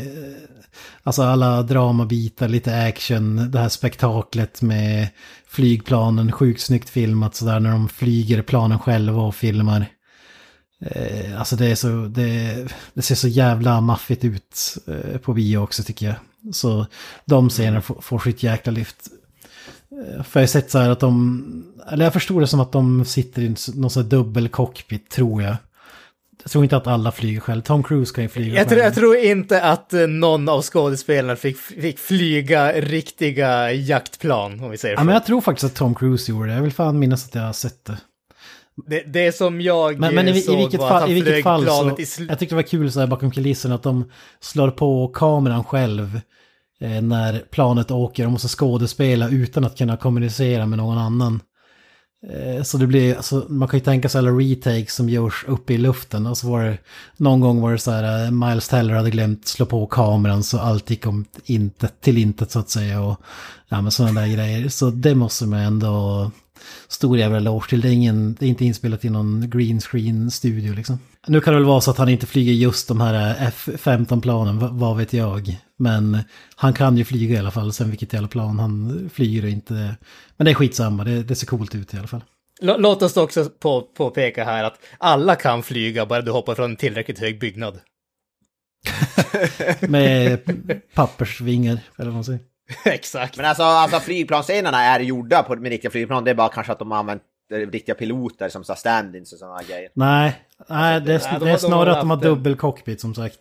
[1.04, 5.08] alltså alla dramabitar, lite action, det här spektaklet med
[5.48, 9.86] flygplanen, sjukt snyggt filmat sådär när de flyger planen själva och filmar.
[10.86, 15.58] Eh, alltså det är så, det, det ser så jävla maffigt ut eh, på bio
[15.58, 16.16] också tycker jag.
[16.52, 16.86] Så
[17.26, 19.08] de scenerna får, får sitt jäkla lyft.
[20.18, 21.44] Eh, För jag har sett så här att de,
[21.92, 25.42] eller jag förstår det som att de sitter i någon sån här dubbel cockpit tror
[25.44, 25.56] jag.
[26.44, 27.62] Jag tror inte att alla flyger själv.
[27.62, 28.86] Tom Cruise kan ju flyga Jag, tror- själv.
[28.86, 34.78] jag tror inte att eh, någon av skådespelarna fick, fick flyga riktiga jaktplan, om vi
[34.78, 35.00] säger så.
[35.00, 36.54] Ja, men jag tror faktiskt att Tom Cruise gjorde det.
[36.56, 37.98] Jag vill fan minnas att jag har sett det.
[38.76, 41.68] Det, det som jag Men, men i, såg i vilket var fall, i vilket fall
[41.68, 45.08] så, i jag tyckte det var kul så här bakom kulisserna att de slår på
[45.08, 46.20] kameran själv
[46.82, 48.24] eh, när planet åker.
[48.24, 51.40] De måste skådespela utan att kunna kommunicera med någon annan.
[52.30, 55.74] Eh, så det blir, alltså, man kan ju tänka sig alla retakes som görs uppe
[55.74, 56.28] i luften.
[56.28, 56.78] Och så var det,
[57.18, 60.60] någon gång var det så här, eh, Miles Teller hade glömt slå på kameran så
[60.60, 63.02] allt gick om intet, till intet så att säga.
[63.02, 63.22] Och
[63.70, 64.70] ja, men sådana där grejer.
[64.70, 66.32] Så det måste man ändå
[66.88, 67.82] stor jävla eloge till.
[67.82, 71.00] Det är, ingen, det är inte inspelat i någon green screen studio liksom.
[71.28, 74.98] Nu kan det väl vara så att han inte flyger just de här F-15-planen, vad,
[74.98, 75.58] vet jag.
[75.78, 76.18] Men
[76.56, 79.96] han kan ju flyga i alla fall, sen vilket jävla plan han flyger och inte.
[80.38, 82.24] Men det är skitsamma, det, det ser coolt ut i alla fall.
[82.62, 86.72] Lå- Låt oss också på, påpeka här att alla kan flyga bara du hoppar från
[86.72, 87.80] en tillräckligt hög byggnad.
[89.80, 90.40] Med
[90.94, 92.40] pappersvingar, eller vad man säger.
[92.86, 93.38] Exakt.
[93.38, 96.24] Men alltså, alltså flygplansscenerna är gjorda på, med riktiga flygplan.
[96.24, 97.22] Det är bara kanske att de har använt
[97.54, 99.90] eh, riktiga piloter som så stand-ins och sådana grejer.
[99.94, 102.24] Nej, nej det, är, nej, de det är de snarare har att de har en-
[102.24, 103.40] dubbel cockpit som sagt.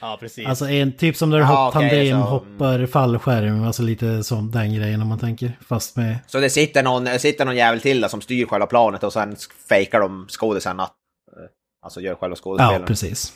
[0.00, 0.46] Ja, precis.
[0.46, 4.50] Alltså en typ som där Ja, hopp, okej, tandem så- hoppar fallskärm, alltså lite sån
[4.50, 5.58] den grejen om man tänker.
[5.68, 6.18] Fast med...
[6.26, 9.36] Så det sitter någon, sitter någon jävel till där som styr själva planet och sen
[9.68, 10.82] fejkar de skådisarna.
[10.82, 10.90] att,
[11.36, 11.42] eh,
[11.82, 12.86] Alltså gör själva Ja, skådespelen.
[12.86, 13.32] precis.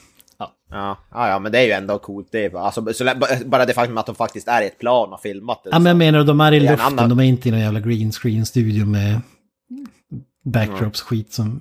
[0.71, 2.29] Ja, ja, ja, men det är ju ändå coolt.
[2.33, 3.11] Det är, bara- alltså, så,
[3.47, 5.71] bara det faktum att de faktiskt är i ett plan och filmat det.
[5.73, 7.81] Ja, men jag menar, de är i luften, annan- de är inte i någon jävla
[7.81, 9.21] green screen studio med
[10.45, 11.61] backdrops skit som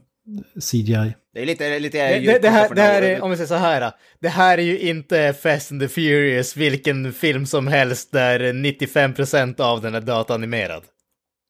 [0.71, 1.13] CGI.
[1.33, 1.79] Det är lite...
[1.79, 3.91] lite det, det, det, här, det här är, om vi säger så här,
[4.21, 9.61] det här är ju inte Fast and the Furious, vilken film som helst där 95%
[9.61, 10.83] av den är dataanimerad.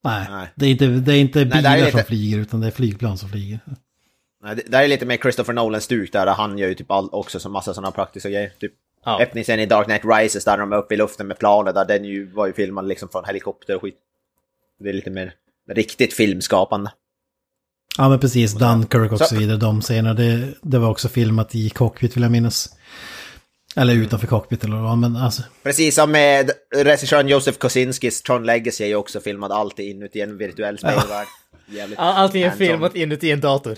[0.04, 0.48] Nej, Nej.
[0.56, 3.18] det är inte, det är inte bilar är som lite- flyger utan det är flygplan
[3.18, 3.60] som flyger.
[4.42, 6.28] Det, det här är lite mer Christopher Nolan stuk där.
[6.28, 8.52] Han gör ju typ all, också så massa sådana praktiska grejer.
[8.60, 8.72] Typ
[9.06, 9.22] Ja.
[9.22, 11.76] öppningsscenen i Dark Knight Rises där de är uppe i luften med planet.
[11.76, 13.96] Där den ju var ju filmad liksom från helikopter och skit.
[14.80, 15.34] Det är lite mer
[15.72, 16.92] riktigt filmskapande.
[17.98, 21.56] Ja men precis, Dunkirk och Så- så vidare, de scenerna, det, det var också filmat
[21.56, 22.70] i cockpit vill jag minnas.
[23.76, 25.44] Eller utanför cockpit eller vad, men alltså.
[25.64, 30.38] Precis som med regissören Josef Kosinskis Tron Legacy är ju också filmad alltid inuti en
[30.38, 31.28] virtuell spelvärld.
[31.98, 33.78] All- Allting är filmat inuti en dator.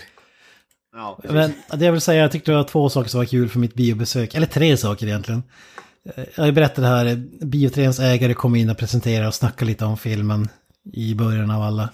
[0.94, 1.18] Ja.
[1.22, 3.58] Men det jag vill säga, jag tyckte det var två saker som var kul för
[3.58, 4.34] mitt biobesök.
[4.34, 5.42] Eller tre saker egentligen.
[6.34, 10.48] Jag berättade det här, biotreans ägare kom in och presenterade och snackade lite om filmen
[10.92, 11.88] i början av alla.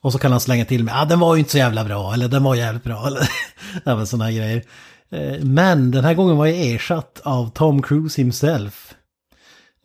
[0.00, 2.14] Och så kan han slänga till mig, ah, den var ju inte så jävla bra,
[2.14, 3.28] eller den var jävligt bra, eller
[3.84, 4.64] även sådana här grejer.
[5.10, 8.94] Eh, men den här gången var jag ersatt av Tom Cruise himself.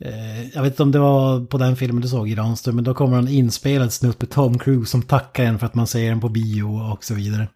[0.04, 2.84] Eh, jag vet inte om det var på den filmen du såg i Ranström, men
[2.84, 6.08] då kommer en inspelad snutt med Tom Cruise som tackar en för att man ser
[6.08, 7.48] den på bio och så vidare.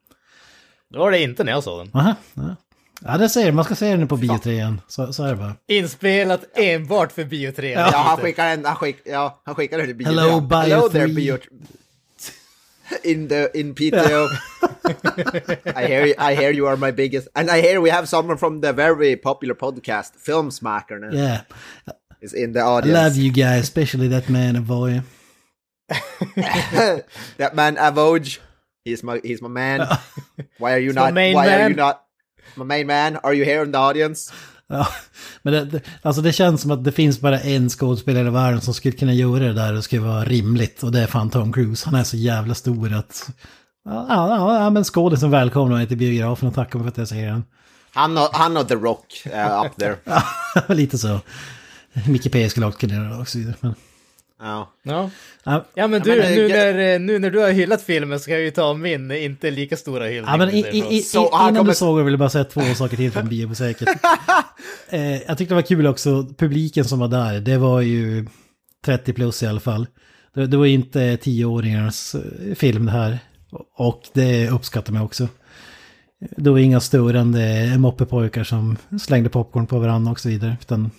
[0.93, 1.91] Det var det inte när jag såg den.
[2.01, 2.57] Aha, ja.
[3.05, 4.81] ja, det säger man ska se den på biotrean.
[4.89, 5.55] Så, så är det bara.
[5.69, 7.71] Inspelat enbart för Bio 3.
[7.71, 10.07] Ja, han skickar en, han skick, ja, han skickar det till bio.
[10.07, 11.15] Hello, Bio Hello there, 3.
[11.15, 11.39] bio.
[13.05, 13.89] In the, in PTO.
[15.81, 18.37] I hear, you, I hear you are my biggest, and I hear we have someone
[18.39, 21.41] from the very popular podcast, Filmsmaker, now, Yeah,
[22.21, 22.95] is in the I audience.
[23.05, 25.03] love you guys, especially that man Avoy.
[27.39, 28.39] that man Avoj,
[28.85, 29.87] he's my, he's my man.
[30.59, 31.71] Why are you not, main why are man.
[31.71, 32.03] you not,
[32.57, 34.33] my main man, are you here in the audience?
[34.67, 34.89] Ja,
[35.43, 38.61] men det, det, alltså det känns som att det finns bara en skådespelare i världen
[38.61, 40.83] som skulle kunna göra det där och skulle vara rimligt.
[40.83, 41.87] Och det är fan Tom Cruise.
[41.87, 43.31] Han är så jävla stor att...
[43.85, 47.09] Ja, ja, ja men skådisen välkomnar mig till biografen och tackar mig för att jag
[47.09, 47.45] ser den.
[47.95, 49.97] Han och, han och The Rock uh, up there.
[50.69, 51.21] Ja, lite så.
[52.09, 53.55] Micke P skulle också kunna göra det och så vidare.
[53.61, 53.75] Men,
[54.43, 54.73] Ja.
[54.83, 55.11] Ja.
[55.75, 58.45] ja, men du, eh, nu, när, nu när du har hyllat filmen så kan jag
[58.45, 60.25] ju ta min inte lika stora hyllning.
[60.31, 62.45] Ja, men i, i, i, Så innan kommer- du såg det vill jag bara säga
[62.45, 63.89] två saker till från biobesöket.
[64.91, 68.27] eh, jag tyckte det var kul också, publiken som var där, det var ju
[68.85, 69.87] 30 plus i alla fall.
[70.35, 72.15] Det, det var inte 10-åringarnas
[72.49, 73.19] eh, film det här.
[73.77, 75.29] Och det uppskattar man också.
[76.37, 80.57] Det var inga störande moppepojkar som slängde popcorn på varandra och så vidare.
[80.61, 80.91] Utan eh,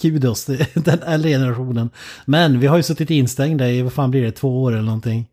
[0.00, 1.90] kudos till den äldre generationen.
[2.24, 5.26] Men vi har ju suttit instängda i, vad fan blir det, två år eller någonting.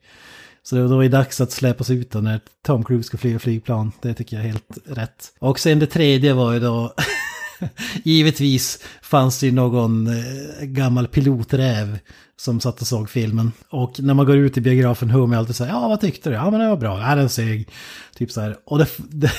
[0.63, 3.91] Så det var ju dags att släpas ut då när Tom Cruise ska flyga flygplan.
[4.01, 5.33] Det tycker jag är helt rätt.
[5.39, 6.93] Och sen det tredje var ju då...
[8.03, 11.99] Givetvis fanns det ju någon eh, gammal piloträv
[12.39, 13.51] som satt och såg filmen.
[13.69, 16.35] Och när man går ut i biografen hör man alltid säga ja vad tyckte du?
[16.35, 17.67] Ja men det var bra, ja den sög.
[18.15, 18.57] Typ så här.
[18.65, 19.31] Och det, det,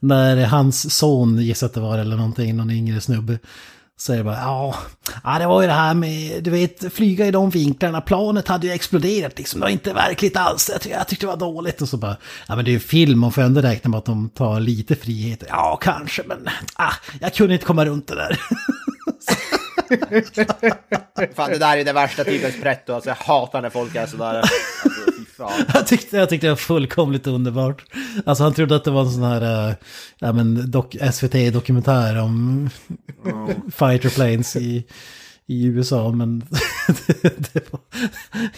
[0.00, 3.38] när hans son gissar att det var eller någonting, någon yngre snubbe.
[4.00, 4.74] Säger bara ja,
[5.24, 8.66] ja, det var ju det här med, du vet, flyga i de vinklarna, planet hade
[8.66, 11.82] ju exploderat liksom, det var inte verkligt alls, jag, tyckte, jag tyckte det var dåligt
[11.82, 12.16] och så bara,
[12.48, 14.96] ja men det är ju film, man får ändå räkna med att de tar lite
[14.96, 15.42] frihet.
[15.48, 18.40] Ja, kanske, men ah, jag kunde inte komma runt det där.
[21.34, 22.92] Fan, det där är det värsta tidens pretto.
[22.92, 24.34] Alltså, jag hatar när folk är sådär.
[24.34, 24.54] Alltså.
[25.74, 27.84] Jag tyckte, jag tyckte det var fullkomligt underbart.
[28.26, 29.74] Alltså han trodde att det var en sån här äh,
[30.18, 32.70] ja, men dok, SVT-dokumentär om
[33.72, 34.84] fighter planes i,
[35.46, 36.38] i USA, men
[37.52, 37.80] det, var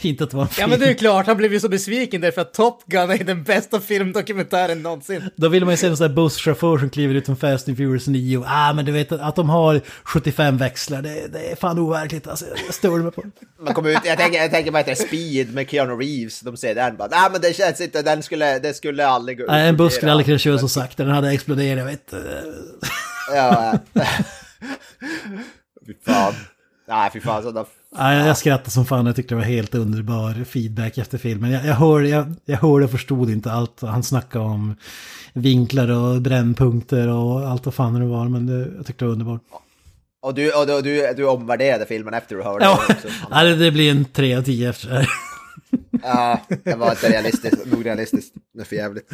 [0.00, 0.60] inte att det var en film.
[0.60, 3.10] Ja men det är ju klart, han blev ju så besviken därför att Top Gun
[3.10, 5.30] är den bästa filmdokumentären någonsin.
[5.36, 7.76] Då ville man ju se en sån här busschaufför som kliver ut från Fast and
[7.76, 11.56] Furious 9 och ah men du vet att de har 75 växlar, det, det är
[11.56, 12.44] fan overkligt alltså.
[12.66, 13.30] Jag stör mig på det.
[13.64, 16.40] Man kommer ut, jag tänker, jag tänker bara att det är Speed med Keanu Reeves,
[16.40, 19.44] de ser den bara, nej men det känns inte, den skulle, det skulle aldrig gå
[19.48, 22.14] Nej, en buss skulle aldrig kunna köra så sakta, den hade exploderat, jag vet.
[23.34, 23.78] Ja,
[25.86, 26.34] fy fan.
[26.88, 27.66] Nej, fy fan, sådana...
[27.98, 31.50] Nej, jag skrattade som fan, jag tyckte det var helt underbar feedback efter filmen.
[31.50, 34.76] Jag, jag, hörde, jag, jag hörde och förstod inte allt han snackade om
[35.32, 39.12] vinklar och brännpunkter och allt vad fan det var, men det, jag tyckte det var
[39.12, 39.40] underbart.
[40.22, 43.08] Och du, och du, du, du omvärderade filmen efter du hörde Ja, också.
[43.30, 45.08] ja det, det blir en 3 av 10 efter det här.
[46.02, 48.34] Ja, det var inte realistiskt, nog realistiskt.
[48.54, 49.12] Det är för jävligt.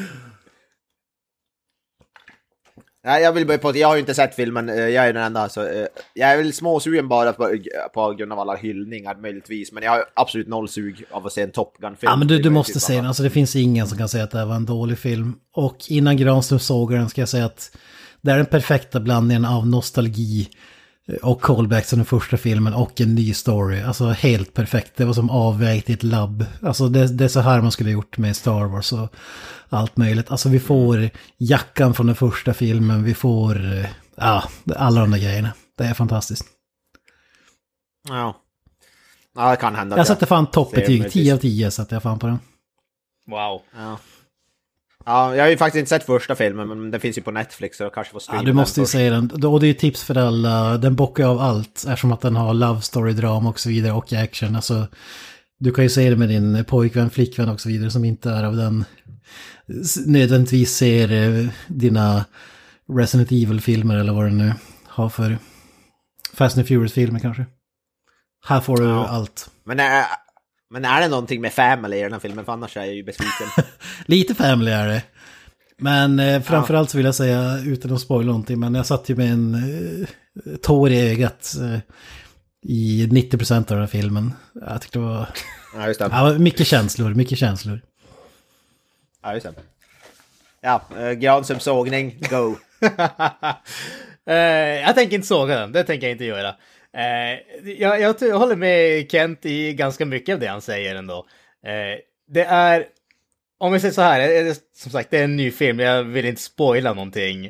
[3.04, 5.22] Nej, jag vill bara på jag har ju inte sett filmen, eh, jag är den
[5.22, 7.56] enda, så eh, jag är väl småsugen bara på,
[7.94, 11.42] på grund av alla hyllningar möjligtvis, men jag har absolut noll sug av att se
[11.42, 12.10] en Top Gun-film.
[12.10, 13.06] Ja, men du, du måste typ se den.
[13.06, 15.34] Alltså det finns ingen som kan säga att det här var en dålig film.
[15.52, 17.76] Och innan Granström såg den ska jag säga att
[18.20, 20.48] det är den perfekta blandningen av nostalgi
[21.22, 23.82] och callbacks till den första filmen och en ny story.
[23.82, 24.96] Alltså helt perfekt.
[24.96, 26.44] Det var som avvägt i ett labb.
[26.62, 29.08] Alltså det, det är så här man skulle ha gjort med Star Wars och
[29.68, 30.30] allt möjligt.
[30.30, 34.44] Alltså vi får jackan från den första filmen, vi får eh, ja,
[34.76, 35.52] alla de där grejerna.
[35.78, 36.44] Det är fantastiskt.
[38.08, 38.36] Ja.
[39.34, 39.96] Ja, det kan hända.
[39.96, 41.12] Jag att sätter fan toppbetyg, möjligtvis.
[41.12, 42.38] 10 av 10 sätter jag fan på den.
[43.30, 43.62] Wow.
[43.76, 43.98] Ja.
[45.06, 47.76] Ja, jag har ju faktiskt inte sett första filmen, men den finns ju på Netflix
[47.76, 48.92] så jag kanske får streama Ja, du måste ju först.
[48.92, 49.44] säga den.
[49.44, 50.78] Och det är ju tips för alla.
[50.78, 51.84] Den bockar av allt.
[51.88, 54.56] Eftersom att den har love story, drama och så vidare och action.
[54.56, 54.86] Alltså,
[55.58, 58.44] du kan ju se det med din pojkvän, flickvän och så vidare som inte är
[58.44, 58.84] av den...
[60.06, 62.24] Nödvändigtvis ser eh, dina
[62.92, 64.52] Resident Evil-filmer eller vad du nu
[64.86, 65.38] har för
[66.34, 67.46] Fast and Furious-filmer kanske.
[68.46, 69.06] Här får du Ja.
[69.08, 69.50] allt.
[69.64, 70.04] Men är,
[70.72, 72.44] men är det någonting med family i den här filmen?
[72.44, 73.46] För annars är jag ju besviken.
[74.06, 75.02] Lite family är det.
[75.76, 79.16] Men eh, framförallt så vill jag säga, utan att spoila någonting, men jag satt ju
[79.16, 81.78] med en eh, tår i ögat eh,
[82.62, 84.32] i 90% av den här filmen.
[84.52, 85.28] Jag tyckte det var,
[85.74, 86.08] ja, just det.
[86.10, 87.80] ja, mycket känslor, mycket känslor.
[89.22, 89.54] Ja, just det.
[90.60, 92.56] Ja, uh, Granströms sågning, go.
[94.26, 94.36] Eh,
[94.80, 96.54] jag tänker inte såga den, det tänker jag inte göra.
[96.96, 97.38] Eh,
[97.72, 101.26] jag, jag, jag håller med Kent i ganska mycket av det han säger ändå.
[101.66, 101.98] Eh,
[102.28, 102.86] det är,
[103.58, 106.04] om vi säger så här, eh, det- som sagt det är en ny film, jag
[106.04, 107.46] vill inte spoila någonting.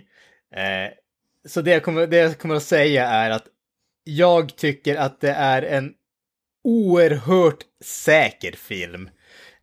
[0.55, 0.93] Eh,
[1.48, 3.44] så det jag, kommer, det jag kommer att säga är att
[4.05, 5.94] jag tycker att det är en
[6.64, 9.10] oerhört säker film.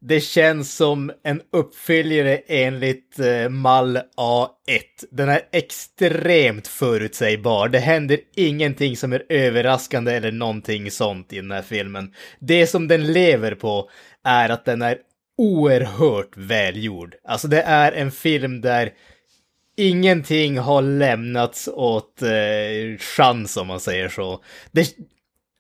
[0.02, 5.06] Det känns som en uppföljare enligt eh, mall A1.
[5.12, 7.68] Den är extremt förutsägbar.
[7.70, 12.14] Det händer ingenting som är överraskande eller någonting sånt i den här filmen.
[12.40, 13.90] Det som den lever på
[14.24, 14.98] är att den är
[15.38, 17.16] oerhört välgjord.
[17.24, 18.92] Alltså det är en film där
[19.78, 24.44] ingenting har lämnats åt eh, chans om man säger så.
[24.72, 24.88] Det,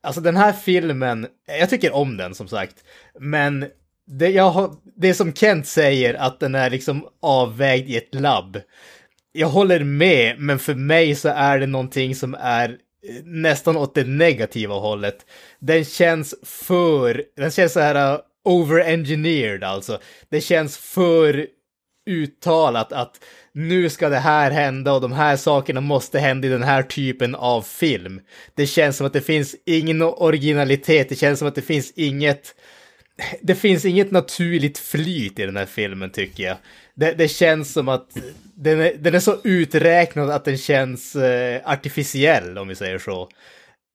[0.03, 1.27] alltså den här filmen,
[1.59, 2.83] jag tycker om den som sagt,
[3.19, 3.65] men
[4.09, 8.57] det, jag har, det som Kent säger att den är liksom avvägd i ett labb.
[9.31, 13.95] Jag håller med, men för mig så är det någonting som är eh, nästan åt
[13.95, 15.25] det negativa hållet.
[15.59, 19.99] Den känns för, den känns så här uh, over-engineered alltså.
[20.29, 21.47] Det känns för
[22.09, 23.23] uttalat att
[23.53, 27.35] nu ska det här hända och de här sakerna måste hända i den här typen
[27.35, 28.21] av film.
[28.55, 32.55] Det känns som att det finns ingen originalitet, det känns som att det finns inget
[33.41, 36.57] det finns inget naturligt flyt i den här filmen tycker jag.
[36.95, 38.07] Det, det känns som att
[38.55, 43.29] den är, den är så uträknad att den känns eh, artificiell om vi säger så.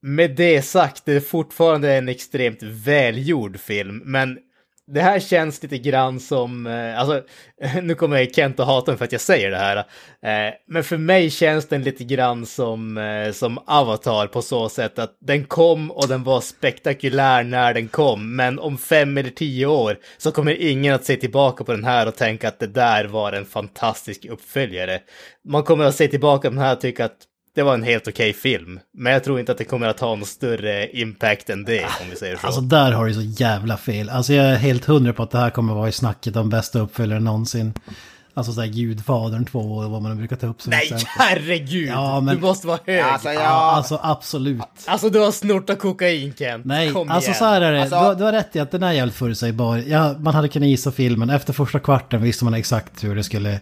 [0.01, 4.37] Med det sagt, det är fortfarande en extremt välgjord film, men
[4.87, 7.23] det här känns lite grann som, eh, alltså,
[7.81, 10.97] nu kommer Kent att hata mig för att jag säger det här, eh, men för
[10.97, 15.91] mig känns den lite grann som, eh, som Avatar på så sätt att den kom
[15.91, 20.61] och den var spektakulär när den kom, men om fem eller tio år så kommer
[20.61, 24.25] ingen att se tillbaka på den här och tänka att det där var en fantastisk
[24.25, 25.01] uppföljare.
[25.47, 27.17] Man kommer att se tillbaka på den här och tycka att
[27.55, 30.15] det var en helt okej film, men jag tror inte att det kommer att ha
[30.15, 32.47] någon större impact än det, om vi säger så.
[32.47, 34.09] Alltså där har du så jävla fel.
[34.09, 36.79] Alltså jag är helt hundra på att det här kommer vara i snacket om bästa
[36.79, 37.73] uppföljare någonsin.
[38.37, 41.07] Alltså såhär Gudfadern 2 och vad man brukar ta upp som Nej, exempel.
[41.07, 41.89] herregud!
[41.89, 42.99] Ja, men- Du måste vara hög.
[42.99, 44.61] Ja, Alltså, alltså, Ja, ja, alltså absolut.
[45.13, 46.61] du har snortat kokain, Ken.
[46.65, 47.39] Nej, Kom alltså igen.
[47.39, 47.81] så här är det.
[47.81, 49.77] Alltså- Du, har- du har rätt i att den är jävligt förutsägbar.
[49.87, 51.29] Ja, man hade kunnat gissa filmen.
[51.29, 53.59] Efter första kvarten visste man exakt hur det skulle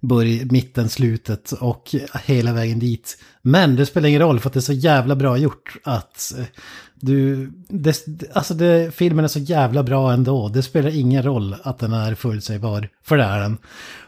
[0.00, 1.94] börj, mitten, slutet och
[2.24, 3.18] hela vägen dit.
[3.42, 6.44] Men det spelar ingen roll för att det är så jävla bra gjort att eh,
[6.94, 7.46] du...
[7.68, 10.48] Det, alltså det, filmen är så jävla bra ändå.
[10.48, 13.58] Det spelar ingen roll att den är förutsägbar, för det är den.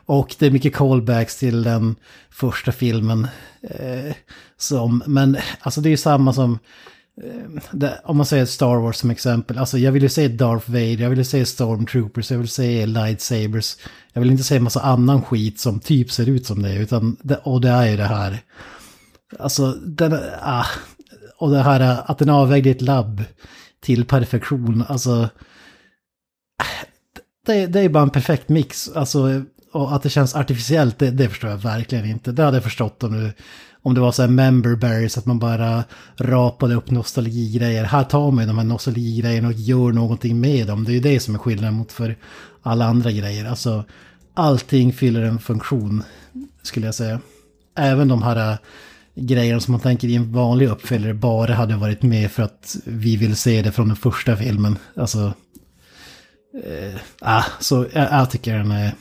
[0.06, 1.96] Och det är mycket callbacks till den
[2.30, 3.28] första filmen.
[3.62, 4.14] Eh,
[4.56, 6.58] som, men alltså det är ju samma som
[7.20, 10.70] Ehm, det, om man säger Star Wars som exempel, alltså jag vill ju se Darth
[10.70, 13.76] Vader, jag vill ju se Stormtroopers, jag vill se Lightsabers.
[14.12, 17.16] Jag vill inte se en massa annan skit som typ ser ut som det, utan
[17.22, 18.38] det, och det är ju det här.
[19.38, 20.66] Alltså, den, ah,
[21.38, 23.24] och det här att den avvägde ett labb
[23.80, 25.28] till perfektion, alltså.
[27.46, 29.42] Det, det är bara en perfekt mix, alltså.
[29.72, 32.32] Och att det känns artificiellt, det, det förstår jag verkligen inte.
[32.32, 33.32] Det hade jag förstått om du
[33.82, 35.84] om det var så här member berries, att man bara
[36.16, 37.84] rapade upp nostalgigrejer.
[37.84, 40.84] Här tar man ju de här nostalgigrejerna och gör någonting med dem.
[40.84, 42.16] Det är ju det som är skillnaden mot för
[42.62, 43.44] alla andra grejer.
[43.44, 43.84] Alltså,
[44.34, 46.02] allting fyller en funktion,
[46.62, 47.20] skulle jag säga.
[47.76, 48.58] Även de här äh,
[49.14, 53.16] grejerna som man tänker i en vanlig uppföljare bara hade varit med för att vi
[53.16, 54.78] vill se det från den första filmen.
[54.96, 55.34] Alltså,
[56.64, 58.92] eh, ah, så jag, jag tycker den är...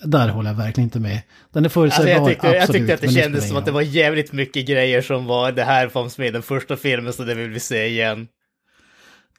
[0.00, 1.20] Där håller jag verkligen inte med.
[1.52, 3.64] Den är Alltså, förutsägbar, jag, tyckte, jag absolut, tyckte att det kändes spelar som att
[3.64, 7.12] det var jävligt mycket grejer som var det här fanns med i den första filmen
[7.12, 8.28] så det vill vi se igen.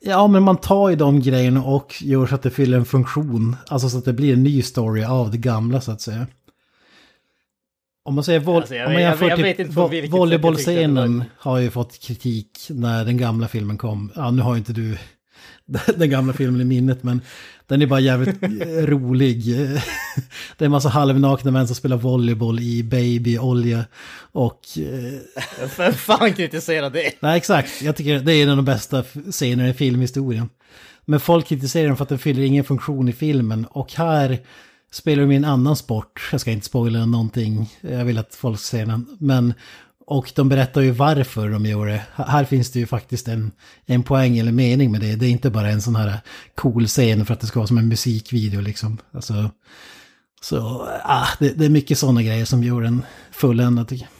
[0.01, 3.55] Ja, men man tar ju de grejerna och gör så att det fyller en funktion.
[3.67, 6.27] Alltså så att det blir en ny story av det gamla så att säga.
[8.03, 11.99] Om man säger Alltså, jag om man jag jag typ jag volleybollscenen har ju fått
[11.99, 14.11] kritik när den gamla filmen kom.
[14.15, 14.97] Ja, nu har ju inte du
[15.95, 17.21] den gamla filmen i minnet, men
[17.67, 19.45] den är bara jävligt eh, rolig.
[20.57, 23.85] Det är en massa halvnakna män som spelar volleyboll i babyolja.
[24.31, 27.11] Och eh, Vem fan kritiserar det?
[27.19, 27.81] Nej, exakt.
[27.81, 30.49] Jag tycker det är en av de bästa scenerna i filmhistorien.
[31.05, 33.65] Men folk kritiserar den för att den fyller ingen funktion i filmen.
[33.65, 34.39] Och här
[34.91, 36.29] spelar de i en annan sport.
[36.31, 37.69] Jag ska inte spoila någonting.
[37.81, 39.17] Jag vill att folk ser den.
[39.19, 39.53] Men,
[40.09, 42.01] och de berättar ju varför de gör det.
[42.15, 43.51] Här finns det ju faktiskt en,
[43.85, 45.15] en poäng eller mening med det.
[45.15, 46.19] Det är inte bara en sån här
[46.55, 48.97] cool scen för att det ska vara som en musikvideo liksom.
[49.11, 49.51] Alltså,
[50.41, 54.11] så ah, det, det är mycket sådana grejer som gör den fulländad tycker jag.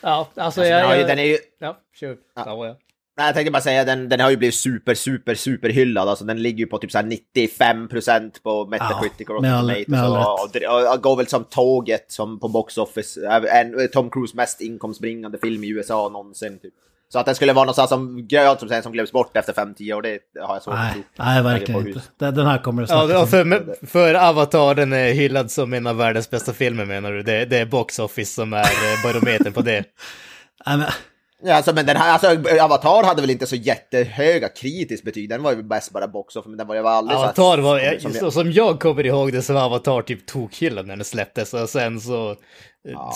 [0.00, 0.80] Ja, alltså, alltså, jag...
[0.80, 1.38] den, har ju, den är ju...
[1.58, 2.16] Ja, kör.
[2.36, 2.76] Ja.
[3.22, 6.08] Ja, Nej, jag tänkte bara säga den, den har ju blivit super, super, super hyllad.
[6.08, 7.04] Alltså den ligger ju på typ så här
[7.34, 10.62] 95% på Metacritic Ja, och med all- Rotten Tomatoes.
[10.68, 13.20] Och, och, går väl som tåget som på box office.
[13.52, 16.58] En, Tom Cruise mest inkomstbringande film i USA någonsin.
[16.58, 16.72] Typ.
[17.12, 19.52] Så att den skulle vara något sånt som grönt som, säger, som glöms bort efter
[19.52, 21.02] 5-10 år, det har jag svårt att tro.
[21.18, 22.00] nej verkligen På inte.
[22.18, 23.26] Den den här kommer att Ja, det- om.
[23.26, 27.22] för, för Avatar, den är hyllad som en av världens bästa filmer menar du?
[27.22, 29.84] Det, det är Box Office som är eh, barometern på det.
[30.66, 30.86] Nej, men,
[31.44, 32.26] Ja, alltså, men den här, alltså,
[32.62, 35.28] Avatar hade väl inte så jättehöga kritiskt betyg.
[35.28, 37.78] Den var ju bäst bara box men den var ju aldrig så här- Avatar var,
[37.78, 40.96] som- jag, som- så, som jag kommer ihåg det så var Avatar typ tokhyllad när
[40.96, 42.36] den släpptes och sen så,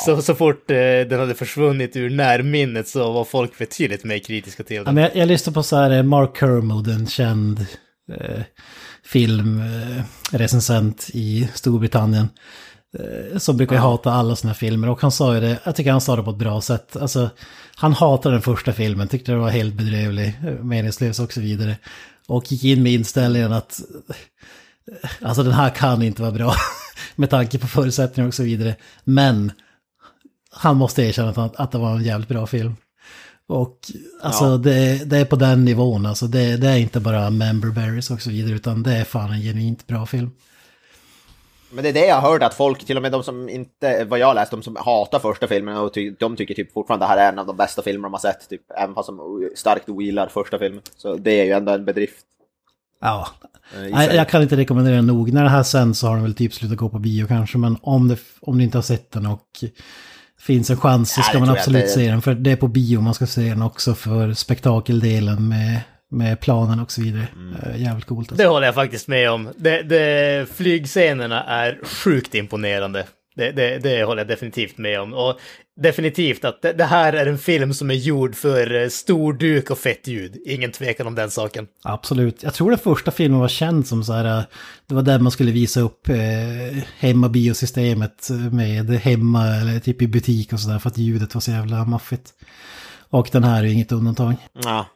[0.06, 4.62] så, så fort eh, den hade försvunnit ur närminnet så var folk betydligt mer kritiska
[4.62, 4.94] till ja, den.
[4.94, 7.66] men jag, jag lyssnade på så här eh, Mark Kermode, en känd
[8.20, 8.42] eh,
[9.04, 12.28] filmrecensent i Storbritannien.
[12.98, 15.76] Eh, som brukar ju hata alla såna här filmer och han sa ju det, jag
[15.76, 16.96] tycker han sa det på ett bra sätt.
[16.96, 17.30] Alltså,
[17.76, 21.76] han hatade den första filmen, tyckte det var helt bedrövlig, eh, meningslös och så vidare.
[22.26, 26.54] Och gick in med inställningen att eh, alltså den här kan inte vara bra
[27.16, 28.76] med tanke på förutsättningar och så vidare.
[29.04, 29.52] Men
[30.50, 32.76] han måste erkänna att, han, att det var en jävligt bra film.
[33.48, 33.78] Och
[34.22, 34.56] alltså Ja.
[34.56, 38.22] det, det är på den nivån, alltså det, det är inte bara member berries och
[38.22, 40.30] så vidare, utan det är fan en genuint bra film.
[41.70, 44.04] Men det är det jag har hört att folk, till och med de som inte,
[44.04, 47.08] vad jag läst, de som hatar första filmen, och ty, de tycker typ fortfarande det
[47.08, 49.88] här är en av de bästa filmer de har sett, typ, även fast de starkt
[49.88, 50.82] ogillar första filmen.
[50.96, 52.26] Så det är ju ändå en bedrift.
[53.00, 53.28] Ja,
[53.74, 54.16] eh, sig.
[54.16, 55.32] jag kan inte rekommendera den nog.
[55.32, 57.76] När det här sen så har den väl typ slutat gå på bio kanske, men
[57.82, 59.64] om, det, om du inte har sett den och
[60.38, 62.56] finns en chans så Ja, ska det man jag absolut se den, för det är
[62.56, 65.80] på bio man ska se den också för spektakeldelen med,
[66.10, 67.28] med planen och så vidare.
[67.34, 67.54] Mm.
[67.62, 68.42] Eh, Jävligt coolt alltså.
[68.42, 69.48] Det håller jag faktiskt med om.
[69.56, 73.06] Det, det, flygscenerna är sjukt imponerande.
[73.36, 75.14] Det, det, det håller jag definitivt med om.
[75.14, 75.38] Och
[75.80, 79.70] definitivt att det, det här är en film som är gjord för eh, stor duk
[79.70, 80.36] och fett ljud.
[80.46, 81.66] Ingen tvekan om den saken.
[81.82, 82.42] Absolut.
[82.42, 84.44] Jag tror den första filmen var känd som så här, eh,
[84.86, 86.16] det var där man skulle visa upp eh,
[86.98, 91.84] hemmabiosystemet med hemma eller typ i butik och sådär för att ljudet var så jävla
[91.84, 92.32] maffigt.
[93.10, 94.34] Och den här är ju inget undantag.
[94.62, 94.86] Ja.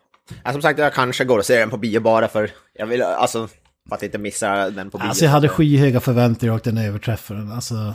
[0.44, 3.02] Ja, som sagt, jag kanske går och ser den på bio bara för, jag vill,
[3.02, 3.48] alltså,
[3.89, 5.07] För att inte missa den på bio.
[5.07, 7.52] Alltså jag hade skyhöga förväntningar och den överträffade den.
[7.52, 7.94] Alltså,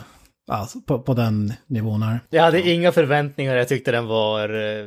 [0.50, 2.20] alltså på, på den nivån här.
[2.30, 4.86] Jag hade inga förväntningar, jag tyckte den var eh,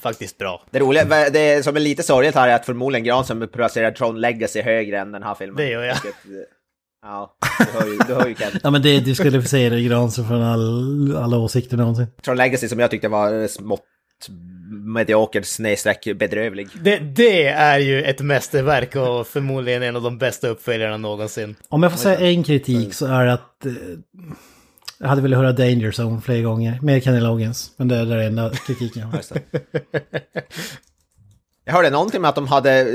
[0.00, 0.62] faktiskt bra.
[0.70, 4.62] Det roliga, det som är lite sorgligt här är att förmodligen Granström placerar Tron Legacy
[4.62, 5.56] högre än den här filmen.
[5.56, 5.94] Det gör jag.
[5.94, 6.54] Vilket, eh,
[7.02, 8.50] Ja, du hör ju, du hör ju Ken.
[8.62, 12.06] Ja men det diskvalificerar Granström från all, alla åsikter någonsin.
[12.24, 13.84] Tron Legacy som jag tyckte var smått
[14.70, 16.68] mediokert snedstreck bedrövlig.
[16.82, 21.54] Det, det är ju ett mästerverk och förmodligen en av de bästa uppföljarna någonsin.
[21.68, 23.72] Om jag får säga en kritik så är det att eh,
[24.98, 27.72] jag hade velat höra Danger Zone fler gånger med Kenny Loggins.
[27.76, 29.22] Men det är den enda kritiken jag har.
[31.68, 32.86] Jag hörde någonting med att de hade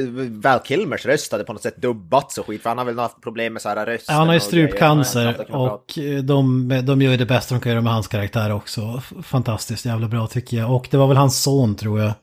[0.43, 3.21] Val Kilmers röst hade på något sätt dubbats och skit, för han har väl haft
[3.21, 4.13] problem med så här rösten.
[4.13, 7.61] Ja, han har ju och strupcancer Ja, och de, de gör ju det bästa de
[7.61, 9.01] kan göra med hans karaktär också.
[9.23, 10.75] Fantastiskt jävla bra tycker jag.
[10.75, 12.13] Och det var väl hans son tror jag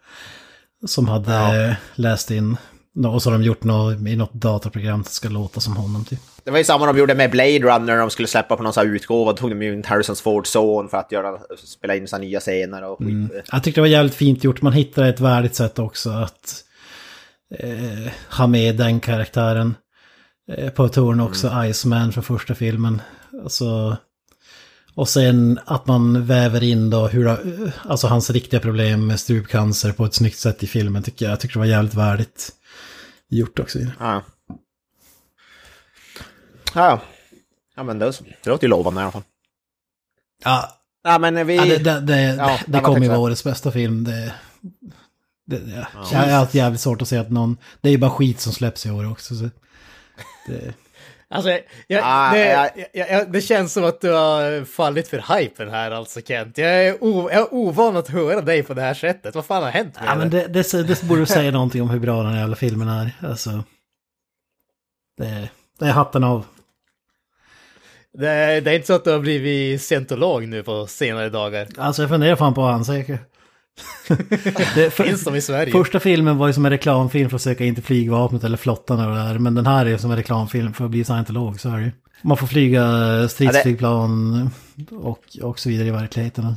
[0.86, 1.32] som hade
[1.68, 1.74] Ja.
[1.94, 2.56] läst in.
[2.96, 6.18] Och så har de gjort något i något dataprogram som ska låta som honom typ.
[6.44, 8.72] Det var ju samma de gjorde med Blade Runner när de skulle släppa på någon
[8.72, 9.32] sån här utgåva.
[9.32, 12.22] Då tog de ju in Harrison Fords son för att göra, spela in så här
[12.22, 13.08] nya scener och skit.
[13.08, 13.30] Mm.
[13.52, 14.62] Jag tyckte det var jävligt fint gjort.
[14.62, 16.64] Man hittade ett värdigt sätt också att
[17.58, 19.74] eh, ha med den karaktären.
[20.52, 23.02] Eh, på touren också, Iceman från första filmen.
[23.42, 23.96] Alltså,
[24.94, 27.36] och sen att man väver in då hur,
[27.88, 31.32] alltså hans riktiga problem med strupcancer på ett snyggt sätt i filmen tycker jag.
[31.32, 32.52] Jag tycker det var jävligt värdigt
[33.36, 33.78] gjort också.
[33.98, 34.22] Ja.
[36.74, 37.00] Ja,
[37.76, 39.22] ja men det, det låter ju lovande i alla fall.
[40.44, 41.56] Ja, Ja, men vi...
[41.56, 43.08] ja det, det, det, Ja, det, kommer ju exakt.
[43.08, 44.04] vara årets bästa film.
[44.04, 44.34] Det,
[45.46, 47.56] det, det, Jag har jävligt svårt att säga att någon...
[47.80, 49.34] Det är ju bara skit som släpps i år också.
[49.34, 49.50] Så
[50.46, 50.74] det,
[51.32, 55.70] Alltså, jag, Ah, det, jag- jag, det känns som att du har fallit för hypen
[55.70, 56.58] här alltså Kent.
[56.58, 59.34] Jag är, o, jag är ovan att höra dig på det här sättet.
[59.34, 60.46] Vad fan har hänt med Ja, men dig?
[60.48, 63.10] det, det, det borde säga någonting om hur bra den här jävla filmen är.
[63.22, 63.64] Alltså,
[65.18, 65.48] det,
[65.78, 66.44] det är hatten av.
[68.12, 71.68] Det, det är inte så att du har blivit scientolog nu på senare dagar.
[71.78, 73.18] Alltså jag funderar fan på vad han säger.
[74.74, 75.72] Det, för, Finns de i Sverige?
[75.72, 79.00] första filmen var ju som en reklamfilm för att söka in till flygvapnet eller flottan
[79.00, 79.38] och det där.
[79.38, 81.92] Men den här är som en reklamfilm för att bli scientolog, så är det ju.
[82.22, 82.84] Man får flyga
[83.28, 84.50] stridsflygplan
[84.90, 86.46] och, och så vidare i verkligheten.
[86.46, 86.52] och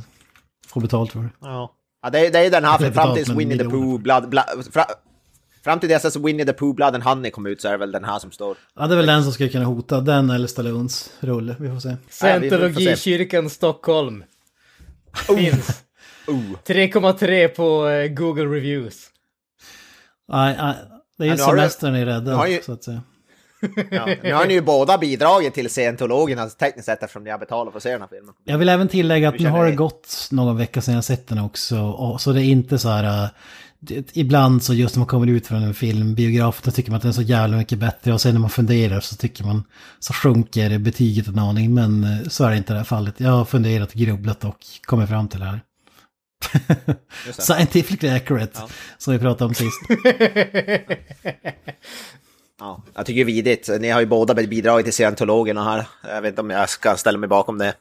[0.66, 1.28] Får betalt för det.
[1.40, 1.72] Ja.
[2.02, 3.64] Ja, det, är- det är den här, fram tills Winnie the.
[3.64, 4.84] Pooh, Blood, Blood, fra,
[5.64, 7.78] fram till dess att Winnie the Pooh, Blood and Honey kom ut så är det
[7.78, 8.56] väl den här som står.
[8.76, 10.00] Ja, det är väl den som skulle kunna hota.
[10.00, 11.56] Den eller Stallones rulle.
[11.58, 11.88] Vi får se.
[11.88, 12.50] Ja, vi får se.
[12.50, 14.24] Scientologikyrkan Stockholm.
[15.36, 15.82] Finns.
[16.26, 16.56] Oh.
[16.66, 19.10] 3,3 på eh, Google Reviews.
[20.28, 20.56] Nej,
[21.18, 23.02] det är ju semestern i nu rädda, har ju- så att säga.
[23.90, 24.06] Ja.
[24.22, 27.76] Nu har ni ju båda bidragit till scientologerna tekniskt sett eftersom ni har betalat för
[27.76, 28.34] att se den här filmen.
[28.44, 31.38] Jag vill även tillägga att nu har det gått någon vecka sedan jag sett den
[31.38, 31.78] också.
[31.80, 33.24] Och, så det är inte så här...
[33.24, 33.28] äh,
[33.80, 37.02] det, ibland så just när man kommer ut från en filmbiograf då tycker man att
[37.02, 38.12] den är så jävla mycket bättre.
[38.12, 39.64] Och sen när man funderar så tycker man
[39.98, 41.74] så sjunker betyget en aning.
[41.74, 43.14] Men äh, så är det inte i det här fallet.
[43.20, 45.60] Jag har funderat och grubblat och kommit fram till det här.
[47.38, 48.60] Scientifically accurate,
[48.98, 49.80] som vi pratade om sist.
[52.60, 53.68] Ja, jag tycker det är vidigt.
[53.80, 55.86] Ni har ju båda bidragit till scientologerna här.
[56.02, 57.74] Jag vet inte om jag ska ställa mig bakom det.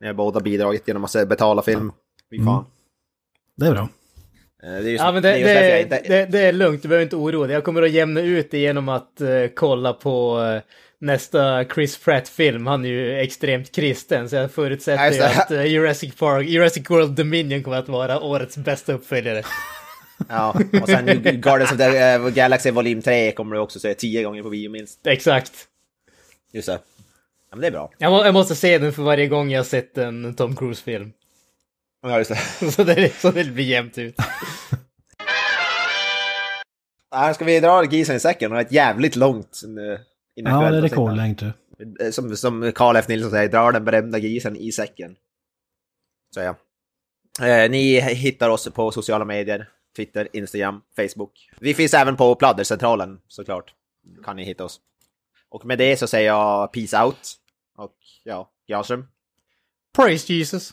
[0.00, 1.92] Ni har båda bidragit genom att betala film.
[2.30, 2.64] Fy fan.
[3.56, 3.88] Det är bra.
[4.62, 7.02] Eh, Det är Ja, men det det, är det, det, det är lugnt, du behöver
[7.04, 7.54] inte oroa dig.
[7.54, 10.62] Jag kommer att jämna ut det genom att eh, kolla på eh,
[11.00, 12.66] nästa Chris Pratt-film.
[12.66, 17.12] Han är ju extremt kristen, så jag förutsätter ju att eh, Jurassic Park, Jurassic World
[17.12, 19.42] Dominion kommer att vara årets bästa uppföljare.
[20.28, 24.22] Ja, och sen Guardians of the eh, Galaxy Volym 3 kommer du också se tio
[24.22, 25.06] gånger på bio minst.
[25.06, 25.52] Exakt.
[26.52, 26.72] Just det.
[26.72, 26.80] Ja,
[27.50, 27.90] men det är bra.
[27.98, 31.12] Jag, må, jag måste se den för varje gång jag sett en Tom Cruise-film.
[32.02, 32.36] Ja, just det.
[32.72, 34.16] Så det, så det blir jämnt ut.
[37.34, 38.50] Ska vi dra gisen i säcken?
[38.50, 40.00] Det är ett jävligt långt eh,
[40.44, 42.06] Ja, det är rekordlängd tror jag.
[42.06, 43.08] Eh, Som, som Carl F.
[43.08, 45.16] Nilsson säger, drar den berömda grisen i säcken.
[46.34, 46.56] Så ja.
[47.46, 49.68] Eh, ni hittar oss på sociala medier.
[49.96, 51.50] Twitter, Instagram, Facebook.
[51.60, 53.74] Vi finns även på Pladdercentralen såklart.
[54.24, 54.80] Kan ni hitta oss.
[55.48, 57.32] Och med det så säger jag peace out.
[57.76, 59.06] Och ja, Granström.
[59.96, 60.72] Praise Jesus.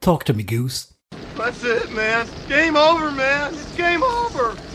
[0.00, 0.94] Talk to me goose.
[1.36, 2.26] That's it, man.
[2.48, 3.52] Game over, man.
[3.52, 4.69] It's game over.